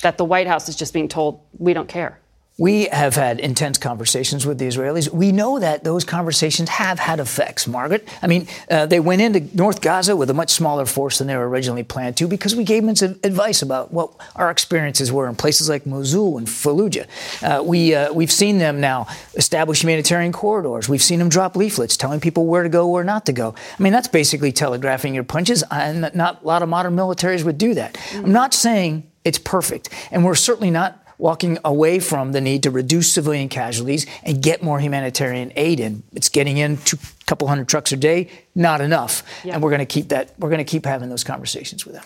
That 0.02 0.18
the 0.18 0.24
White 0.24 0.48
House 0.48 0.68
is 0.68 0.74
just 0.74 0.92
being 0.92 1.06
told, 1.06 1.40
we 1.56 1.72
don't 1.72 1.88
care. 1.88 2.18
We 2.56 2.84
have 2.84 3.16
had 3.16 3.40
intense 3.40 3.78
conversations 3.78 4.46
with 4.46 4.58
the 4.58 4.68
Israelis. 4.68 5.12
We 5.12 5.32
know 5.32 5.58
that 5.58 5.82
those 5.82 6.04
conversations 6.04 6.68
have 6.68 7.00
had 7.00 7.18
effects, 7.18 7.66
Margaret. 7.66 8.06
I 8.22 8.28
mean, 8.28 8.46
uh, 8.70 8.86
they 8.86 9.00
went 9.00 9.22
into 9.22 9.56
North 9.56 9.80
Gaza 9.80 10.14
with 10.14 10.30
a 10.30 10.34
much 10.34 10.50
smaller 10.50 10.86
force 10.86 11.18
than 11.18 11.26
they 11.26 11.36
were 11.36 11.48
originally 11.48 11.82
planned 11.82 12.16
to 12.18 12.28
because 12.28 12.54
we 12.54 12.62
gave 12.62 12.86
them 12.86 12.94
some 12.94 13.18
advice 13.24 13.60
about 13.60 13.92
what 13.92 14.12
our 14.36 14.52
experiences 14.52 15.10
were 15.10 15.28
in 15.28 15.34
places 15.34 15.68
like 15.68 15.84
Mosul 15.84 16.38
and 16.38 16.46
Fallujah. 16.46 17.08
Uh, 17.42 17.60
we, 17.64 17.92
uh, 17.92 18.12
we've 18.12 18.30
seen 18.30 18.58
them 18.58 18.80
now 18.80 19.08
establish 19.34 19.82
humanitarian 19.82 20.30
corridors. 20.30 20.88
We've 20.88 21.02
seen 21.02 21.18
them 21.18 21.30
drop 21.30 21.56
leaflets 21.56 21.96
telling 21.96 22.20
people 22.20 22.46
where 22.46 22.62
to 22.62 22.68
go, 22.68 22.86
where 22.86 23.02
not 23.02 23.26
to 23.26 23.32
go. 23.32 23.56
I 23.76 23.82
mean, 23.82 23.92
that's 23.92 24.06
basically 24.06 24.52
telegraphing 24.52 25.12
your 25.12 25.24
punches, 25.24 25.64
and 25.72 26.08
not 26.14 26.42
a 26.44 26.46
lot 26.46 26.62
of 26.62 26.68
modern 26.68 26.94
militaries 26.94 27.42
would 27.42 27.58
do 27.58 27.74
that. 27.74 27.94
Mm-hmm. 27.94 28.26
I'm 28.26 28.32
not 28.32 28.54
saying 28.54 29.10
it's 29.24 29.38
perfect, 29.38 29.88
and 30.12 30.24
we're 30.24 30.36
certainly 30.36 30.70
not 30.70 31.03
walking 31.18 31.58
away 31.64 31.98
from 31.98 32.32
the 32.32 32.40
need 32.40 32.62
to 32.62 32.70
reduce 32.70 33.12
civilian 33.12 33.48
casualties 33.48 34.06
and 34.22 34.42
get 34.42 34.62
more 34.62 34.80
humanitarian 34.80 35.52
aid 35.56 35.80
in. 35.80 36.02
It's 36.12 36.28
getting 36.28 36.56
in 36.56 36.78
a 36.92 37.24
couple 37.26 37.48
hundred 37.48 37.68
trucks 37.68 37.92
a 37.92 37.96
day, 37.96 38.30
not 38.54 38.80
enough. 38.80 39.22
Yeah. 39.44 39.54
And 39.54 39.62
we're 39.62 39.70
going 39.70 39.80
to 39.80 39.86
keep 39.86 40.08
that, 40.08 40.34
we're 40.38 40.50
going 40.50 40.64
to 40.64 40.70
keep 40.70 40.84
having 40.86 41.08
those 41.08 41.24
conversations 41.24 41.86
with 41.86 41.94
them. 41.94 42.04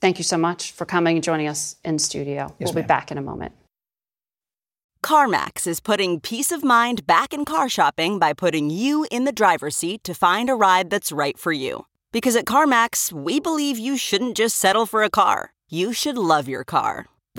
Thank 0.00 0.18
you 0.18 0.24
so 0.24 0.38
much 0.38 0.72
for 0.72 0.86
coming 0.86 1.16
and 1.16 1.24
joining 1.24 1.46
us 1.46 1.76
in 1.84 1.98
studio. 1.98 2.54
Yes, 2.58 2.68
we'll 2.68 2.74
ma'am. 2.74 2.84
be 2.84 2.88
back 2.88 3.10
in 3.10 3.18
a 3.18 3.22
moment. 3.22 3.52
CarMax 5.02 5.66
is 5.66 5.80
putting 5.80 6.20
peace 6.20 6.52
of 6.52 6.62
mind 6.62 7.06
back 7.06 7.32
in 7.32 7.44
car 7.44 7.68
shopping 7.68 8.18
by 8.18 8.32
putting 8.32 8.70
you 8.70 9.06
in 9.10 9.24
the 9.24 9.32
driver's 9.32 9.76
seat 9.76 10.04
to 10.04 10.14
find 10.14 10.50
a 10.50 10.54
ride 10.54 10.90
that's 10.90 11.10
right 11.10 11.38
for 11.38 11.52
you. 11.52 11.86
Because 12.12 12.36
at 12.36 12.44
CarMax, 12.44 13.12
we 13.12 13.40
believe 13.40 13.78
you 13.78 13.96
shouldn't 13.96 14.36
just 14.36 14.56
settle 14.56 14.84
for 14.84 15.02
a 15.02 15.10
car, 15.10 15.52
you 15.68 15.92
should 15.92 16.18
love 16.18 16.48
your 16.48 16.64
car. 16.64 17.06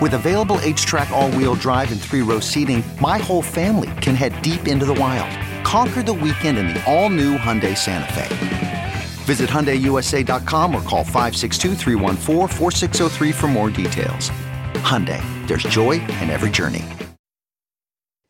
With 0.00 0.14
available 0.14 0.58
H-Track 0.62 1.10
all-wheel 1.10 1.56
drive 1.56 1.90
and 1.90 2.00
three-row 2.00 2.38
seating, 2.38 2.84
my 3.00 3.18
whole 3.18 3.42
family 3.42 3.90
can 4.00 4.14
head 4.14 4.40
deep 4.42 4.68
into 4.68 4.86
the 4.86 4.94
wild. 4.94 5.36
Conquer 5.64 6.04
the 6.04 6.12
weekend 6.12 6.56
in 6.56 6.68
the 6.68 6.80
all-new 6.86 7.36
Hyundai 7.36 7.76
Santa 7.76 8.12
Fe. 8.12 8.94
Visit 9.24 9.50
HyundaiUSA.com 9.50 10.72
or 10.72 10.82
call 10.82 11.02
562 11.02 11.74
for 13.32 13.48
more 13.48 13.70
details. 13.70 14.30
Hyundai, 14.84 15.20
there's 15.48 15.64
joy 15.64 15.92
in 15.92 16.30
every 16.30 16.50
journey. 16.50 16.84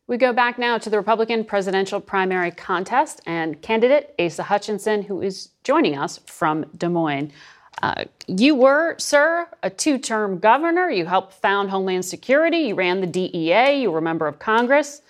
We 0.07 0.17
go 0.17 0.33
back 0.33 0.57
now 0.57 0.79
to 0.79 0.89
the 0.89 0.97
Republican 0.97 1.45
presidential 1.45 2.01
primary 2.01 2.49
contest 2.49 3.21
and 3.27 3.61
candidate 3.61 4.15
Asa 4.17 4.41
Hutchinson, 4.41 5.03
who 5.03 5.21
is 5.21 5.49
joining 5.63 5.95
us 5.95 6.19
from 6.25 6.65
Des 6.75 6.89
Moines. 6.89 7.31
Uh, 7.81 8.05
you 8.27 8.55
were, 8.55 8.95
sir, 8.97 9.47
a 9.63 9.69
two 9.69 9.97
term 9.97 10.39
governor. 10.39 10.89
You 10.89 11.05
helped 11.05 11.33
found 11.33 11.69
Homeland 11.69 12.05
Security. 12.05 12.57
You 12.57 12.75
ran 12.75 13.01
the 13.01 13.07
DEA. 13.07 13.81
You 13.81 13.91
were 13.91 13.99
a 13.99 14.01
member 14.01 14.27
of 14.27 14.39
Congress. 14.39 15.01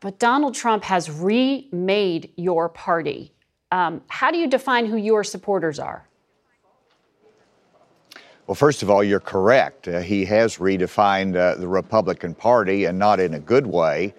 But 0.00 0.18
Donald 0.18 0.54
Trump 0.54 0.84
has 0.84 1.10
remade 1.10 2.30
your 2.36 2.68
party. 2.68 3.32
Um, 3.70 4.02
how 4.08 4.30
do 4.30 4.38
you 4.38 4.48
define 4.48 4.86
who 4.86 4.96
your 4.96 5.24
supporters 5.24 5.78
are? 5.78 6.06
Well, 8.46 8.54
first 8.54 8.82
of 8.82 8.90
all, 8.90 9.02
you're 9.02 9.20
correct. 9.20 9.88
Uh, 9.88 10.00
he 10.00 10.24
has 10.26 10.58
redefined 10.58 11.36
uh, 11.36 11.54
the 11.54 11.66
Republican 11.66 12.34
Party 12.34 12.84
and 12.84 12.98
not 12.98 13.18
in 13.18 13.34
a 13.34 13.40
good 13.40 13.66
way. 13.66 14.12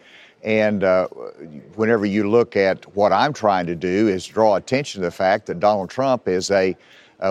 And 0.44 0.84
uh, 0.84 1.08
whenever 1.76 2.06
you 2.06 2.30
look 2.30 2.56
at 2.56 2.84
what 2.96 3.12
I'm 3.12 3.34
trying 3.34 3.68
to 3.68 3.76
do, 3.76 4.08
is 4.08 4.26
draw 4.26 4.56
attention 4.56 5.02
to 5.02 5.08
the 5.08 5.12
fact 5.12 5.46
that 5.48 5.60
Donald 5.60 5.90
Trump 5.90 6.28
is 6.28 6.50
a 6.52 6.70
a 6.70 6.76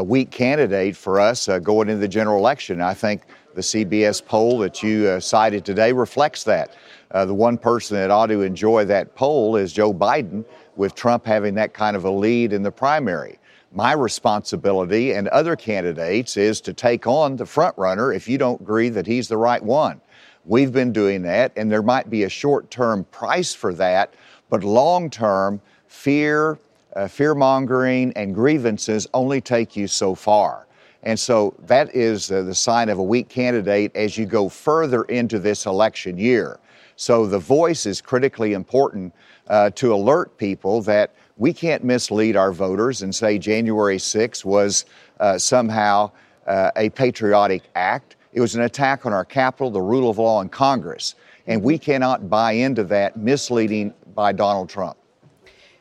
weak 0.04 0.30
candidate 0.30 0.96
for 0.96 1.20
us 1.20 1.48
uh, 1.48 1.58
going 1.58 1.88
into 1.88 2.00
the 2.00 2.08
general 2.08 2.38
election. 2.38 2.80
I 2.80 2.94
think 2.94 3.22
the 3.54 3.60
CBS 3.60 4.24
poll 4.24 4.58
that 4.58 4.82
you 4.82 5.08
uh, 5.08 5.20
cited 5.20 5.64
today 5.64 5.92
reflects 5.92 6.44
that. 6.44 6.74
Uh, 7.10 7.24
the 7.24 7.34
one 7.34 7.56
person 7.56 7.96
that 7.96 8.10
ought 8.10 8.26
to 8.26 8.42
enjoy 8.42 8.84
that 8.86 9.14
poll 9.14 9.56
is 9.56 9.72
Joe 9.72 9.94
Biden, 9.94 10.44
with 10.76 10.94
Trump 10.94 11.24
having 11.24 11.54
that 11.54 11.72
kind 11.72 11.96
of 11.96 12.04
a 12.04 12.10
lead 12.10 12.52
in 12.52 12.62
the 12.62 12.72
primary. 12.72 13.38
My 13.72 13.92
responsibility 13.92 15.12
and 15.12 15.28
other 15.28 15.56
candidates 15.56 16.36
is 16.36 16.60
to 16.62 16.72
take 16.72 17.06
on 17.06 17.36
the 17.36 17.46
front 17.46 17.76
runner 17.78 18.12
if 18.12 18.28
you 18.28 18.38
don't 18.38 18.60
agree 18.60 18.88
that 18.88 19.06
he's 19.06 19.28
the 19.28 19.36
right 19.36 19.62
one. 19.62 20.00
We've 20.44 20.72
been 20.72 20.92
doing 20.92 21.22
that, 21.22 21.52
and 21.56 21.70
there 21.70 21.82
might 21.82 22.10
be 22.10 22.24
a 22.24 22.28
short 22.28 22.70
term 22.70 23.04
price 23.04 23.54
for 23.54 23.72
that, 23.74 24.14
but 24.50 24.62
long 24.62 25.10
term, 25.10 25.60
fear, 25.86 26.58
uh, 26.96 27.08
fear 27.08 27.34
mongering 27.34 28.12
and 28.14 28.34
grievances 28.34 29.06
only 29.14 29.40
take 29.40 29.76
you 29.76 29.86
so 29.86 30.14
far. 30.14 30.66
And 31.02 31.18
so 31.18 31.54
that 31.66 31.94
is 31.94 32.32
uh, 32.32 32.42
the 32.42 32.54
sign 32.54 32.88
of 32.88 32.98
a 32.98 33.02
weak 33.02 33.28
candidate 33.28 33.94
as 33.94 34.16
you 34.16 34.24
go 34.24 34.48
further 34.48 35.04
into 35.04 35.38
this 35.38 35.66
election 35.66 36.16
year. 36.16 36.58
So 36.96 37.26
the 37.26 37.38
voice 37.38 37.86
is 37.86 38.00
critically 38.00 38.54
important 38.54 39.14
uh, 39.48 39.70
to 39.70 39.92
alert 39.92 40.36
people 40.38 40.80
that 40.82 41.14
we 41.36 41.52
can't 41.52 41.84
mislead 41.84 42.36
our 42.36 42.52
voters 42.52 43.02
and 43.02 43.14
say 43.14 43.38
January 43.38 43.98
6 43.98 44.44
was 44.44 44.86
uh, 45.20 45.36
somehow 45.36 46.10
uh, 46.46 46.70
a 46.76 46.88
patriotic 46.90 47.64
act. 47.74 48.16
It 48.32 48.40
was 48.40 48.54
an 48.54 48.62
attack 48.62 49.04
on 49.04 49.12
our 49.12 49.24
Capitol, 49.24 49.70
the 49.70 49.82
rule 49.82 50.08
of 50.08 50.18
law, 50.18 50.40
and 50.40 50.50
Congress. 50.50 51.16
And 51.46 51.62
we 51.62 51.76
cannot 51.76 52.30
buy 52.30 52.52
into 52.52 52.84
that 52.84 53.16
misleading 53.16 53.92
by 54.14 54.32
Donald 54.32 54.68
Trump. 54.68 54.96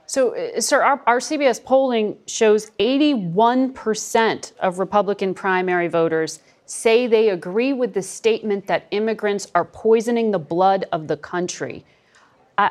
So, 0.06 0.36
uh, 0.36 0.60
sir, 0.60 0.82
our, 0.82 1.02
our, 1.08 1.20
CBS 1.20 1.64
polling 1.64 2.18
shows 2.28 2.72
81% 2.80 4.54
of 4.60 4.80
Republican 4.80 5.34
primary 5.34 5.88
voters 5.88 6.40
say 6.66 7.08
they 7.08 7.30
agree 7.30 7.74
with 7.74 7.94
the 7.94 8.02
statement 8.02 8.68
that 8.68 8.88
immigrants 8.92 9.50
are 9.56 9.66
poisoning 9.66 10.32
the 10.32 10.40
blood 10.40 10.86
of 10.92 11.08
the 11.08 11.18
country. 11.18 11.86
Uh, 12.58 12.70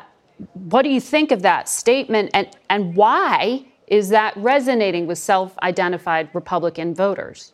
what 0.53 0.83
do 0.83 0.89
you 0.89 1.01
think 1.01 1.31
of 1.31 1.41
that 1.41 1.67
statement, 1.67 2.29
and, 2.33 2.49
and 2.69 2.95
why 2.95 3.65
is 3.87 4.09
that 4.09 4.35
resonating 4.37 5.07
with 5.07 5.17
self 5.17 5.57
identified 5.59 6.29
Republican 6.33 6.93
voters? 6.93 7.53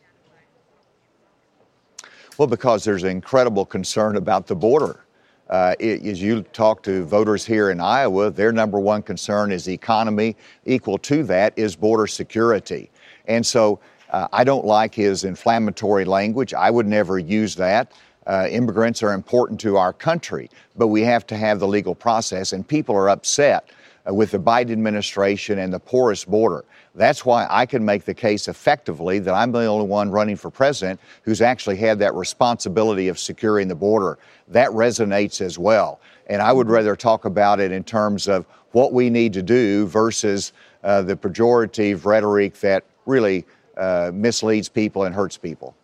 Well, 2.38 2.48
because 2.48 2.84
there's 2.84 3.04
incredible 3.04 3.66
concern 3.66 4.16
about 4.16 4.46
the 4.46 4.56
border. 4.56 5.04
Uh, 5.50 5.74
it, 5.80 6.06
as 6.06 6.22
you 6.22 6.42
talk 6.52 6.80
to 6.84 7.04
voters 7.04 7.44
here 7.44 7.70
in 7.70 7.80
Iowa, 7.80 8.30
their 8.30 8.52
number 8.52 8.78
one 8.78 9.02
concern 9.02 9.50
is 9.50 9.64
the 9.64 9.74
economy. 9.74 10.36
Equal 10.64 10.96
to 10.98 11.24
that 11.24 11.52
is 11.56 11.74
border 11.74 12.06
security. 12.06 12.88
And 13.26 13.44
so 13.44 13.80
uh, 14.10 14.28
I 14.32 14.44
don't 14.44 14.64
like 14.64 14.94
his 14.94 15.24
inflammatory 15.24 16.04
language. 16.04 16.54
I 16.54 16.70
would 16.70 16.86
never 16.86 17.18
use 17.18 17.56
that. 17.56 17.92
Uh, 18.26 18.46
immigrants 18.48 19.02
are 19.02 19.12
important 19.12 19.58
to 19.60 19.76
our 19.76 19.92
country, 19.92 20.48
but 20.76 20.86
we 20.88 21.02
have 21.02 21.26
to 21.26 21.36
have 21.36 21.58
the 21.58 21.66
legal 21.66 21.96
process, 21.96 22.52
and 22.52 22.66
people 22.66 22.94
are 22.94 23.08
upset 23.08 23.70
uh, 24.08 24.14
with 24.14 24.30
the 24.30 24.38
Biden 24.38 24.70
administration 24.70 25.58
and 25.58 25.72
the 25.72 25.80
porous 25.80 26.24
border. 26.24 26.64
That's 26.94 27.24
why 27.24 27.46
I 27.48 27.66
can 27.66 27.84
make 27.84 28.04
the 28.04 28.14
case 28.14 28.48
effectively 28.48 29.20
that 29.20 29.32
I'm 29.32 29.52
the 29.52 29.64
only 29.64 29.86
one 29.86 30.10
running 30.10 30.36
for 30.36 30.50
president 30.50 31.00
who's 31.22 31.40
actually 31.40 31.76
had 31.76 31.98
that 32.00 32.14
responsibility 32.14 33.08
of 33.08 33.18
securing 33.18 33.68
the 33.68 33.74
border. 33.74 34.18
That 34.48 34.70
resonates 34.70 35.40
as 35.40 35.58
well. 35.58 36.00
And 36.26 36.42
I 36.42 36.52
would 36.52 36.68
rather 36.68 36.96
talk 36.96 37.24
about 37.24 37.60
it 37.60 37.70
in 37.70 37.84
terms 37.84 38.26
of 38.26 38.46
what 38.72 38.92
we 38.92 39.10
need 39.10 39.32
to 39.34 39.42
do 39.42 39.86
versus 39.86 40.52
uh, 40.82 41.02
the 41.02 41.16
pejorative 41.16 42.04
rhetoric 42.04 42.54
that 42.60 42.84
really 43.06 43.44
uh, 43.76 44.10
misleads 44.12 44.68
people 44.68 45.04
and 45.04 45.14
hurts 45.14 45.36
people. 45.36 45.74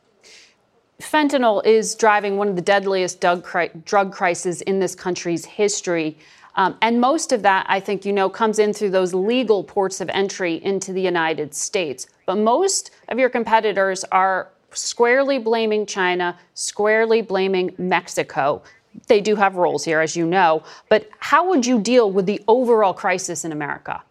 Fentanyl 1.00 1.64
is 1.64 1.94
driving 1.94 2.36
one 2.38 2.48
of 2.48 2.56
the 2.56 2.62
deadliest 2.62 3.20
drug 3.20 4.12
crises 4.12 4.62
in 4.62 4.78
this 4.78 4.94
country's 4.94 5.44
history. 5.44 6.16
Um, 6.56 6.76
and 6.80 7.00
most 7.00 7.32
of 7.32 7.42
that, 7.42 7.66
I 7.68 7.80
think 7.80 8.04
you 8.04 8.12
know, 8.12 8.28
comes 8.30 8.58
in 8.58 8.72
through 8.72 8.90
those 8.90 9.12
legal 9.12 9.62
ports 9.62 10.00
of 10.00 10.08
entry 10.10 10.62
into 10.64 10.92
the 10.92 11.02
United 11.02 11.54
States. 11.54 12.06
But 12.24 12.36
most 12.36 12.90
of 13.08 13.18
your 13.18 13.28
competitors 13.28 14.04
are 14.04 14.48
squarely 14.72 15.38
blaming 15.38 15.86
China, 15.86 16.38
squarely 16.54 17.22
blaming 17.22 17.74
Mexico. 17.78 18.62
They 19.06 19.20
do 19.20 19.36
have 19.36 19.56
roles 19.56 19.84
here, 19.84 20.00
as 20.00 20.16
you 20.16 20.26
know. 20.26 20.62
But 20.88 21.08
how 21.18 21.48
would 21.48 21.66
you 21.66 21.78
deal 21.78 22.10
with 22.10 22.26
the 22.26 22.42
overall 22.48 22.94
crisis 22.94 23.44
in 23.44 23.52
America? 23.52 24.02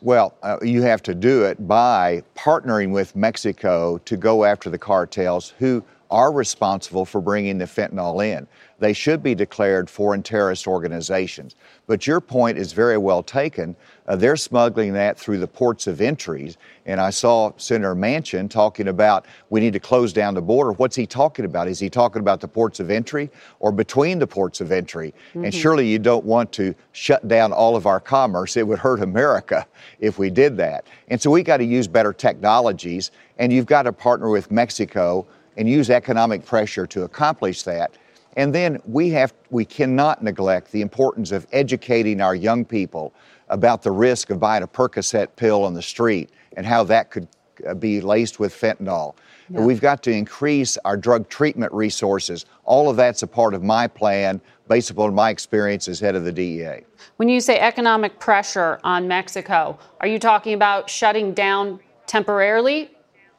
Well, 0.00 0.34
uh, 0.42 0.58
you 0.60 0.82
have 0.82 1.02
to 1.04 1.14
do 1.14 1.44
it 1.44 1.66
by 1.66 2.22
partnering 2.36 2.90
with 2.90 3.16
Mexico 3.16 3.98
to 4.04 4.16
go 4.18 4.44
after 4.44 4.68
the 4.68 4.78
cartels 4.78 5.54
who 5.58 5.82
are 6.10 6.32
responsible 6.32 7.04
for 7.04 7.20
bringing 7.20 7.58
the 7.58 7.64
fentanyl 7.64 8.24
in. 8.24 8.46
They 8.78 8.92
should 8.92 9.22
be 9.22 9.34
declared 9.34 9.88
foreign 9.88 10.22
terrorist 10.22 10.66
organizations. 10.66 11.54
But 11.86 12.06
your 12.06 12.20
point 12.20 12.58
is 12.58 12.72
very 12.72 12.98
well 12.98 13.22
taken. 13.22 13.76
Uh, 14.06 14.16
they're 14.16 14.36
smuggling 14.36 14.92
that 14.94 15.18
through 15.18 15.38
the 15.38 15.46
ports 15.46 15.86
of 15.86 16.00
entries. 16.00 16.56
And 16.84 17.00
I 17.00 17.10
saw 17.10 17.52
Senator 17.56 17.94
Manchin 17.94 18.50
talking 18.50 18.88
about 18.88 19.26
we 19.48 19.60
need 19.60 19.72
to 19.72 19.80
close 19.80 20.12
down 20.12 20.34
the 20.34 20.42
border. 20.42 20.72
What's 20.72 20.96
he 20.96 21.06
talking 21.06 21.44
about? 21.44 21.68
Is 21.68 21.78
he 21.78 21.88
talking 21.88 22.20
about 22.20 22.40
the 22.40 22.48
ports 22.48 22.80
of 22.80 22.90
entry 22.90 23.30
or 23.60 23.72
between 23.72 24.18
the 24.18 24.26
ports 24.26 24.60
of 24.60 24.72
entry? 24.72 25.14
Mm-hmm. 25.30 25.44
And 25.44 25.54
surely 25.54 25.88
you 25.88 25.98
don't 25.98 26.24
want 26.24 26.52
to 26.52 26.74
shut 26.92 27.26
down 27.28 27.52
all 27.52 27.76
of 27.76 27.86
our 27.86 28.00
commerce. 28.00 28.56
It 28.56 28.66
would 28.66 28.78
hurt 28.78 29.00
America 29.00 29.66
if 30.00 30.18
we 30.18 30.30
did 30.30 30.56
that. 30.58 30.86
And 31.08 31.20
so 31.20 31.30
we 31.30 31.42
got 31.42 31.58
to 31.58 31.64
use 31.64 31.86
better 31.86 32.12
technologies, 32.12 33.12
and 33.38 33.52
you've 33.52 33.66
got 33.66 33.82
to 33.82 33.92
partner 33.92 34.30
with 34.30 34.50
Mexico 34.50 35.26
and 35.56 35.68
use 35.68 35.90
economic 35.90 36.44
pressure 36.44 36.86
to 36.88 37.02
accomplish 37.02 37.62
that. 37.62 37.96
And 38.36 38.54
then 38.54 38.80
we 38.84 39.10
have 39.10 39.32
we 39.50 39.64
cannot 39.64 40.22
neglect 40.22 40.72
the 40.72 40.80
importance 40.80 41.30
of 41.30 41.46
educating 41.52 42.20
our 42.20 42.34
young 42.34 42.64
people 42.64 43.14
about 43.48 43.82
the 43.82 43.90
risk 43.92 44.30
of 44.30 44.40
buying 44.40 44.62
a 44.62 44.66
Percocet 44.66 45.28
pill 45.36 45.64
on 45.64 45.74
the 45.74 45.82
street 45.82 46.30
and 46.56 46.66
how 46.66 46.82
that 46.84 47.10
could 47.10 47.28
uh, 47.66 47.74
be 47.74 48.00
laced 48.00 48.40
with 48.40 48.52
fentanyl. 48.52 49.14
Yeah. 49.48 49.60
We've 49.60 49.80
got 49.80 50.02
to 50.04 50.10
increase 50.10 50.78
our 50.84 50.96
drug 50.96 51.28
treatment 51.28 51.72
resources. 51.72 52.46
All 52.64 52.88
of 52.88 52.96
that's 52.96 53.22
a 53.22 53.26
part 53.26 53.54
of 53.54 53.62
my 53.62 53.86
plan 53.86 54.40
based 54.68 54.90
upon 54.90 55.14
my 55.14 55.30
experience 55.30 55.86
as 55.86 56.00
head 56.00 56.14
of 56.14 56.24
the 56.24 56.32
DEA. 56.32 56.80
When 57.16 57.28
you 57.28 57.40
say 57.40 57.60
economic 57.60 58.18
pressure 58.18 58.80
on 58.82 59.06
Mexico, 59.06 59.78
are 60.00 60.06
you 60.06 60.18
talking 60.18 60.54
about 60.54 60.88
shutting 60.88 61.34
down 61.34 61.80
temporarily 62.06 62.90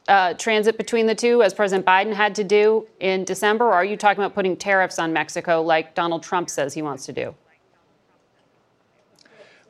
uh, 0.08 0.34
transit 0.34 0.76
between 0.76 1.06
the 1.06 1.14
two, 1.14 1.42
as 1.42 1.52
President 1.52 1.86
Biden 1.86 2.12
had 2.12 2.34
to 2.36 2.44
do 2.44 2.86
in 3.00 3.24
December, 3.24 3.66
or 3.66 3.74
are 3.74 3.84
you 3.84 3.96
talking 3.96 4.22
about 4.22 4.34
putting 4.34 4.56
tariffs 4.56 4.98
on 4.98 5.12
Mexico 5.12 5.62
like 5.62 5.94
Donald 5.94 6.22
Trump 6.22 6.48
says 6.48 6.74
he 6.74 6.82
wants 6.82 7.06
to 7.06 7.12
do? 7.12 7.34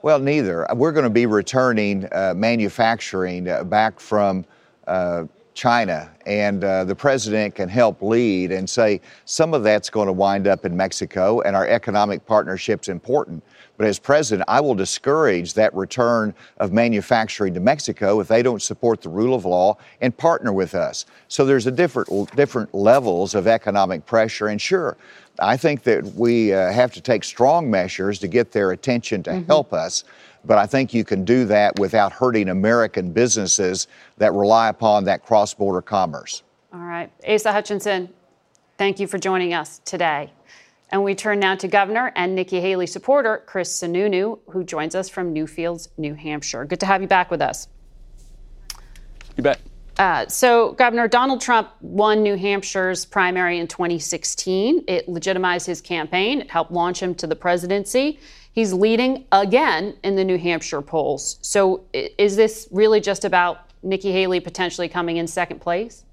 Well, 0.03 0.19
neither. 0.19 0.67
We're 0.75 0.93
going 0.93 1.05
to 1.05 1.11
be 1.11 1.27
returning 1.27 2.07
uh, 2.13 2.35
manufacturing 2.37 3.49
uh, 3.49 3.65
back 3.65 3.99
from 3.99 4.45
uh, 4.87 5.25
China 5.55 6.13
and 6.27 6.63
uh, 6.63 6.85
the 6.85 6.95
president 6.95 7.55
can 7.55 7.69
help 7.69 8.03
lead 8.03 8.53
and 8.53 8.69
say 8.69 9.01
some 9.25 9.55
of 9.55 9.63
that's 9.63 9.89
going 9.89 10.07
to 10.07 10.13
wind 10.13 10.47
up 10.47 10.65
in 10.65 10.77
Mexico, 10.77 11.41
and 11.41 11.57
our 11.57 11.67
economic 11.67 12.25
partnership's 12.27 12.89
important. 12.89 13.43
But 13.77 13.87
as 13.87 13.99
president, 13.99 14.49
I 14.49 14.61
will 14.61 14.75
discourage 14.75 15.55
that 15.55 15.75
return 15.75 16.35
of 16.59 16.73
manufacturing 16.73 17.55
to 17.55 17.61
Mexico 17.61 18.21
if 18.21 18.29
they 18.29 18.43
don't 18.43 18.63
support 18.63 19.03
the 19.03 19.09
rule 19.09 19.35
of 19.35 19.45
law 19.45 19.77
and 20.01 20.17
partner 20.17 20.53
with 20.53 20.75
us. 20.75 21.07
So 21.29 21.45
there's 21.45 21.67
a 21.67 21.71
different 21.71 22.35
different 22.35 22.75
levels 22.75 23.35
of 23.35 23.47
economic 23.47 24.07
pressure, 24.07 24.49
and 24.49 24.61
sure. 24.61 24.97
I 25.39 25.59
think 25.59 25.83
that 25.83 26.03
we 26.15 26.55
uh, 26.55 26.73
have 26.73 26.95
to 26.95 27.01
take 27.03 27.23
strong 27.23 27.71
measures 27.71 28.19
to 28.21 28.29
get 28.29 28.53
their 28.53 28.71
attention 28.71 29.23
to 29.25 29.31
mm-hmm. 29.33 29.47
help 29.47 29.75
us 29.75 30.05
but 30.47 30.59
I 30.59 30.67
think 30.67 30.95
you 30.95 31.05
can 31.05 31.25
do 31.25 31.45
that 31.47 31.79
without 31.79 32.13
hurting 32.13 32.49
American 32.49 33.13
businesses 33.13 33.89
that 34.19 34.33
rely 34.33 34.69
upon 34.69 35.05
that 35.05 35.25
cross 35.25 35.53
border 35.53 35.83
commerce. 35.83 36.43
All 36.73 36.81
right. 36.81 37.11
Asa 37.27 37.53
Hutchinson, 37.53 38.11
thank 38.79 39.01
you 39.01 39.07
for 39.07 39.19
joining 39.19 39.55
us 39.55 39.81
today. 39.85 40.31
And 40.91 41.03
we 41.03 41.15
turn 41.15 41.41
now 41.41 41.57
to 41.57 41.69
Governor 41.69 42.13
and 42.15 42.35
Nikki 42.35 42.61
Haley 42.61 42.87
supporter 42.87 43.43
Chris 43.47 43.81
Sununu, 43.81 44.39
who 44.51 44.63
joins 44.63 44.95
us 44.95 45.09
from 45.09 45.35
Newfields, 45.35 45.89
New 45.99 46.15
Hampshire. 46.15 46.65
Good 46.65 46.81
to 46.81 46.87
have 46.87 47.03
you 47.03 47.09
back 47.09 47.31
with 47.31 47.43
us. 47.43 47.69
You 49.37 49.43
bet. 49.43 49.61
Uh, 49.99 50.27
so, 50.29 50.73
Governor 50.73 51.09
Donald 51.09 51.41
Trump 51.41 51.71
won 51.81 52.23
New 52.23 52.37
Hampshire's 52.37 53.07
primary 53.07 53.59
in 53.59 53.67
2016. 53.67 54.85
It 54.87 55.09
legitimized 55.09 55.67
his 55.67 55.81
campaign, 55.81 56.43
it 56.43 56.51
helped 56.51 56.71
launch 56.71 57.03
him 57.03 57.15
to 57.17 57.27
the 57.27 57.37
presidency. 57.37 58.21
He's 58.53 58.73
leading 58.73 59.27
again 59.33 59.97
in 60.03 60.17
the 60.17 60.25
New 60.25 60.39
Hampshire 60.39 60.83
polls. 60.83 61.39
So, 61.41 61.85
is 61.93 62.37
this 62.37 62.69
really 62.71 63.01
just 63.01 63.25
about 63.25 63.71
Nikki 63.83 64.13
Haley 64.13 64.41
potentially 64.41 64.89
coming 64.89 65.17
in 65.17 65.27
second 65.27 65.61
place? 65.61 66.06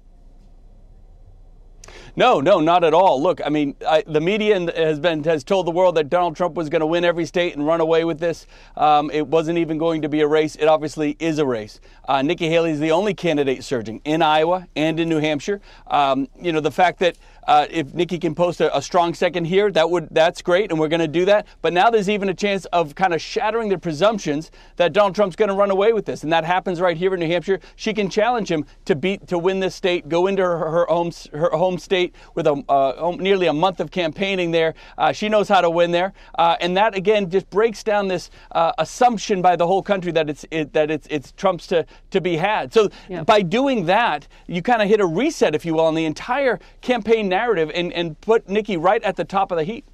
No, 2.16 2.40
no, 2.40 2.60
not 2.60 2.84
at 2.84 2.94
all. 2.94 3.20
Look, 3.20 3.40
I 3.44 3.48
mean, 3.48 3.74
I, 3.86 4.04
the 4.06 4.20
media 4.20 4.54
has 4.76 5.00
been 5.00 5.24
has 5.24 5.42
told 5.42 5.66
the 5.66 5.72
world 5.72 5.96
that 5.96 6.08
Donald 6.08 6.36
Trump 6.36 6.54
was 6.54 6.68
going 6.68 6.80
to 6.80 6.86
win 6.86 7.04
every 7.04 7.26
state 7.26 7.56
and 7.56 7.66
run 7.66 7.80
away 7.80 8.04
with 8.04 8.20
this. 8.20 8.46
Um, 8.76 9.10
it 9.10 9.26
wasn't 9.26 9.58
even 9.58 9.78
going 9.78 10.02
to 10.02 10.08
be 10.08 10.20
a 10.20 10.26
race. 10.28 10.54
It 10.54 10.66
obviously 10.66 11.16
is 11.18 11.38
a 11.38 11.46
race. 11.46 11.80
Uh, 12.06 12.22
Nikki 12.22 12.48
Haley 12.48 12.70
is 12.70 12.78
the 12.78 12.92
only 12.92 13.14
candidate 13.14 13.64
surging 13.64 14.00
in 14.04 14.22
Iowa 14.22 14.68
and 14.76 15.00
in 15.00 15.08
New 15.08 15.18
Hampshire. 15.18 15.60
Um, 15.88 16.28
you 16.40 16.52
know, 16.52 16.60
the 16.60 16.70
fact 16.70 17.00
that 17.00 17.16
uh, 17.46 17.66
if 17.70 17.92
Nikki 17.94 18.18
can 18.18 18.34
post 18.34 18.60
a, 18.60 18.76
a, 18.76 18.82
strong 18.82 19.14
second 19.14 19.44
here, 19.44 19.70
that 19.70 19.90
would 19.90 20.08
that's 20.10 20.42
great, 20.42 20.70
and 20.70 20.78
we're 20.78 20.88
going 20.88 21.00
to 21.00 21.08
do 21.08 21.24
that. 21.26 21.46
But 21.62 21.72
now 21.72 21.90
there's 21.90 22.08
even 22.08 22.28
a 22.28 22.34
chance 22.34 22.64
of 22.66 22.94
kind 22.94 23.14
of 23.14 23.20
shattering 23.20 23.68
the 23.68 23.78
presumptions 23.78 24.50
that 24.76 24.92
Donald 24.92 25.14
Trump's 25.14 25.36
going 25.36 25.48
to 25.48 25.54
run 25.54 25.70
away 25.70 25.92
with 25.92 26.06
this, 26.06 26.22
and 26.22 26.32
that 26.32 26.44
happens 26.44 26.80
right 26.80 26.96
here 26.96 27.12
in 27.14 27.20
New 27.20 27.26
Hampshire. 27.26 27.60
She 27.76 27.92
can 27.92 28.08
challenge 28.08 28.50
him 28.50 28.64
to 28.84 28.94
beat 28.94 29.26
to 29.28 29.38
win 29.38 29.60
this 29.60 29.74
state, 29.74 30.08
go 30.08 30.26
into 30.26 30.42
her, 30.42 30.58
her 30.58 30.86
home 30.86 31.12
her 31.32 31.50
home 31.50 31.78
state 31.78 32.14
with 32.34 32.46
a 32.46 32.62
uh, 32.68 33.16
nearly 33.18 33.46
a 33.46 33.52
month 33.52 33.80
of 33.80 33.90
campaigning 33.90 34.50
there. 34.50 34.74
Uh, 34.96 35.12
she 35.12 35.28
knows 35.28 35.48
how 35.48 35.60
to 35.60 35.70
win 35.70 35.90
there, 35.90 36.12
uh, 36.38 36.56
and 36.60 36.76
that 36.76 36.94
again 36.94 37.30
just 37.30 37.48
breaks 37.50 37.82
down 37.82 38.08
this 38.08 38.30
uh, 38.52 38.72
assumption 38.78 39.42
by 39.42 39.56
the 39.56 39.66
whole 39.66 39.82
country 39.82 40.12
that 40.12 40.30
it's 40.30 40.44
it, 40.50 40.72
that 40.72 40.90
it's 40.90 41.06
it's 41.10 41.32
Trump's 41.32 41.66
to 41.68 41.86
to 42.10 42.20
be 42.20 42.36
had. 42.36 42.72
So 42.72 42.90
yeah. 43.08 43.22
by 43.22 43.42
doing 43.42 43.86
that, 43.86 44.26
you 44.46 44.62
kind 44.62 44.82
of 44.82 44.88
hit 44.88 45.00
a 45.00 45.06
reset, 45.06 45.54
if 45.54 45.64
you 45.64 45.74
will, 45.74 45.84
on 45.84 45.94
the 45.94 46.04
entire 46.04 46.58
campaign 46.80 47.28
narrative 47.38 47.70
and, 47.74 47.92
and 47.92 48.06
put 48.20 48.48
Nikki 48.48 48.76
right 48.76 49.02
at 49.02 49.16
the 49.16 49.24
top 49.24 49.50
of 49.52 49.58
the 49.58 49.64
heap. 49.64 49.84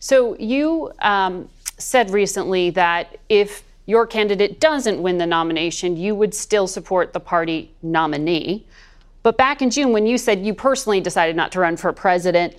So 0.00 0.36
you 0.38 0.92
um, 1.12 1.48
said 1.78 2.10
recently 2.10 2.70
that 2.70 3.04
if 3.28 3.64
your 3.86 4.06
candidate 4.06 4.60
doesn't 4.60 4.98
win 5.00 5.16
the 5.18 5.26
nomination, 5.26 5.96
you 5.96 6.14
would 6.14 6.34
still 6.34 6.66
support 6.66 7.12
the 7.12 7.20
party 7.20 7.60
nominee. 7.82 8.66
But 9.22 9.36
back 9.36 9.62
in 9.62 9.70
June, 9.70 9.92
when 9.92 10.06
you 10.06 10.18
said 10.18 10.44
you 10.44 10.54
personally 10.54 11.00
decided 11.00 11.34
not 11.36 11.50
to 11.52 11.60
run 11.60 11.76
for 11.76 11.92
president, 11.92 12.54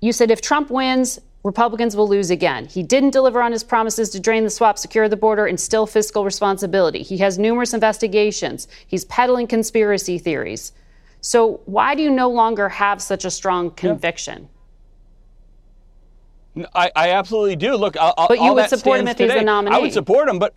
you 0.00 0.12
said 0.12 0.30
if 0.30 0.40
Trump 0.40 0.70
wins, 0.70 1.18
Republicans 1.42 1.96
will 1.96 2.08
lose 2.08 2.30
again. 2.30 2.66
He 2.66 2.82
didn't 2.82 3.10
deliver 3.10 3.42
on 3.42 3.52
his 3.52 3.64
promises 3.64 4.10
to 4.10 4.20
drain 4.20 4.44
the 4.44 4.50
swamp, 4.50 4.78
secure 4.78 5.08
the 5.08 5.16
border, 5.16 5.46
and 5.46 5.54
instill 5.54 5.86
fiscal 5.86 6.24
responsibility. 6.24 7.02
He 7.02 7.18
has 7.18 7.38
numerous 7.38 7.72
investigations. 7.74 8.68
He's 8.86 9.04
peddling 9.06 9.46
conspiracy 9.46 10.18
theories. 10.18 10.72
So, 11.20 11.60
why 11.66 11.94
do 11.94 12.02
you 12.02 12.10
no 12.10 12.30
longer 12.30 12.68
have 12.68 13.02
such 13.02 13.24
a 13.24 13.30
strong 13.30 13.70
conviction? 13.70 14.48
I, 16.74 16.90
I 16.96 17.10
absolutely 17.10 17.56
do. 17.56 17.76
Look, 17.76 17.96
I'll, 17.96 18.14
but 18.28 18.40
you 18.40 18.54
would 18.54 18.68
support 18.68 19.00
him 19.00 19.08
if 19.08 19.16
today. 19.16 19.34
he's 19.34 19.40
the 19.40 19.44
nominee. 19.44 19.76
I 19.76 19.78
would 19.78 19.92
support 19.92 20.28
him, 20.28 20.38
but 20.38 20.54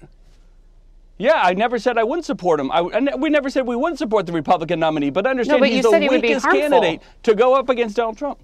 yeah, 1.18 1.40
I 1.44 1.54
never 1.54 1.78
said 1.78 1.98
I 1.98 2.04
wouldn't 2.04 2.26
support 2.26 2.60
him. 2.60 2.72
I, 2.72 2.82
we 2.82 3.30
never 3.30 3.50
said 3.50 3.68
we 3.68 3.76
wouldn't 3.76 4.00
support 4.00 4.26
the 4.26 4.32
Republican 4.32 4.80
nominee, 4.80 5.10
but 5.10 5.28
understand 5.28 5.62
no, 5.62 5.68
but 5.68 5.70
he's 5.70 5.84
the 5.84 6.08
weakest 6.10 6.46
candidate 6.46 7.02
to 7.24 7.36
go 7.36 7.54
up 7.54 7.70
against 7.70 7.96
Donald 7.96 8.18
Trump. 8.18 8.40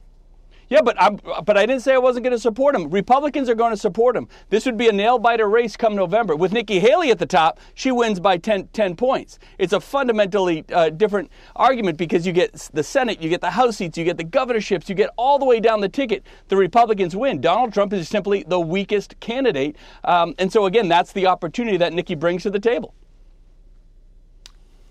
Yeah, 0.69 0.81
but 0.81 1.01
I'm, 1.01 1.19
but 1.45 1.57
I 1.57 1.65
didn't 1.65 1.81
say 1.81 1.95
I 1.95 1.97
wasn't 1.97 2.23
going 2.23 2.35
to 2.35 2.39
support 2.39 2.75
him. 2.75 2.89
Republicans 2.91 3.49
are 3.49 3.55
going 3.55 3.71
to 3.71 3.77
support 3.77 4.15
him. 4.15 4.27
This 4.49 4.65
would 4.67 4.77
be 4.77 4.87
a 4.87 4.91
nail 4.91 5.17
biter 5.17 5.49
race 5.49 5.75
come 5.75 5.95
November. 5.95 6.35
With 6.35 6.53
Nikki 6.53 6.79
Haley 6.79 7.09
at 7.09 7.17
the 7.17 7.25
top, 7.25 7.59
she 7.73 7.91
wins 7.91 8.19
by 8.19 8.37
10, 8.37 8.67
10 8.67 8.95
points. 8.95 9.39
It's 9.57 9.73
a 9.73 9.79
fundamentally 9.79 10.63
uh, 10.71 10.91
different 10.91 11.31
argument 11.55 11.97
because 11.97 12.27
you 12.27 12.33
get 12.33 12.53
the 12.73 12.83
Senate, 12.83 13.19
you 13.19 13.29
get 13.29 13.41
the 13.41 13.49
House 13.49 13.77
seats, 13.77 13.97
you 13.97 14.05
get 14.05 14.17
the 14.17 14.23
governorships, 14.23 14.87
you 14.89 14.95
get 14.95 15.09
all 15.17 15.39
the 15.39 15.45
way 15.45 15.59
down 15.59 15.81
the 15.81 15.89
ticket. 15.89 16.23
The 16.49 16.57
Republicans 16.57 17.15
win. 17.15 17.41
Donald 17.41 17.73
Trump 17.73 17.91
is 17.93 18.07
simply 18.07 18.43
the 18.47 18.59
weakest 18.59 19.19
candidate, 19.19 19.75
um, 20.03 20.35
and 20.37 20.51
so 20.53 20.65
again, 20.65 20.87
that's 20.87 21.13
the 21.13 21.25
opportunity 21.25 21.77
that 21.77 21.93
Nikki 21.93 22.13
brings 22.13 22.43
to 22.43 22.51
the 22.51 22.59
table. 22.59 22.93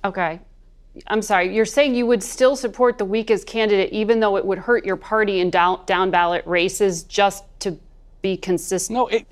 Okay. 0.05 0.41
I'm 1.07 1.23
sorry, 1.23 1.55
you're 1.55 1.65
saying 1.65 1.95
you 1.95 2.07
would 2.07 2.23
still 2.23 2.57
support 2.57 2.99
the 2.99 3.05
weakest 3.05 3.47
candidate 3.47 3.93
even 3.93 4.21
though 4.21 4.37
it 4.37 4.45
would 4.45 4.59
hurt 4.59 4.85
your 4.85 4.97
party 4.97 5.41
in 5.41 5.51
down, 5.51 5.81
down 5.87 6.11
ballot 6.11 6.47
races 6.47 7.03
just 7.05 7.45
to 7.61 7.79
be 8.23 8.37
consistent? 8.37 8.97
No, 8.97 9.07
it, 9.07 9.27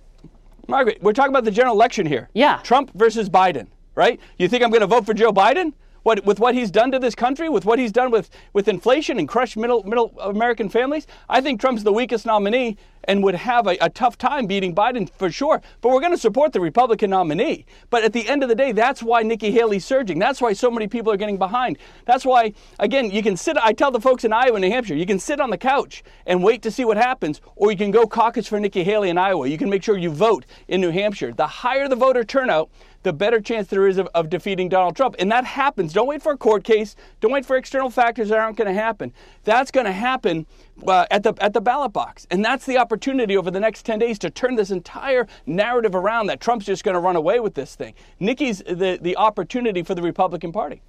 Margaret, 0.68 1.02
we're 1.02 1.12
talking 1.12 1.30
about 1.30 1.44
the 1.44 1.50
general 1.50 1.74
election 1.74 2.06
here. 2.06 2.28
Yeah. 2.34 2.60
Trump 2.62 2.90
versus 2.94 3.28
Biden, 3.28 3.66
right? 3.94 4.20
You 4.38 4.48
think 4.48 4.62
I'm 4.62 4.70
going 4.70 4.80
to 4.80 4.86
vote 4.86 5.06
for 5.06 5.14
Joe 5.14 5.32
Biden? 5.32 5.72
What, 6.07 6.24
with 6.24 6.38
what 6.38 6.54
he's 6.54 6.70
done 6.70 6.92
to 6.92 7.00
this 7.00 7.16
country, 7.16 7.48
with 7.48 7.64
what 7.64 7.80
he's 7.80 7.90
done 7.90 8.12
with, 8.12 8.30
with 8.52 8.68
inflation 8.68 9.18
and 9.18 9.26
crushed 9.26 9.57
middle, 9.57 9.82
middle 9.82 10.16
American 10.20 10.68
families, 10.68 11.09
I 11.28 11.40
think 11.40 11.61
Trump's 11.61 11.82
the 11.82 11.92
weakest 11.92 12.24
nominee 12.24 12.76
and 13.09 13.24
would 13.24 13.34
have 13.34 13.66
a, 13.66 13.76
a 13.80 13.90
tough 13.90 14.16
time 14.16 14.46
beating 14.46 14.72
Biden 14.72 15.11
for 15.11 15.32
sure. 15.32 15.61
But 15.80 15.88
we're 15.88 16.00
going 16.00 16.12
to 16.12 16.18
support 16.18 16.52
the 16.52 16.61
Republican 16.61 17.11
nominee. 17.11 17.66
But 17.90 18.04
at 18.04 18.12
the 18.12 18.28
end 18.28 18.44
of 18.44 18.48
the 18.48 18.54
day, 18.54 18.70
that's 18.70 19.02
why 19.02 19.22
Nikki 19.22 19.50
Haley's 19.50 19.84
surging. 19.84 20.20
That's 20.20 20.40
why 20.40 20.52
so 20.52 20.70
many 20.70 20.86
people 20.86 21.12
are 21.12 21.16
getting 21.16 21.38
behind. 21.38 21.78
That's 22.04 22.24
why, 22.24 22.52
again, 22.78 23.11
you 23.11 23.22
can 23.22 23.36
sit, 23.36 23.57
I 23.57 23.72
tell 23.72 23.90
the 23.90 24.00
folks 24.00 24.24
in 24.24 24.32
Iowa 24.32 24.54
and 24.54 24.62
New 24.62 24.70
Hampshire, 24.70 24.94
you 24.94 25.07
can 25.07 25.18
sit 25.18 25.40
on 25.40 25.50
the 25.50 25.59
couch 25.59 26.04
and 26.26 26.40
wait 26.40 26.62
to 26.62 26.70
see 26.70 26.84
what 26.84 26.96
happens, 26.96 27.40
or 27.57 27.72
you 27.72 27.76
can 27.76 27.90
go 27.90 28.07
caucus 28.07 28.46
for 28.46 28.61
Nikki 28.61 28.84
Haley 28.84 29.11
in 29.11 29.18
Iowa. 29.18 29.48
You 29.48 29.59
can 29.59 29.70
make 29.70 29.82
sure 29.82 29.96
you 29.96 30.11
vote 30.11 30.46
in 30.68 30.80
New 30.80 30.90
Hampshire. 30.90 31.32
The 31.32 31.46
higher 31.46 31.88
the 31.88 31.96
voter 31.96 32.22
turnout, 32.22 32.70
the 33.07 33.12
better 33.12 33.40
chance 33.40 33.68
there 33.68 33.86
is 33.86 33.98
of, 33.98 34.09
of, 34.16 34.28
defeating 34.28 34.68
Donald 34.68 34.96
Trump. 34.96 35.14
And 35.20 35.30
that 35.30 35.44
happens. 35.44 35.92
Don't 35.92 36.09
wait 36.09 36.20
for 36.20 36.32
a 36.32 36.36
court 36.36 36.64
case. 36.64 36.96
Don't 37.20 37.30
wait 37.30 37.46
for 37.46 37.57
external 37.57 37.88
factors 37.88 38.30
that 38.30 38.38
aren't 38.38 38.57
going 38.57 38.66
to 38.66 38.74
happen. 38.74 39.12
That's 39.44 39.70
going 39.70 39.86
to 39.86 39.92
happen 39.92 40.44
uh, 40.84 41.07
at 41.12 41.22
the 41.22 41.32
at 41.40 41.52
the 41.52 41.61
ballot 41.61 41.92
box, 41.92 42.26
and 42.32 42.44
that's 42.44 42.66
the 42.66 42.78
opportunity 42.78 43.36
over 43.36 43.50
the 43.50 43.61
next 43.61 43.86
10 43.86 44.00
days 44.00 44.18
to 44.18 44.28
turn 44.28 44.57
this 44.57 44.72
entire 44.72 45.28
narrative 45.46 45.94
around 45.94 46.26
that 46.26 46.40
Trump's 46.40 46.66
just 46.66 46.82
going 46.82 46.94
to 46.94 47.00
run 47.00 47.14
away 47.14 47.38
with 47.38 47.54
this 47.54 47.76
thing. 47.76 47.94
Nikki's 48.18 48.59
the 48.59 48.98
the 49.00 49.16
opportunity 49.16 49.84
for 49.84 49.94
the 49.94 50.02
Republican 50.02 50.50
Party. 50.50 50.82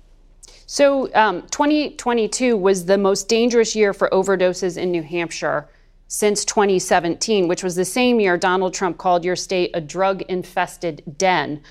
So, 0.66 1.14
um, 1.14 1.44
2022 1.44 2.58
was 2.58 2.86
the 2.86 2.98
most 2.98 3.30
dangerous 3.30 3.76
year 3.76 3.94
for 3.94 4.10
overdoses 4.10 4.76
in 4.76 4.92
New 4.92 5.04
Hampshire 5.04 5.70
since 6.08 6.46
2017, 6.46 7.48
which 7.48 7.64
was 7.64 7.76
the 7.76 7.86
same 7.86 8.20
year 8.20 8.38
Donald 8.38 8.74
Trump 8.74 8.98
called 8.98 9.24
your 9.24 9.36
state 9.36 9.70
a 9.74 9.82
drug 9.82 10.24
infested 10.24 11.04
den. 11.18 11.62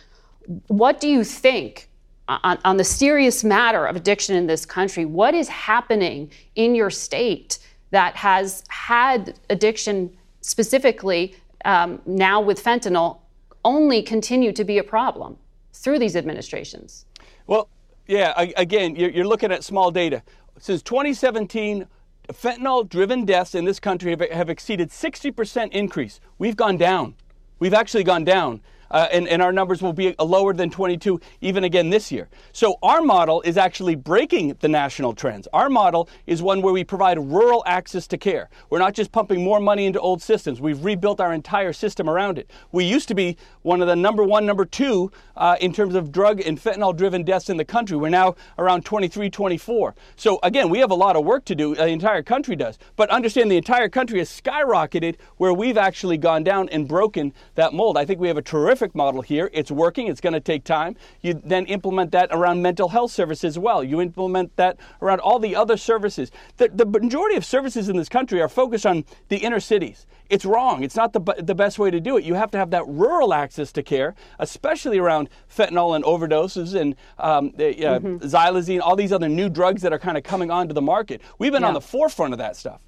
What 0.69 1.01
do 1.01 1.09
you 1.09 1.25
think 1.25 1.89
on, 2.29 2.59
on, 2.65 2.77
the 2.77 2.85
serious 2.85 3.45
matter 3.45 3.87
of 3.87 3.97
addiction 3.97 4.35
in 4.37 4.47
this 4.47 4.67
country? 4.67 5.05
What 5.05 5.35
is 5.35 5.49
happening 5.49 6.31
in 6.55 6.75
your 6.75 6.91
state 6.91 7.59
that 7.91 8.17
has 8.17 8.65
had 8.69 9.39
addiction 9.51 10.17
specifically 10.41 11.37
um, 11.65 12.01
now 12.07 12.41
with 12.41 12.63
fentanyl 12.63 13.19
only 13.65 14.03
continue 14.03 14.53
to 14.53 14.65
be 14.65 14.79
a 14.79 14.85
problem 14.85 15.37
through 15.73 15.99
these 15.99 16.17
administrations? 16.17 17.07
Well, 17.47 17.69
yeah, 18.07 18.33
again, 18.57 18.95
you're 18.95 19.27
looking 19.27 19.51
at 19.51 19.65
small 19.65 19.91
data. 19.91 20.23
Since 20.59 20.83
2017, 20.83 21.87
fentanyl 22.29 22.89
driven 22.89 23.25
deaths 23.25 23.55
in 23.55 23.65
this 23.65 23.81
country 23.81 24.11
have, 24.11 24.21
have 24.31 24.51
exceeded 24.51 24.91
60% 24.91 25.73
increase. 25.73 26.21
We've 26.39 26.57
gone 26.57 26.77
down. 26.77 27.15
We've 27.59 27.75
actually 27.75 28.05
gone 28.05 28.25
down. 28.25 28.61
Uh, 28.91 29.09
and, 29.13 29.29
and 29.29 29.43
our 29.43 29.53
numbers 29.53 29.83
will 29.83 29.93
be 29.93 30.15
lower 30.19 30.53
than 30.53 30.71
22 30.71 31.21
even 31.41 31.65
again 31.65 31.91
this 31.91 32.11
year. 32.13 32.29
So 32.53 32.77
our 32.83 33.01
model 33.01 33.43
is 33.43 33.57
actually 33.57 33.95
breaking 33.95 34.57
the 34.61 34.69
national 34.69 35.15
trends. 35.15 35.49
Our 35.53 35.69
model 35.69 36.09
is 36.27 36.43
one 36.43 36.63
where 36.63 36.73
we 36.73 36.85
provide 36.85 37.19
rural 37.19 37.63
access 37.67 38.07
to 38.09 38.19
care. 38.19 38.49
We're 38.71 38.79
not 38.79 38.95
just 38.95 39.13
pumping 39.13 39.43
more 39.43 39.61
money 39.61 39.87
into 39.87 40.01
old 40.01 40.23
systems. 40.23 40.61
We've 40.61 40.83
rebuilt 40.85 41.21
our 41.21 41.33
entire 41.33 41.73
system 41.73 42.09
around 42.09 42.39
it. 42.39 42.51
We 42.73 42.85
used 42.85 43.09
to 43.09 43.15
be 43.15 43.37
one 43.63 43.81
of 43.81 43.89
the 43.89 43.97
number 43.97 44.23
one, 44.23 44.47
number 44.47 44.65
two 44.65 45.11
uh, 45.37 45.57
in 45.61 45.73
terms 45.73 45.95
of 45.95 46.13
drug 46.13 46.41
and 46.41 46.59
fentanyl-driven 46.59 47.25
deaths 47.25 47.51
in 47.51 47.57
the 47.57 47.65
country. 47.65 47.97
We're 47.97 48.09
now 48.09 48.37
around 48.59 48.85
23, 48.85 49.31
24. 49.31 49.95
So 50.17 50.39
again, 50.43 50.71
we 50.71 50.79
have 50.79 50.91
a 50.91 50.95
lot 50.95 51.17
of 51.17 51.25
work 51.25 51.45
to 51.47 51.55
do. 51.55 51.75
The 51.75 51.87
entire 51.87 52.23
country 52.23 52.57
does. 52.57 52.79
But 52.97 53.11
understand 53.11 53.51
the 53.51 53.57
entire 53.57 53.89
country 53.89 54.19
has 54.19 54.29
skyrocketed 54.29 55.17
where 55.37 55.53
we've 55.53 55.79
actually 55.79 56.19
gone 56.19 56.45
down 56.45 56.69
and 56.71 56.89
broken 56.89 57.33
that 57.55 57.73
mold. 57.73 57.97
I 57.97 58.05
think 58.05 58.21
we 58.21 58.29
have 58.29 58.39
a 58.39 58.43
terrific 58.77 58.95
model 58.95 59.23
here. 59.23 59.51
It's 59.53 59.71
working. 59.71 60.07
It's 60.09 60.21
going 60.21 60.35
to 60.35 60.41
take 60.41 60.65
time. 60.65 60.97
You 61.23 61.41
then 61.45 61.67
implement 61.67 62.11
that 62.13 62.29
around 62.31 62.61
mental 62.63 62.91
health 62.91 63.11
services 63.11 63.45
as 63.45 63.59
well. 63.59 63.83
You 63.83 64.01
implement 64.01 64.55
that 64.57 64.77
around 65.01 65.21
all 65.21 65.39
the 65.39 65.57
other 65.57 65.77
services. 65.77 66.31
The, 66.59 66.69
the 66.69 66.85
majority 66.85 67.37
of 67.37 67.45
services 67.45 67.89
in 67.89 67.97
this 67.97 68.09
country 68.09 68.41
are 68.43 68.49
focused 68.49 68.85
on 68.85 69.05
the 69.29 69.39
inner 69.39 69.61
cities. 69.61 70.07
It's 70.29 70.45
wrong. 70.45 70.83
It's 70.83 70.97
not 70.97 71.13
the, 71.13 71.21
the 71.39 71.55
best 71.55 71.79
way 71.79 71.91
to 71.91 72.01
do 72.01 72.19
it. 72.19 72.25
You 72.25 72.35
have 72.35 72.51
to 72.51 72.59
have 72.59 72.71
that 72.71 72.87
rural 72.87 73.33
access 73.33 73.73
to 73.73 73.83
care, 73.83 74.15
especially 74.39 74.99
around 74.99 75.31
fentanyl 75.49 75.97
and 75.97 76.05
overdoses 76.05 76.79
and 76.79 76.97
um, 77.19 77.53
uh, 77.57 77.63
mm-hmm. 77.63 78.17
xylazine, 78.17 78.81
all 78.81 78.97
these 78.97 79.13
other 79.13 79.29
new 79.29 79.49
drugs 79.49 79.83
that 79.83 79.93
are 79.93 79.99
kind 79.99 80.19
of 80.19 80.25
coming 80.25 80.51
onto 80.51 80.75
the 80.75 80.83
market. 80.83 81.23
We've 81.39 81.53
been 81.53 81.63
yeah. 81.63 81.69
on 81.69 81.75
the 81.75 81.81
forefront 81.81 82.35
of 82.35 82.39
that 82.39 82.57
stuff. 82.57 82.81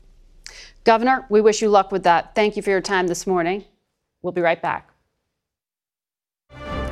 Governor, 0.84 1.26
we 1.30 1.41
wish 1.41 1.62
you 1.62 1.68
luck 1.68 1.93
with 1.93 2.03
that. 2.05 2.34
Thank 2.34 2.57
you 2.57 2.62
for 2.62 2.70
your 2.70 2.80
time 2.80 3.07
this 3.07 3.26
morning. 3.26 3.64
We'll 4.22 4.32
be 4.32 4.41
right 4.41 4.61
back. 4.61 4.91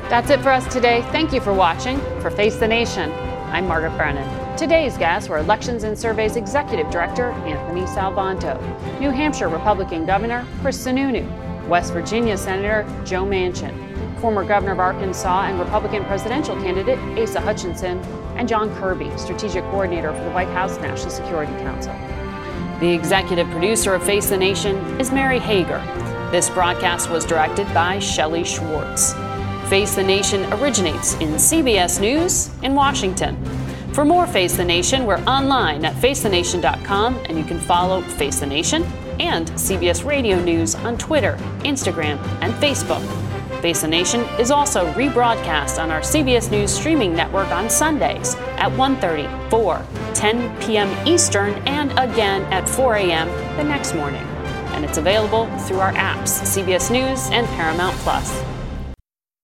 That's 0.09 0.29
it 0.29 0.39
for 0.39 0.51
us 0.51 0.65
today. 0.73 1.01
Thank 1.11 1.33
you 1.33 1.41
for 1.41 1.53
watching. 1.53 1.99
For 2.21 2.31
Face 2.31 2.55
the 2.55 2.67
Nation, 2.67 3.11
I'm 3.51 3.67
Margaret 3.67 3.97
Brennan. 3.97 4.57
Today's 4.57 4.97
guests 4.97 5.27
were 5.27 5.37
Elections 5.37 5.83
and 5.83 5.99
Surveys 5.99 6.37
Executive 6.37 6.89
Director 6.89 7.31
Anthony 7.31 7.81
Salvanto, 7.81 8.57
New 9.01 9.09
Hampshire 9.09 9.49
Republican 9.49 10.05
Governor 10.05 10.47
Chris 10.61 10.81
Sununu, 10.81 11.27
West 11.67 11.91
Virginia 11.91 12.37
Senator 12.37 12.85
Joe 13.03 13.25
Manchin, 13.25 13.75
former 14.21 14.45
Governor 14.45 14.71
of 14.71 14.79
Arkansas 14.79 15.47
and 15.47 15.59
Republican 15.59 16.05
presidential 16.05 16.55
candidate 16.55 16.97
Asa 17.19 17.41
Hutchinson, 17.41 17.99
and 18.37 18.47
John 18.47 18.73
Kirby, 18.77 19.11
Strategic 19.17 19.65
Coordinator 19.65 20.13
for 20.13 20.23
the 20.23 20.31
White 20.31 20.47
House 20.49 20.77
National 20.77 21.09
Security 21.09 21.51
Council. 21.57 21.91
The 22.79 22.93
executive 22.93 23.49
producer 23.49 23.93
of 23.93 24.05
Face 24.05 24.29
the 24.29 24.37
Nation 24.37 24.77
is 25.01 25.11
Mary 25.11 25.39
Hager. 25.39 25.79
This 26.31 26.49
broadcast 26.49 27.09
was 27.09 27.25
directed 27.25 27.67
by 27.73 27.99
Shelley 27.99 28.45
Schwartz. 28.45 29.13
Face 29.69 29.95
the 29.95 30.03
Nation 30.03 30.45
originates 30.53 31.15
in 31.15 31.31
CBS 31.33 31.99
News 31.99 32.49
in 32.63 32.73
Washington. 32.73 33.35
For 33.91 34.05
more 34.05 34.25
Face 34.25 34.55
the 34.55 34.63
Nation, 34.63 35.05
we're 35.05 35.21
online 35.25 35.83
at 35.83 35.93
facethenation.com 35.95 37.17
and 37.25 37.37
you 37.37 37.43
can 37.43 37.59
follow 37.59 38.01
Face 38.01 38.39
the 38.39 38.45
Nation 38.45 38.83
and 39.19 39.45
CBS 39.51 40.05
Radio 40.05 40.41
News 40.41 40.75
on 40.75 40.97
Twitter, 40.97 41.35
Instagram, 41.63 42.17
and 42.41 42.53
Facebook. 42.53 43.05
Face 43.61 43.81
the 43.81 43.89
Nation 43.89 44.21
is 44.39 44.51
also 44.51 44.89
rebroadcast 44.93 45.83
on 45.83 45.91
our 45.91 45.99
CBS 45.99 46.49
News 46.49 46.71
streaming 46.71 47.13
network 47.13 47.49
on 47.49 47.69
Sundays 47.69 48.35
at 48.55 48.71
1:30, 48.71 49.49
4, 49.49 49.85
10 50.13 50.61
p.m. 50.61 51.07
Eastern, 51.07 51.53
and 51.67 51.91
again 51.99 52.41
at 52.53 52.69
4 52.69 52.95
a.m. 52.95 53.27
the 53.57 53.65
next 53.65 53.95
morning. 53.95 54.23
And 54.71 54.85
it's 54.85 54.97
available 54.97 55.47
through 55.59 55.79
our 55.79 55.91
apps, 55.91 56.39
CBS 56.45 56.89
News 56.89 57.29
and 57.31 57.45
Paramount 57.47 57.97
Plus. 57.97 58.56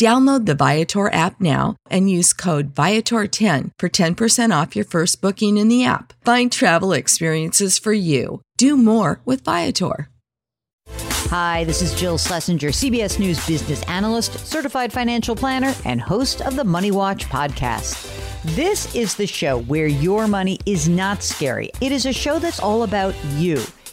Download 0.00 0.46
the 0.46 0.54
Viator 0.54 1.12
app 1.12 1.42
now 1.42 1.76
and 1.90 2.10
use 2.10 2.32
code 2.32 2.74
Viator10 2.74 3.72
for 3.78 3.90
10% 3.90 4.62
off 4.62 4.74
your 4.74 4.86
first 4.86 5.20
booking 5.20 5.58
in 5.58 5.68
the 5.68 5.84
app. 5.84 6.14
Find 6.24 6.50
travel 6.50 6.94
experiences 6.94 7.78
for 7.78 7.92
you. 7.92 8.40
Do 8.56 8.78
more 8.78 9.20
with 9.26 9.44
Viator. 9.44 10.08
Hi, 11.28 11.64
this 11.64 11.82
is 11.82 11.94
Jill 12.00 12.16
Schlesinger, 12.16 12.70
CBS 12.70 13.18
News 13.18 13.46
business 13.46 13.82
analyst, 13.82 14.38
certified 14.46 14.90
financial 14.90 15.36
planner, 15.36 15.74
and 15.84 16.00
host 16.00 16.40
of 16.40 16.56
the 16.56 16.64
Money 16.64 16.90
Watch 16.90 17.26
podcast. 17.26 18.06
This 18.56 18.94
is 18.94 19.16
the 19.16 19.26
show 19.26 19.60
where 19.64 19.86
your 19.86 20.26
money 20.26 20.58
is 20.64 20.88
not 20.88 21.22
scary. 21.22 21.72
It 21.82 21.92
is 21.92 22.06
a 22.06 22.12
show 22.14 22.38
that's 22.38 22.58
all 22.58 22.84
about 22.84 23.14
you. 23.34 23.62